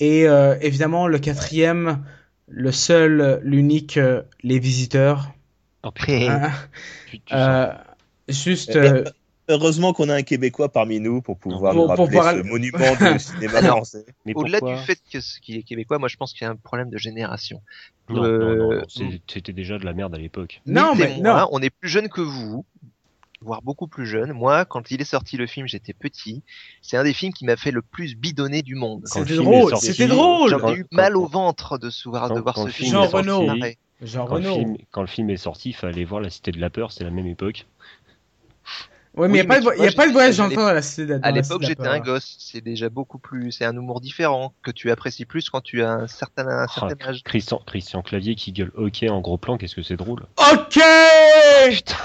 [0.00, 2.04] Et euh, évidemment, le quatrième,
[2.48, 5.30] le seul, l'unique, euh, les visiteurs.
[5.94, 6.52] Putain, Hein,
[7.06, 7.66] tu, tu euh,
[8.28, 8.70] juste.
[8.74, 9.04] Eh, euh,
[9.48, 12.42] Heureusement qu'on a un Québécois parmi nous pour pouvoir Pour- nous pour rappeler pouvoir- ce
[12.42, 14.04] monument du cinéma français.
[14.24, 16.48] Mais Au-delà pourquoi du fait que ce qui est québécois, moi je pense qu'il y
[16.48, 17.62] a un problème de génération.
[18.08, 20.60] Non, Euh, non, non, non, c'est- c'était déjà de la merde à l'époque.
[20.66, 21.48] Non, mais moi, non.
[21.52, 22.64] on est plus jeunes que vous,
[23.40, 24.32] voire beaucoup plus jeunes.
[24.32, 26.42] Moi, quand il est sorti le film, j'étais petit.
[26.82, 29.02] C'est un des films qui m'a fait le plus bidonner du monde.
[29.06, 30.50] C'était drôle, c'était drôle.
[30.50, 32.90] J'en quand- ai eu mal au ventre de, se voir- de voir ce film.
[32.92, 33.02] Jean.
[34.02, 36.60] Jean Quand le, film, quand le film est sorti, il fallait voir La Cité de
[36.60, 37.66] la Peur, c'était la même époque.
[39.16, 39.46] Ouais, mais il Oui,
[39.80, 41.86] n'y a, pas de voyage dans le temps à la cité À la l'époque, j'étais
[41.86, 42.36] un gosse.
[42.38, 43.50] C'est déjà beaucoup plus.
[43.50, 46.72] C'est un humour différent que tu apprécies plus quand tu as un certain, un Ah,
[46.72, 47.22] certain âge.
[47.24, 50.26] Christian, Christian Clavier qui gueule OK en gros plan, qu'est-ce que c'est drôle.
[50.52, 50.78] Ok
[51.70, 51.96] Putain,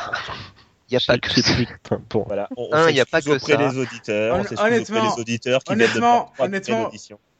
[0.89, 1.53] Il n'y a pas que ça.
[1.55, 2.23] putain, bon.
[2.27, 3.57] Voilà, on, on Un, y a pas que ça.
[3.57, 6.91] des auditeurs, on honnêtement- des auditeurs qui viennent de honnêtement- honnêtement-.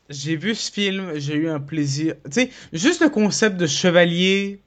[0.10, 2.15] J'ai vu ce film, j'ai eu un plaisir.
[2.26, 4.61] Tu sais, juste le concept de chevalier.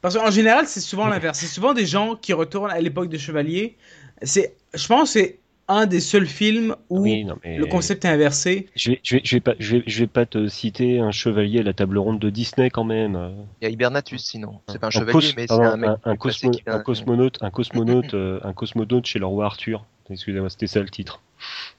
[0.00, 1.38] Parce qu'en général, c'est souvent l'inverse.
[1.38, 3.76] C'est souvent des gens qui retournent à l'époque de chevalier.
[4.24, 5.38] C'est, je pense, que c'est
[5.68, 8.68] un des seuls films où Oui, non, mais le concept est inversé.
[8.76, 11.10] Je vais, je vais, je vais pas, je vais, je vais pas te citer un
[11.10, 13.18] chevalier à la table ronde de Disney quand même.
[13.60, 14.60] Il y a Hibernatus sinon.
[14.68, 15.90] C'est pas un Un chevalier, cos- mais c'est un mec.
[16.04, 19.86] un, cosmo- cosmonaute, un cosmonaute, euh, un cosmonaute chez le roi Arthur.
[20.10, 21.22] Excusez-moi, c'était ça le titre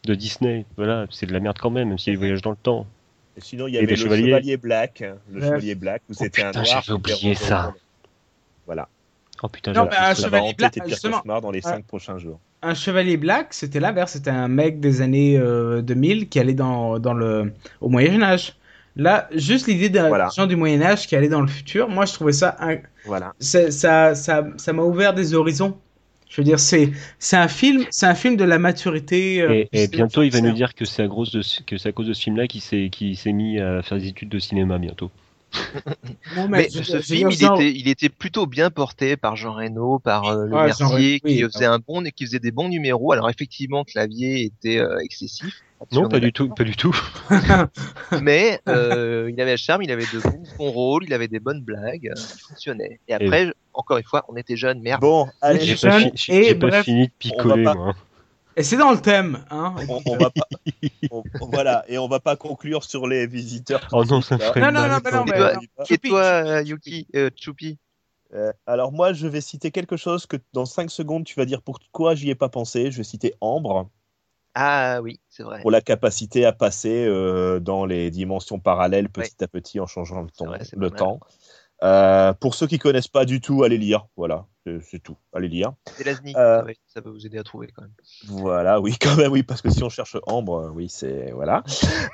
[0.04, 0.66] de Disney.
[0.78, 2.56] Voilà, c'est de la merde quand même, même s'il y a des voyages dans le
[2.58, 2.88] temps.
[3.38, 5.02] Et sinon, il y avait le chevalier black.
[5.02, 5.44] Le Bref.
[5.50, 6.66] chevalier black, où Oh c'était un noir.
[6.66, 7.74] j'avais oublié ça.
[8.66, 8.90] Voilà.
[9.44, 10.74] Oh putain, Non, mais un ça Ça va chevalier black,
[11.42, 11.62] dans les Ouais.
[11.62, 12.40] cinq prochains jours.
[12.62, 14.14] Un chevalier black, c'était l'inverse.
[14.14, 17.52] C'était un mec des années euh, 2000 qui allait dans, dans le,
[17.82, 18.56] au Moyen-Âge.
[18.96, 20.30] Là, juste l'idée d'un Voilà.
[20.36, 22.56] gens du Moyen-Âge qui allait dans le futur, moi je trouvais ça.
[22.62, 23.34] un- Voilà.
[23.40, 25.78] Ça ça ça m'a ouvert des horizons.
[26.30, 29.42] Je veux dire, c'est c'est un film, c'est un film de la maturité.
[29.42, 31.90] euh, Et, bientôt, il va nous dire que c'est à cause de ce- que c'est
[31.90, 34.40] à cause de ce film-là qu'il s'est qui s'est mis à faire des études de
[34.40, 35.12] cinéma bientôt.
[36.36, 39.36] Non, Mais je- ce je- film, il genre- était, il était plutôt bien porté par
[39.36, 41.36] Jean Reno, par euh, Le Ouais, Jean Mercier, oui.
[41.38, 43.12] qui faisait un bon, qui faisait des bons numéros.
[43.12, 45.62] Alors effectivement, Clavier était euh, excessif.
[45.92, 46.96] Non, On pas du tout, pas du tout.
[48.22, 51.40] Mais euh, il avait le charme, il avait de bons, bons rôles, il avait des
[51.40, 53.00] bonnes blagues, il fonctionnait.
[53.08, 55.02] Et après, encore une fois, on était jeunes, merde.
[55.02, 57.94] Bon, allez, J'ai pas, fi- pas fini de picoler, moi.
[58.58, 59.76] Et c'est dans le thème, hein.
[59.90, 60.48] on, on va pas.
[61.12, 63.82] on- voilà, et on va pas conclure sur les visiteurs.
[63.92, 64.92] Oh non, ça ferait Non, non, mal.
[64.92, 65.62] non, mais non, On mais non.
[65.90, 67.78] Et toi, euh, Yuki, euh, Choupi
[68.34, 71.62] Euh, alors moi, je vais citer quelque chose que dans 5 secondes, tu vas dire
[71.62, 72.92] pourquoi j'y ai pas pensé.
[72.92, 73.90] Je vais citer Ambre
[74.54, 75.62] Ah oui, c'est vrai.
[75.62, 80.22] pour la capacité à passer euh, dans les dimensions parallèles petit à petit en changeant
[80.22, 81.20] le, vrai, c'est le temps.
[81.84, 84.08] Euh, pour ceux qui connaissent pas du tout, allez lire.
[84.16, 84.46] Voilà,
[84.82, 85.16] c'est tout.
[85.34, 85.74] Allez lire.
[86.36, 87.92] Euh, ça peut vous aider à trouver quand même.
[88.28, 91.64] Voilà, oui, quand même, oui, parce que si on cherche Ambre, euh, oui, c'est voilà.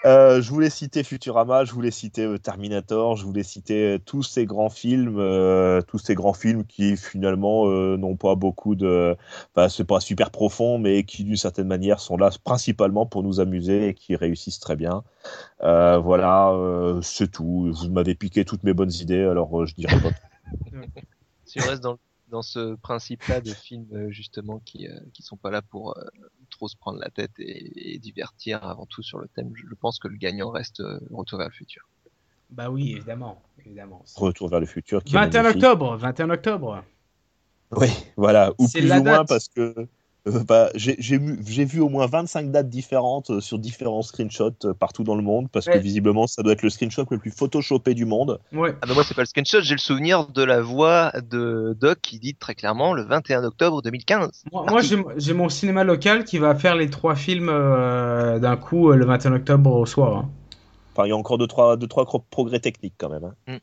[0.05, 4.69] Euh, je voulais citer Futurama, je voulais citer Terminator, je voulais citer tous ces grands
[4.69, 9.15] films, euh, tous ces grands films qui finalement n'ont pas beaucoup de,
[9.55, 13.39] enfin, c'est pas super profond, mais qui d'une certaine manière sont là principalement pour nous
[13.39, 15.03] amuser et qui réussissent très bien.
[15.61, 16.53] Voilà,
[17.01, 17.71] c'est tout.
[17.73, 20.09] Vous m'avez piqué toutes mes bonnes idées, alors je dirais pas.
[21.51, 21.97] Si on reste dans,
[22.31, 26.03] dans ce principe-là de films euh, justement qui euh, qui sont pas là pour euh,
[26.49, 29.99] trop se prendre la tête et, et divertir avant tout sur le thème, je, pense
[29.99, 31.87] que le gagnant reste euh, Retour vers le futur.
[32.49, 33.41] Bah oui, évidemment.
[33.65, 34.03] évidemment.
[34.15, 35.03] Retour vers le futur.
[35.03, 35.63] Qui est 21 magnifique.
[35.63, 36.83] octobre, 21 octobre.
[37.71, 37.87] Oui,
[38.17, 39.87] voilà, ou C'est plus ou moins parce que
[40.27, 41.17] euh, bah, j'ai j'ai
[41.65, 45.47] vu, au moins 25 dates différentes euh, sur différents screenshots euh, partout dans le monde
[45.51, 48.39] parce que visiblement ça doit être le screenshot le plus photoshopé du monde.
[48.53, 48.75] Ouais.
[48.81, 51.99] Ah bah moi c'est pas le screenshot, j'ai le souvenir de la voix de Doc
[52.01, 54.43] qui dit très clairement le 21 octobre 2015.
[54.51, 54.81] Moi, moi,
[55.17, 59.05] j'ai mon cinéma local qui va faire les trois films euh, d'un coup euh, le
[59.05, 60.17] 21 octobre au soir.
[60.17, 60.29] hein.
[60.93, 63.23] Enfin, il y a encore deux trois, deux, trois progrès techniques quand même.
[63.23, 63.53] hein.
[63.53, 63.57] Mm.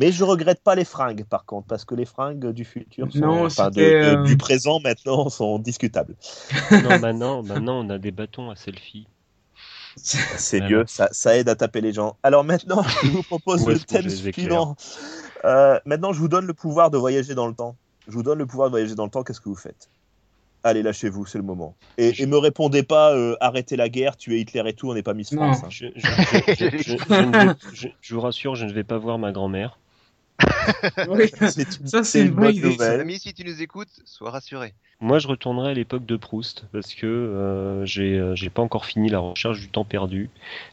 [0.00, 3.18] Mais je regrette pas les fringues par contre parce que les fringues du futur, sont,
[3.18, 6.16] Non, enfin, de- c'était, de- euh, du présent maintenant sont discutables.
[6.84, 9.06] Non, maintenant, maintenant, on a des bâtons à selfie.
[9.96, 12.16] C'est mieux, ça, ça aide à taper les gens.
[12.22, 14.76] Alors maintenant, je vous propose le thème suivant.
[15.44, 17.76] Euh, maintenant, je vous donne le pouvoir de voyager dans le temps.
[18.08, 19.22] Je vous donne le pouvoir de voyager dans le temps.
[19.22, 19.90] Qu'est-ce que vous faites?
[20.62, 21.74] Allez, lâchez-vous, c'est le moment.
[21.98, 25.02] Et, et me répondez pas euh, arrêtez la guerre, tuez Hitler et tout, on n'est
[25.02, 25.34] pas Miss.
[25.34, 25.62] France.
[25.64, 25.68] hein.
[28.02, 29.78] Je vous rassure, je ne vais pas voir ma grand-mère.
[31.08, 31.30] Oui.
[31.40, 33.00] Une, Ça, c'est une bonne nouvelle.
[33.00, 34.74] Ami, si tu nous écoutes, sois rassuré.
[35.02, 38.84] Moi, je retournerai à l'époque de Proust parce que euh, j'ai euh, j'ai pas encore
[38.84, 40.28] fini la recherche du temps perdu,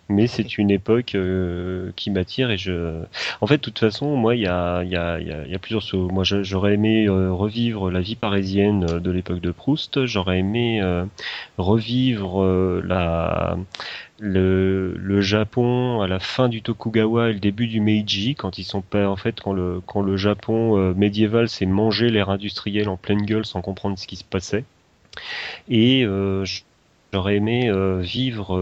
[0.10, 3.04] mais c'est une époque euh, qui m'attire et je.
[3.40, 5.52] En fait, de toute façon, moi, il y a y a il y a, il
[5.52, 6.12] y a plusieurs choses.
[6.12, 10.06] Moi, j'aurais aimé euh, revivre la vie parisienne de l'époque de Proust.
[10.06, 11.06] J'aurais aimé euh,
[11.58, 13.58] revivre euh, la
[14.20, 18.64] le, le Japon à la fin du Tokugawa et le début du Meiji, quand ils
[18.64, 22.90] sont pas en fait quand le quand le Japon euh, médiéval s'est mangé l'ère industrielle
[22.90, 24.66] en pleine gueule sans comprendre ce qui se passait.
[25.70, 26.46] Et euh,
[27.14, 28.58] j'aurais aimé euh, vivre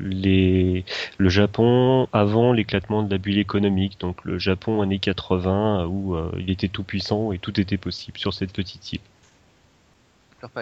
[0.00, 6.50] le Japon avant l'éclatement de la bulle économique, donc le Japon années 80 où il
[6.50, 9.00] était tout puissant et tout était possible sur cette petite île.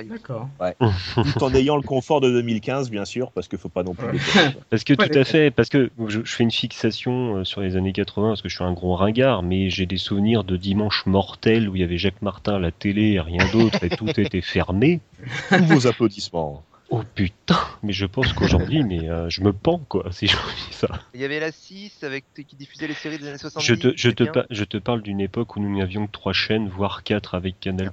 [0.08, 0.48] D'accord.
[1.14, 4.18] Tout en ayant le confort de 2015, bien sûr, parce qu'il faut pas non plus.
[4.70, 7.60] Parce que Ouais, tout à fait, parce que je, je fais une fixation euh, sur
[7.60, 10.56] les années 80 parce que je suis un gros ringard, mais j'ai des souvenirs de
[10.56, 13.88] dimanche mortel où il y avait Jacques Martin à la télé et rien d'autre et
[13.90, 15.00] tout était fermé.
[15.50, 16.64] Tous vos applaudissements.
[16.90, 20.72] Oh putain, mais je pense qu'aujourd'hui, mais euh, je me pends quoi si je dis
[20.74, 20.88] ça.
[21.12, 23.66] Il y avait la 6 avec qui diffusait les séries des années 70.
[23.66, 26.32] Je te, je te, pa- je te parle d'une époque où nous n'avions que trois
[26.32, 27.90] chaînes, voire quatre avec Canal+.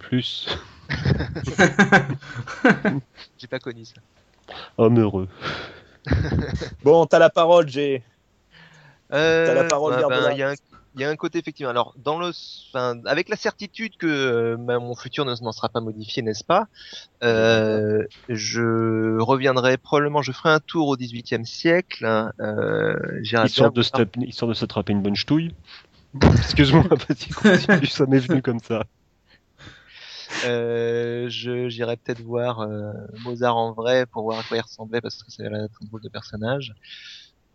[3.38, 3.96] J'ai pas connu ça.
[4.78, 5.28] Homme heureux.
[6.84, 8.04] Bon, t'as la parole, Jay.
[9.12, 10.32] Euh, T'as la parole, bah, Garde ben.
[10.34, 10.56] Il y, a un-
[10.96, 11.70] il y a un côté effectivement.
[11.72, 12.32] Alors, dans le,
[12.74, 16.44] enfin, avec la certitude que euh, bah, mon futur ne n'en sera pas modifié, n'est-ce
[16.44, 16.68] pas?
[17.24, 20.22] Euh, Je reviendrai probablement.
[20.22, 22.06] Je ferai un tour au XVIIIe siècle.
[22.06, 25.52] hein, euh, Histoire bien de, se voir- taper- histoire de s'attraper une bonne ch'touille.
[26.38, 26.84] Excuse-moi,
[27.90, 28.86] ça m'est venu comme ça.
[30.46, 32.92] Euh, je j'irai peut-être voir euh,
[33.24, 35.80] Mozart en vrai pour voir à quoi il ressemblait parce que ça a l'air d'être
[35.82, 36.74] un drôle de personnage.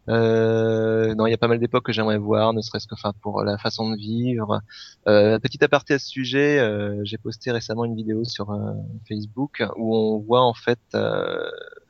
[0.09, 3.13] Euh, non, il y a pas mal d'époques que j'aimerais voir, ne serait-ce que enfin
[3.23, 4.61] pour la façon de vivre.
[5.07, 8.53] Euh, petit aparté à ce sujet, euh, j'ai posté récemment une vidéo sur
[9.09, 10.81] Facebook où on voit en fait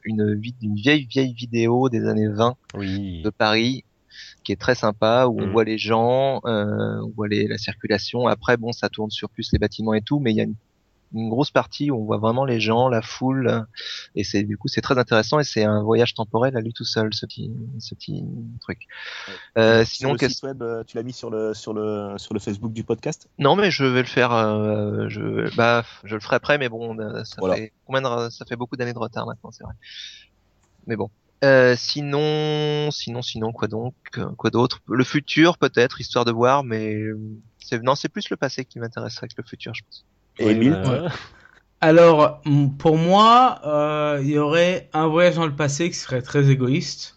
[0.05, 3.23] une, une vieille vieille vidéo des années 20 Oui.
[3.23, 3.85] de Paris
[4.45, 5.53] qui est très sympa où on Mhm.
[5.53, 8.27] voit les gens, on voit les, la circulation.
[8.27, 10.57] Après bon, ça tourne sur plus les bâtiments et tout, mais il y a une,
[11.13, 13.67] une grosse partie où on voit vraiment les gens, la foule,
[14.15, 16.85] et c'est du coup c'est très intéressant et c'est un voyage temporel à lui tout
[16.85, 18.25] seul ce petit ce petit
[18.61, 18.87] truc.
[19.59, 22.41] Euh, sinon le site web, euh, tu l'as mis sur le, sur, le, sur le
[22.41, 23.29] Facebook du podcast?
[23.39, 26.99] Non mais je vais le faire, euh, je bah je le ferai après, mais bon
[27.01, 27.57] euh, ça Voilà.
[27.57, 29.75] fait combien de- ça fait beaucoup d'années de retard maintenant c'est vrai.
[30.87, 31.11] Mais bon.
[31.43, 34.81] Euh, sinon, sinon, sinon, quoi donc, euh, quoi d'autre?
[34.87, 36.99] Le futur peut-être, histoire de voir, mais
[37.59, 40.05] c'est non, c'est plus le passé qui m'intéresserait que le futur, je pense.
[40.39, 41.09] Et Ouais, bah,
[41.83, 42.43] Alors,
[42.79, 47.17] pour moi, euh, il y aurait un voyage dans le passé qui serait très égoïste.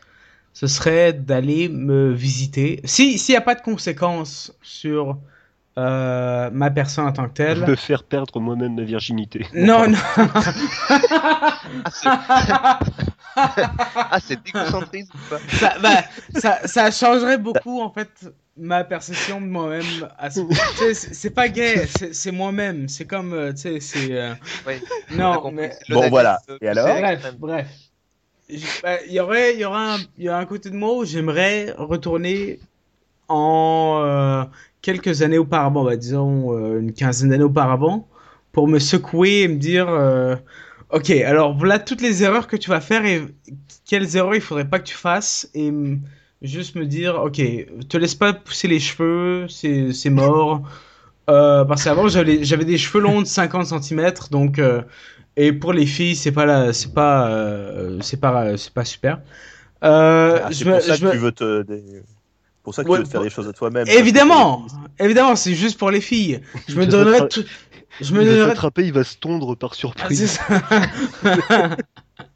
[0.53, 2.79] Ce serait d'aller me visiter.
[2.85, 5.17] Si s'il n'y a pas de conséquences sur
[5.77, 7.65] euh, ma personne en tant que telle.
[7.65, 9.47] me faire perdre moi-même ma virginité.
[9.53, 9.97] Non, non.
[13.35, 15.39] Ah, c'est d'égocentrisme ou pas?
[15.57, 16.03] ça, bah,
[16.35, 20.07] ça, ça changerait beaucoup en fait ma perception de moi-même.
[20.17, 20.41] à ce-
[20.93, 22.87] C'est pas gay, c'est moi-même.
[22.87, 24.11] C'est comme, euh, tu sais, c'est.
[24.11, 24.33] euh,
[25.11, 26.39] Non, mais Bon, voilà.
[26.47, 27.67] poussé Et alors bref, bref.
[28.83, 30.95] Bah, Il y aurait, il y aura un, il y a un côté de moi
[30.97, 32.59] où j'aimerais retourner
[33.29, 34.43] en euh,
[34.81, 38.07] quelques années auparavant, bah, disons euh, une quinzaine d'années auparavant,
[38.51, 40.35] pour me secouer et me dire, euh,
[40.91, 43.23] ok, alors voilà toutes les erreurs que tu vas faire et
[43.87, 45.71] quelles erreurs il faudrait pas que tu fasses et
[46.43, 47.41] juste me dire, ok,
[47.89, 50.61] te laisse pas pousser les cheveux, c'est c'est mort.
[51.29, 54.81] Euh, parce qu'avant j'avais des cheveux longs de 50 cm donc euh,
[55.37, 59.21] et pour les filles c'est pas c'est pas euh, c'est pas c'est pas super.
[59.83, 61.61] Euh, Ah, c'est me- pour ça que me- tu veux te.
[61.63, 62.03] des-
[62.63, 63.87] Pour ça que Ouais, tu veux te faire des choses de toi-même.
[63.89, 64.65] Évidemment,
[64.99, 66.41] évidemment, c'est juste pour les filles.
[66.67, 67.43] Je me donnerais tout.
[68.01, 68.49] Je me il va donnerais.
[68.49, 70.27] s'attraper, il va se tondre par c'est surprise.
[70.27, 70.43] ça.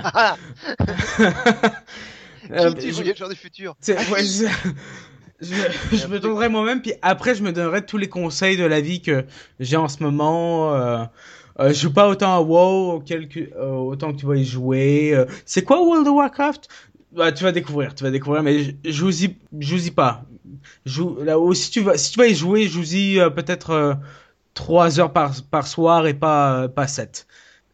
[0.04, 0.38] Ah,
[2.48, 3.76] qui dit voyageur du futur
[4.12, 4.46] ouais, je...
[5.42, 8.82] je- je me donnerais moi-même, puis après je me donnerais tous les conseils de la
[8.82, 9.26] vie que
[9.60, 10.74] j'ai en ce moment.
[10.76, 11.04] Euh,
[11.60, 14.46] euh, je joue pas autant à WoW auquel que- euh, autant que tu vas y
[14.46, 15.14] jouer.
[15.14, 16.68] Euh, c'est quoi World of Warcraft?
[17.14, 20.24] Bah, tu vas découvrir, tu vas découvrir, mais je- joue-y, joue-y pas.
[20.86, 23.94] Joue, là, si tu vas, si tu vas y jouer, joue-y euh, peut-être euh,
[24.54, 27.28] 3 heures par, par soir et pas, pas 7.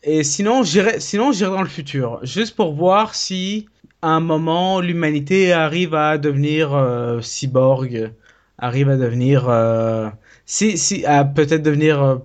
[0.04, 3.68] Et sinon, j'irai, sinon, j'irai dans le futur, juste pour voir si,
[4.04, 8.14] à un moment, l'humanité arrive à devenir euh, cyborg,
[8.58, 10.10] arrive à devenir, euh,
[10.46, 12.18] si, si, à peut-être devenir euh,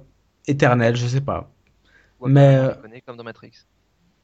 [0.47, 1.51] éternel, je sais pas.
[2.21, 3.53] Ou Mais, apparemment, tu connais comme dans Matrix.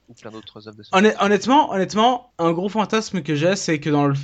[0.09, 3.81] Ou plein d'autres œuvres de ce Honn- honnêtement, honnêtement, un gros fantasme que j'ai, c'est
[3.81, 4.15] que dans le,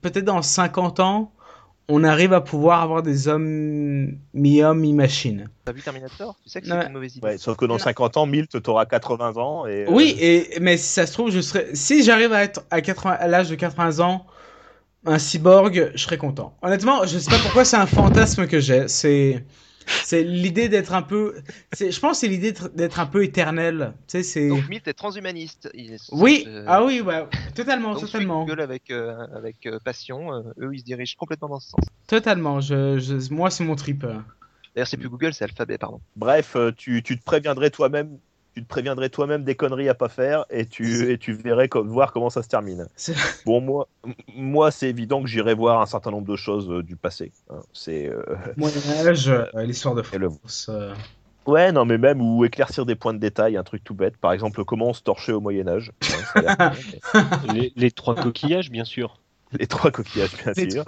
[0.00, 1.32] peut-être dans 50 ans,
[1.90, 5.48] on arrive à pouvoir avoir des hommes mi-hommes, mi-machines.
[5.64, 6.36] T'as vu Terminator?
[6.42, 6.78] Tu sais que Ouais.
[6.80, 7.26] c'est une mauvaise idée.
[7.26, 9.66] Ouais, sauf que dans 50 ans, Milt, t'auras 80 ans.
[9.66, 12.62] Et, euh, Oui, et, mais si ça se trouve, je serais, si j'arrive à être
[12.70, 14.26] à 80, à l'âge de 80 ans,
[15.04, 16.54] un cyborg, je serais content.
[16.62, 18.86] Honnêtement, je sais pas pourquoi c'est un fantasme que j'ai.
[18.88, 19.44] C'est,
[19.86, 21.34] c'est l'idée d'être un peu,
[21.72, 23.94] c'est, je pense que c'est l'idée d'être- un peu éternel.
[24.06, 25.70] Tu sais, c'est, Donc Milt est transhumaniste.
[25.74, 27.24] Il est- oui, euh, ah oui, ouais,
[27.54, 28.44] totalement, Donc totalement.
[28.44, 31.84] Google avec, euh, avec euh, passion, euh, eux ils se dirigent complètement dans ce sens.
[32.06, 34.04] Totalement, je, je- moi c'est mon trip.
[34.74, 36.00] D'ailleurs c'est plus Google, c'est Alphabet, pardon.
[36.16, 38.18] Bref, tu, tu te préviendrais toi-même.
[38.54, 41.88] Tu te préviendrais toi-même des conneries à pas faire et tu, et tu verrais comme,
[41.88, 42.88] voir comment ça se termine.
[43.46, 43.88] Bon, moi,
[44.34, 47.32] moi c'est évident que j'irai voir un certain nombre de choses euh, du passé.
[47.48, 47.62] hein.
[47.72, 48.22] C'est euh,
[48.56, 50.66] Moyen-Âge, euh, l'histoire de le- France.
[50.68, 50.92] euh,
[51.46, 54.16] Ouais, non, mais même ou éclaircir des points de détail, un truc tout bête.
[54.18, 55.92] Par exemple, comment on se torchait au Moyen-Âge.
[56.12, 56.66] Hein,
[57.48, 59.16] les, les trois coquillages, bien sûr.
[59.58, 60.84] Les trois coquillages, bien sûr.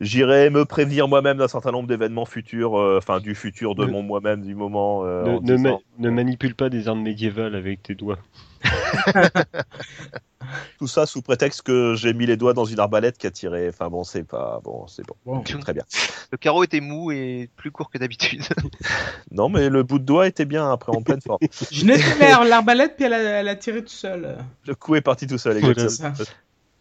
[0.00, 3.90] J'irai me prévenir moi-même d'un certain nombre d'événements futurs, euh, enfin du futur de Ne-
[3.92, 5.04] mon moi-même, du moment.
[5.06, 8.18] euh, ne, en ne disant- ma- ne manipule pas des armes médiévales avec tes doigts.
[10.78, 13.68] Tout ça sous prétexte que j'ai mis les doigts dans une arbalète qui a tiré.
[13.68, 15.40] Enfin bon, c'est pas bon, c'est bon.
[15.42, 15.82] Très bien.
[16.30, 18.42] Le carreau était mou et plus court que d'habitude.
[19.32, 21.38] Non, mais le bout de doigt était bien après en pleine forme.
[21.72, 24.36] Je l'air- l'arbalète, puis elle a, elle a tiré tout seul.
[24.66, 25.58] Le coup est parti tout seul.
[25.58, 25.82] Voilà.
[25.82, 26.14] exactement.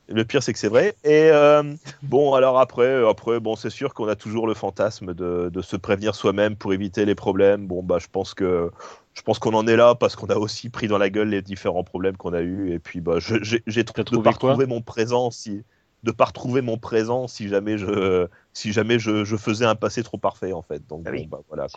[0.07, 0.95] Le pire, c'est que c'est vrai.
[1.03, 1.63] Et euh,
[2.03, 5.75] bon, alors après, après, bon, c'est sûr qu'on a toujours le fantasme de, de se
[5.75, 7.65] prévenir soi-même pour éviter les problèmes.
[7.67, 8.71] Bon, bah, je pense que
[9.13, 11.41] je pense qu'on en est là parce qu'on a aussi pris dans la gueule les
[11.41, 12.71] différents problèmes qu'on a eu.
[12.71, 14.51] Et puis, bah, je- j'ai de trouvé pas quoi?
[14.51, 15.63] retrouver mon présent si
[16.03, 20.03] de pas retrouver mon présent si jamais je si jamais je, je faisais un passé
[20.03, 20.85] trop parfait en fait.
[20.85, 21.67] Donc Ah oui, bon, bah, voilà.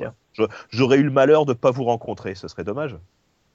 [0.71, 2.35] J'aurais eu le malheur de pas vous rencontrer.
[2.35, 2.97] Ce serait dommage.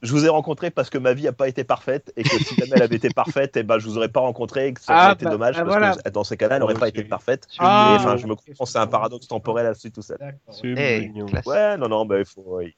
[0.04, 2.54] Je vous ai rencontré parce que ma vie n'a pas été parfaite et que si
[2.58, 4.92] jamais elle avait été parfaite, et ben je vous aurais pas rencontré et que ça
[4.92, 5.96] aurait Ah, été bah, dommage bah, parce voilà.
[5.96, 7.48] que dans ces cas-là, elle n'aurait pas été parfaite.
[7.58, 10.18] Ah, et enfin, je me comprends, c'est un paradoxe temporel à suite tout seul.
[10.20, 10.38] D'accord.
[10.54, 11.10] C'est Eh.
[11.46, 12.42] Ouais, non, non, bah, il faut.
[12.46, 12.74] ouais,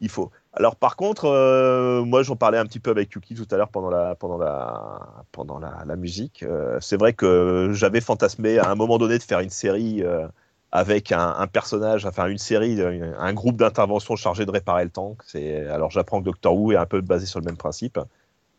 [0.00, 0.30] il faut.
[0.52, 3.68] Alors par contre, euh, moi j'en parlais un petit peu avec Yuki tout à l'heure
[3.70, 5.00] pendant la pendant la
[5.32, 6.42] pendant la, la musique.
[6.42, 10.26] Euh, c'est vrai que j'avais fantasmé à un moment donné de faire une série euh,
[10.72, 15.16] avec un, personnage, enfin une série, euh, un groupe d'intervention chargé de réparer le.
[15.24, 17.98] C'est alors j'apprends que Doctor Who est un peu basé sur le même principe.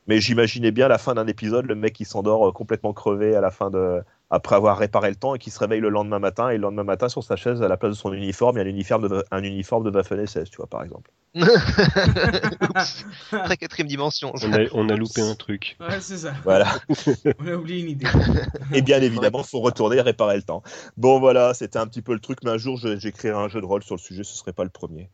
[0.07, 3.41] Mais j'imaginais bien la fin d'un épisode, le mec qui s'endort euh, complètement crevé à
[3.41, 6.49] la fin de après avoir réparé le temps et qui se réveille le lendemain matin
[6.49, 8.61] et le lendemain matin sur sa chaise à la place de son uniforme, il y
[8.61, 11.11] a un uniforme de, un uniforme de Waffen SS, tu vois par exemple.
[11.35, 13.05] Oups.
[13.45, 14.33] Très quatrième dimension.
[14.43, 15.77] On a, on a loupé un truc.
[15.79, 16.33] Ouais, c'est ça.
[16.43, 16.67] Voilà.
[17.39, 18.07] On a oublié une idée.
[18.73, 20.63] Et bien évidemment, faut retourner et réparer le temps.
[20.97, 23.61] Bon, voilà, c'était un petit peu le truc, mais un jour, je- j'écrirai un jeu
[23.61, 25.09] de rôle sur le sujet, ce serait pas le premier.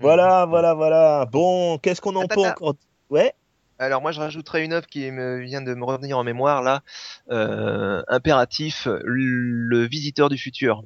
[0.00, 1.26] Voilà, voilà, voilà.
[1.26, 2.74] Bon, qu'est-ce qu'on en peut encore
[3.10, 3.32] Ouais.
[3.78, 6.82] Alors moi je rajouterais une œuvre qui me vient de me revenir en mémoire là.
[7.30, 10.82] Euh, impératif, le visiteur du futur.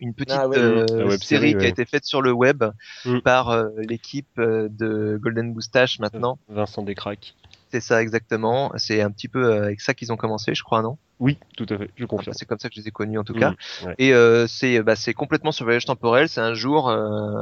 [0.00, 2.64] Une petite Ah ouais, euh, série, qui a été faite sur le web
[3.04, 3.18] Mm.
[3.20, 6.38] par euh, l'équipe euh, de Golden Moustache maintenant.
[6.48, 7.34] Vincent Descraques.
[7.66, 8.72] C'était ça exactement.
[8.76, 10.98] C'est un petit peu euh, avec ça qu'ils ont commencé, je crois, non?
[11.20, 12.34] Oui, tout à fait, je Enfin, confirme.
[12.36, 13.54] C'est comme ça que je les ai connus en tout Mm, cas.
[13.86, 13.94] ouais.
[13.98, 16.28] Et euh, c'est bah, c'est complètement sur voyage temporel.
[16.28, 16.98] C'est un jour euh,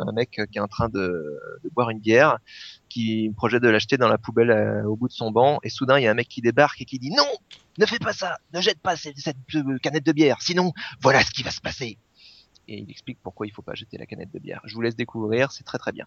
[0.06, 2.38] un mec qui est en train de, de boire une bière,
[2.90, 5.98] qui projette de l'acheter dans la poubelle euh, au bout de son banc, et soudain
[5.98, 7.28] il y a un mec qui débarque et qui dit non,
[7.78, 11.22] ne fais pas ça, ne jette pas cette, cette, euh, canette de bière, sinon voilà
[11.22, 11.96] ce qui va se passer.
[12.68, 14.60] Et il explique pourquoi il faut pas jeter la canette de bière.
[14.64, 16.06] Je vous laisse découvrir, c'est très très bien.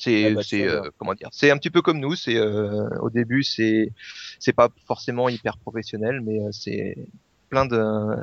[0.00, 2.14] C'est Ah bah, euh, comment dire, c'est un petit peu comme nous.
[2.14, 3.92] C'est euh, au début c'est
[4.38, 6.96] c'est pas forcément hyper professionnel, mais euh, c'est
[7.50, 7.76] plein de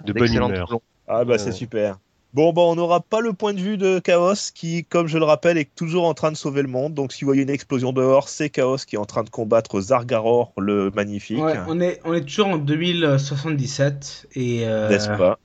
[0.04, 0.80] De bonne humeur.
[1.08, 2.00] Ah bah c'est super.
[2.38, 5.24] Bon, bah, on n'aura pas le point de vue de Chaos qui, comme je le
[5.24, 6.94] rappelle, est toujours en train de sauver le monde.
[6.94, 9.82] Donc si vous voyez une explosion dehors, c'est Chaos qui est en train de combattre
[9.82, 11.40] Zargaror le magnifique.
[11.40, 15.40] Ouais, on est, on est toujours en 2077 et euh, N'est-ce pas?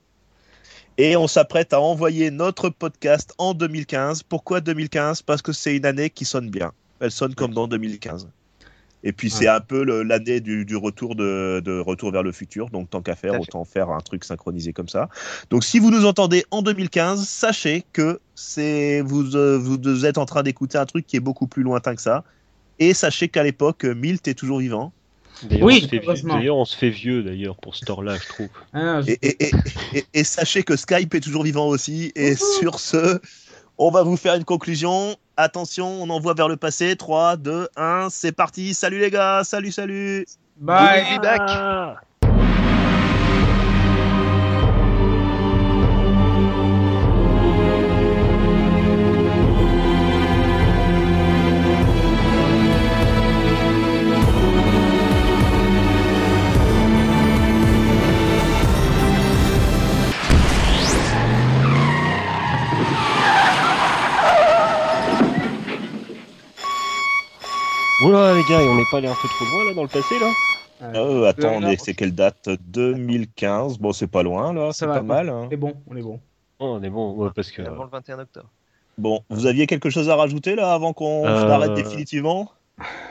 [0.99, 4.21] Et on s'apprête à envoyer notre podcast en 2015.
[4.21, 6.73] Pourquoi 2015 Parce que c'est une année qui sonne bien.
[6.99, 8.27] Elle sonne comme dans 2015.
[9.03, 12.69] Et puis c'est un peu l'année du, du retour de, de retour vers le futur.
[12.69, 15.09] Donc tant qu'à faire, autant faire un truc synchronisé comme ça.
[15.49, 20.25] Donc si vous nous entendez en 2015, sachez que c'est vous, euh, vous êtes en
[20.25, 22.23] train d'écouter un truc qui est beaucoup plus lointain que ça.
[22.79, 24.93] Et sachez qu'à l'époque, Milt est toujours vivant.
[25.65, 26.35] Oui, on se fait vieux- heureusement.
[26.37, 28.49] D'ailleurs, on se fait vieux d'ailleurs pour ce tort-là, je trouve.
[28.71, 29.51] ah, non, je- Et, et- et-
[29.99, 32.11] et- et sachez que Skype est toujours vivant aussi.
[32.15, 33.19] Et sur ce,
[33.77, 35.15] on va vous faire une conclusion.
[35.35, 36.95] Attention, on envoie vers le passé.
[36.95, 38.73] 3, 2, 1, c'est parti.
[38.73, 40.25] Salut les gars, salut, salut.
[40.57, 41.03] Bye.
[41.09, 41.41] We'll be back.
[68.05, 69.87] Oula les gars, et on n'est pas allé un peu trop loin là dans le
[69.87, 70.29] passé là
[70.81, 72.49] Euh, attends, non, on est- c'est quelle date?
[72.67, 73.77] 2015.
[73.77, 75.29] Bon, c'est pas loin là, Ça c'est va, pas mal.
[75.29, 75.45] hein.
[75.47, 76.19] On est bon, on est bon.
[76.59, 77.61] Oh, on est bon, ouais, parce que.
[77.61, 78.49] Avant le 21 octobre.
[78.97, 82.51] Bon, vous aviez quelque chose à rajouter là avant qu'on Euh, arrête définitivement?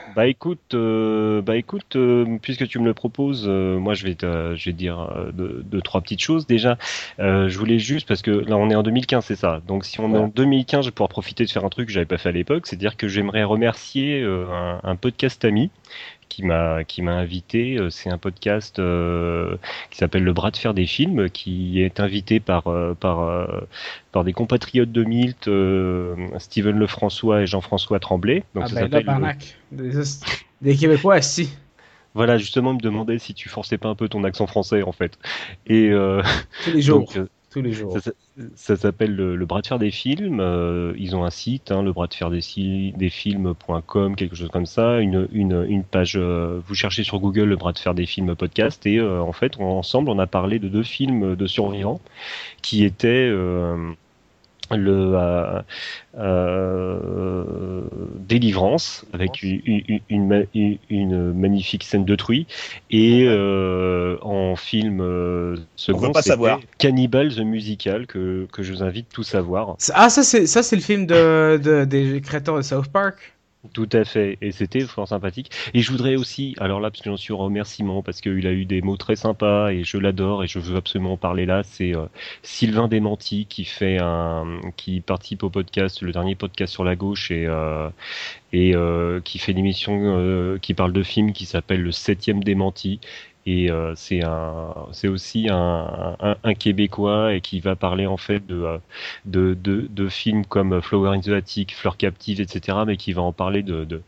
[0.05, 4.15] Bah écoute, euh, bah écoute, euh, puisque tu me le proposes, euh, moi je vais
[4.15, 6.45] te, je vais dire euh, deux, deux, trois petites choses.
[6.45, 6.77] Déjà,
[7.19, 9.61] euh, je voulais juste parce que là on est en 2015, c'est ça.
[9.65, 11.93] Donc si on est en 2015, je vais pouvoir profiter de faire un truc que
[11.93, 15.71] j'avais pas fait à l'époque, c'est-à-dire que j'aimerais remercier euh, un, un podcast ami
[16.33, 17.77] qui m'a qui m'a invité.
[17.77, 19.57] Euh, C'est un podcast euh,
[19.91, 23.47] qui s'appelle Le Bras de fer des films, qui est invité par euh, par
[24.11, 28.43] par des compatriotes de Milt, euh, Steven Lefrançois et Jean-François Tremblay.
[28.55, 29.35] Donc ah ça ben là,
[29.71, 29.91] le-.
[29.91, 29.99] Des,
[30.61, 31.49] des Québécois, si.
[32.15, 34.91] voilà, justement, il me demandait si tu forçais pas un peu ton accent français, en
[34.91, 35.17] fait.
[35.67, 36.21] Et euh,
[36.63, 37.11] Tous les jours.
[37.15, 37.27] donc,
[38.55, 40.39] ça, s'appelle le, le bras de fer des films.
[40.39, 42.39] euh, ils ont un site, hein, le bras de fer des,
[42.97, 44.99] des films.com, quelque chose comme ça.
[44.99, 46.15] Une, une, une page.
[46.17, 49.31] euh, vous cherchez sur Google le bras de fer des films podcast et euh, en
[49.33, 52.01] fait, on- ensemble, on a parlé de deux films de survivants
[52.61, 53.29] qui étaient.
[54.71, 55.61] Le euh,
[56.17, 57.81] euh,
[58.17, 62.47] délivrance avec une, une, une, ma- une- une magnifique scène de truie
[62.89, 65.01] et euh, en film
[65.75, 66.59] second pas savoir.
[66.77, 70.63] Cannibal the Musical que, que je vous invite tous à voir Ah, ça, c'est ça,
[70.63, 73.33] c'est le film de, de- des créateurs de South Park.
[73.71, 74.37] Tout à fait.
[74.41, 75.49] Et c'était fort sympathique.
[75.73, 78.65] Et je voudrais aussi alors là parce que j'en suis remerciement parce qu'il a eu
[78.65, 81.95] des mots très sympas et je l'adore et je veux absolument en parler là c'est
[81.95, 82.05] euh,
[82.41, 87.31] Sylvain Démenti qui fait un qui participe au podcast le dernier podcast sur la gauche
[87.31, 87.89] et euh,
[88.53, 92.43] et euh, qui fait une émission euh, qui parle de films qui s'appelle le septième
[92.43, 92.99] démenti
[93.45, 98.63] et euh, c'est un c'est aussi un, québécois et qui va parler en fait de
[98.63, 98.77] euh,
[99.25, 101.21] de, de, films comme Flower in
[101.71, 102.79] Fleur captive, etc.
[102.87, 104.01] Mais qui va en parler de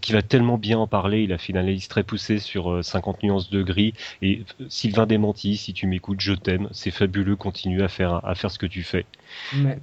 [0.00, 1.22] qui va tellement bien en parler.
[1.22, 3.94] Il a fait une analyse très poussée sur euh, 50 nuances de gris.
[4.22, 6.68] Et euh, Sylvain Démenti, si tu m'écoutes, je t'aime.
[6.72, 7.36] C'est fabuleux.
[7.36, 9.06] Continue à faire à faire ce que tu fais.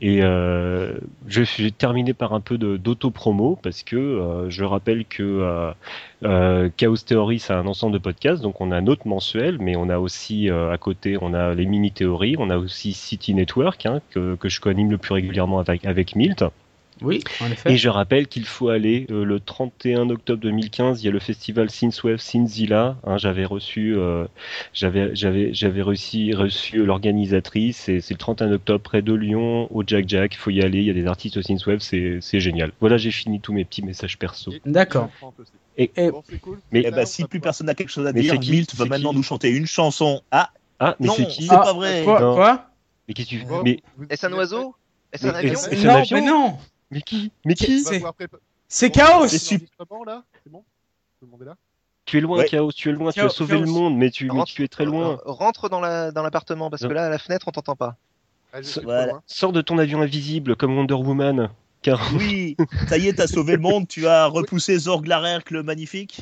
[0.02, 0.98] Et euh,
[1.28, 5.72] je vais terminer par un peu d'auto-promo parce que euh, je rappelle que euh,
[6.24, 8.42] euh, Chaos Theory, c'est un ensemble de podcasts.
[8.42, 11.66] Donc on a notre mensuel, mais on a aussi euh, à côté, on a les
[11.66, 15.86] mini-théories, on a aussi City Network hein, que, que je coanime le plus régulièrement avec,
[15.86, 16.44] avec Milt.
[17.02, 17.74] Oui, en effet.
[17.74, 21.02] Et je rappelle qu'il faut aller euh, le 31 octobre 2015.
[21.02, 22.96] Il y a le festival Synthwave Synthzilla.
[23.06, 24.26] Hein, j'avais reçu, euh,
[24.74, 27.90] j'avais, j'avais, j'avais réussi, reçu l'organisatrice.
[27.90, 30.34] Et c'est le 31 octobre près de Lyon, au Jack Jack.
[30.34, 30.80] Il faut y aller.
[30.80, 31.80] Il y a des artistes au Synthwave.
[31.80, 32.72] C'est, c'est génial.
[32.80, 34.54] Voilà, j'ai fini tous mes petits messages perso.
[34.66, 35.10] D'accord.
[35.78, 36.60] Et- Et- Bon, c'est cool.
[36.72, 39.14] Mais- Eh ben, si plus personne n'a quelque chose à Mais dire, Milt va maintenant
[39.14, 40.22] nous chanter une chanson.
[40.32, 40.50] Ah,
[40.80, 42.02] Ah, mais non, c'est qui c'est pas vrai.
[42.04, 42.36] Quoi, Non.
[42.36, 42.66] quoi
[43.08, 43.80] Mais qu'est-ce que tu Mais,
[44.10, 44.76] Est-ce un oiseau?
[45.14, 45.54] Est-ce un avion?
[45.54, 46.18] est-ce- un Non, avion?
[46.18, 46.58] mais non
[46.92, 49.10] mais qui Mais qui c'est- chaos préparer C'est super.
[49.12, 50.64] l'enregistrement, là C'est bon?
[51.20, 51.56] Tout le monde est là
[52.06, 52.46] Tu es loin, Ouais.
[52.48, 53.66] Chaos, tu es loin, tu as sauvé Chaos.
[53.66, 55.20] le monde, mais tu, mais Rentre- tu es très loin.
[55.26, 57.96] rentre dans la dans l'appartement parce que là à la fenêtre on t'entend pas.
[58.54, 59.08] Ah, voilà.
[59.08, 59.24] loin.
[59.28, 61.50] Sors de ton avion invisible comme Wonder Woman.
[61.82, 62.56] Car Oui,
[62.88, 66.22] ça y est, t'as sauvé le monde, tu as repoussé Zorg Larerk le magnifique.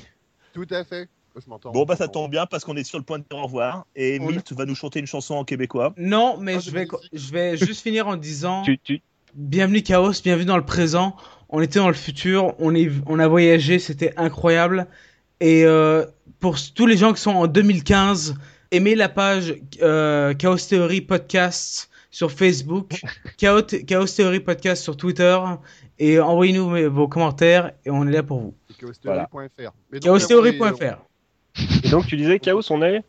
[0.54, 1.08] Tout à fait.
[1.36, 1.72] Oh.
[1.72, 3.86] Bon, bah ça tombe bien parce qu'on est sur le point de dire au revoir.
[3.96, 5.94] Et Milt va nous chanter une chanson en québécois.
[5.98, 7.10] Non, mais Ah, je vais, magnifique.
[7.12, 9.02] je vais juste finir en disant tu, tu,
[9.36, 11.16] bienvenue Chaos, bienvenue dans le présent.
[11.50, 14.88] On était dans le futur, on, est, on a voyagé, c'était incroyable.
[15.42, 16.06] Et euh,
[16.40, 18.36] pour tous les gens qui sont en 2015,
[18.72, 23.02] aimez la page euh, Chaos Theory Podcast sur Facebook,
[23.38, 25.38] Chaos, Chaos Theory Podcast sur Twitter,
[26.00, 28.54] et envoyez-nous vos commentaires, et on est là pour vous.
[28.80, 30.00] Chaostheory.fr.
[30.02, 31.06] Chaostheory.fr.
[31.84, 33.04] Et donc tu disais Chaos, on est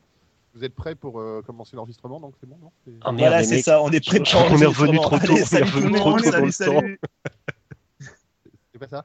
[0.57, 2.73] Vous êtes prêts pour euh, commencer l'enregistrement donc c'est bon non
[3.03, 5.33] Ah, merde, Voilà, c'est ça, on est prêt On est revenu trop tôt, on est
[5.33, 6.51] Allez, salut revenu trop tôt dans le.
[6.51, 6.65] C'est
[8.78, 9.05] pas ça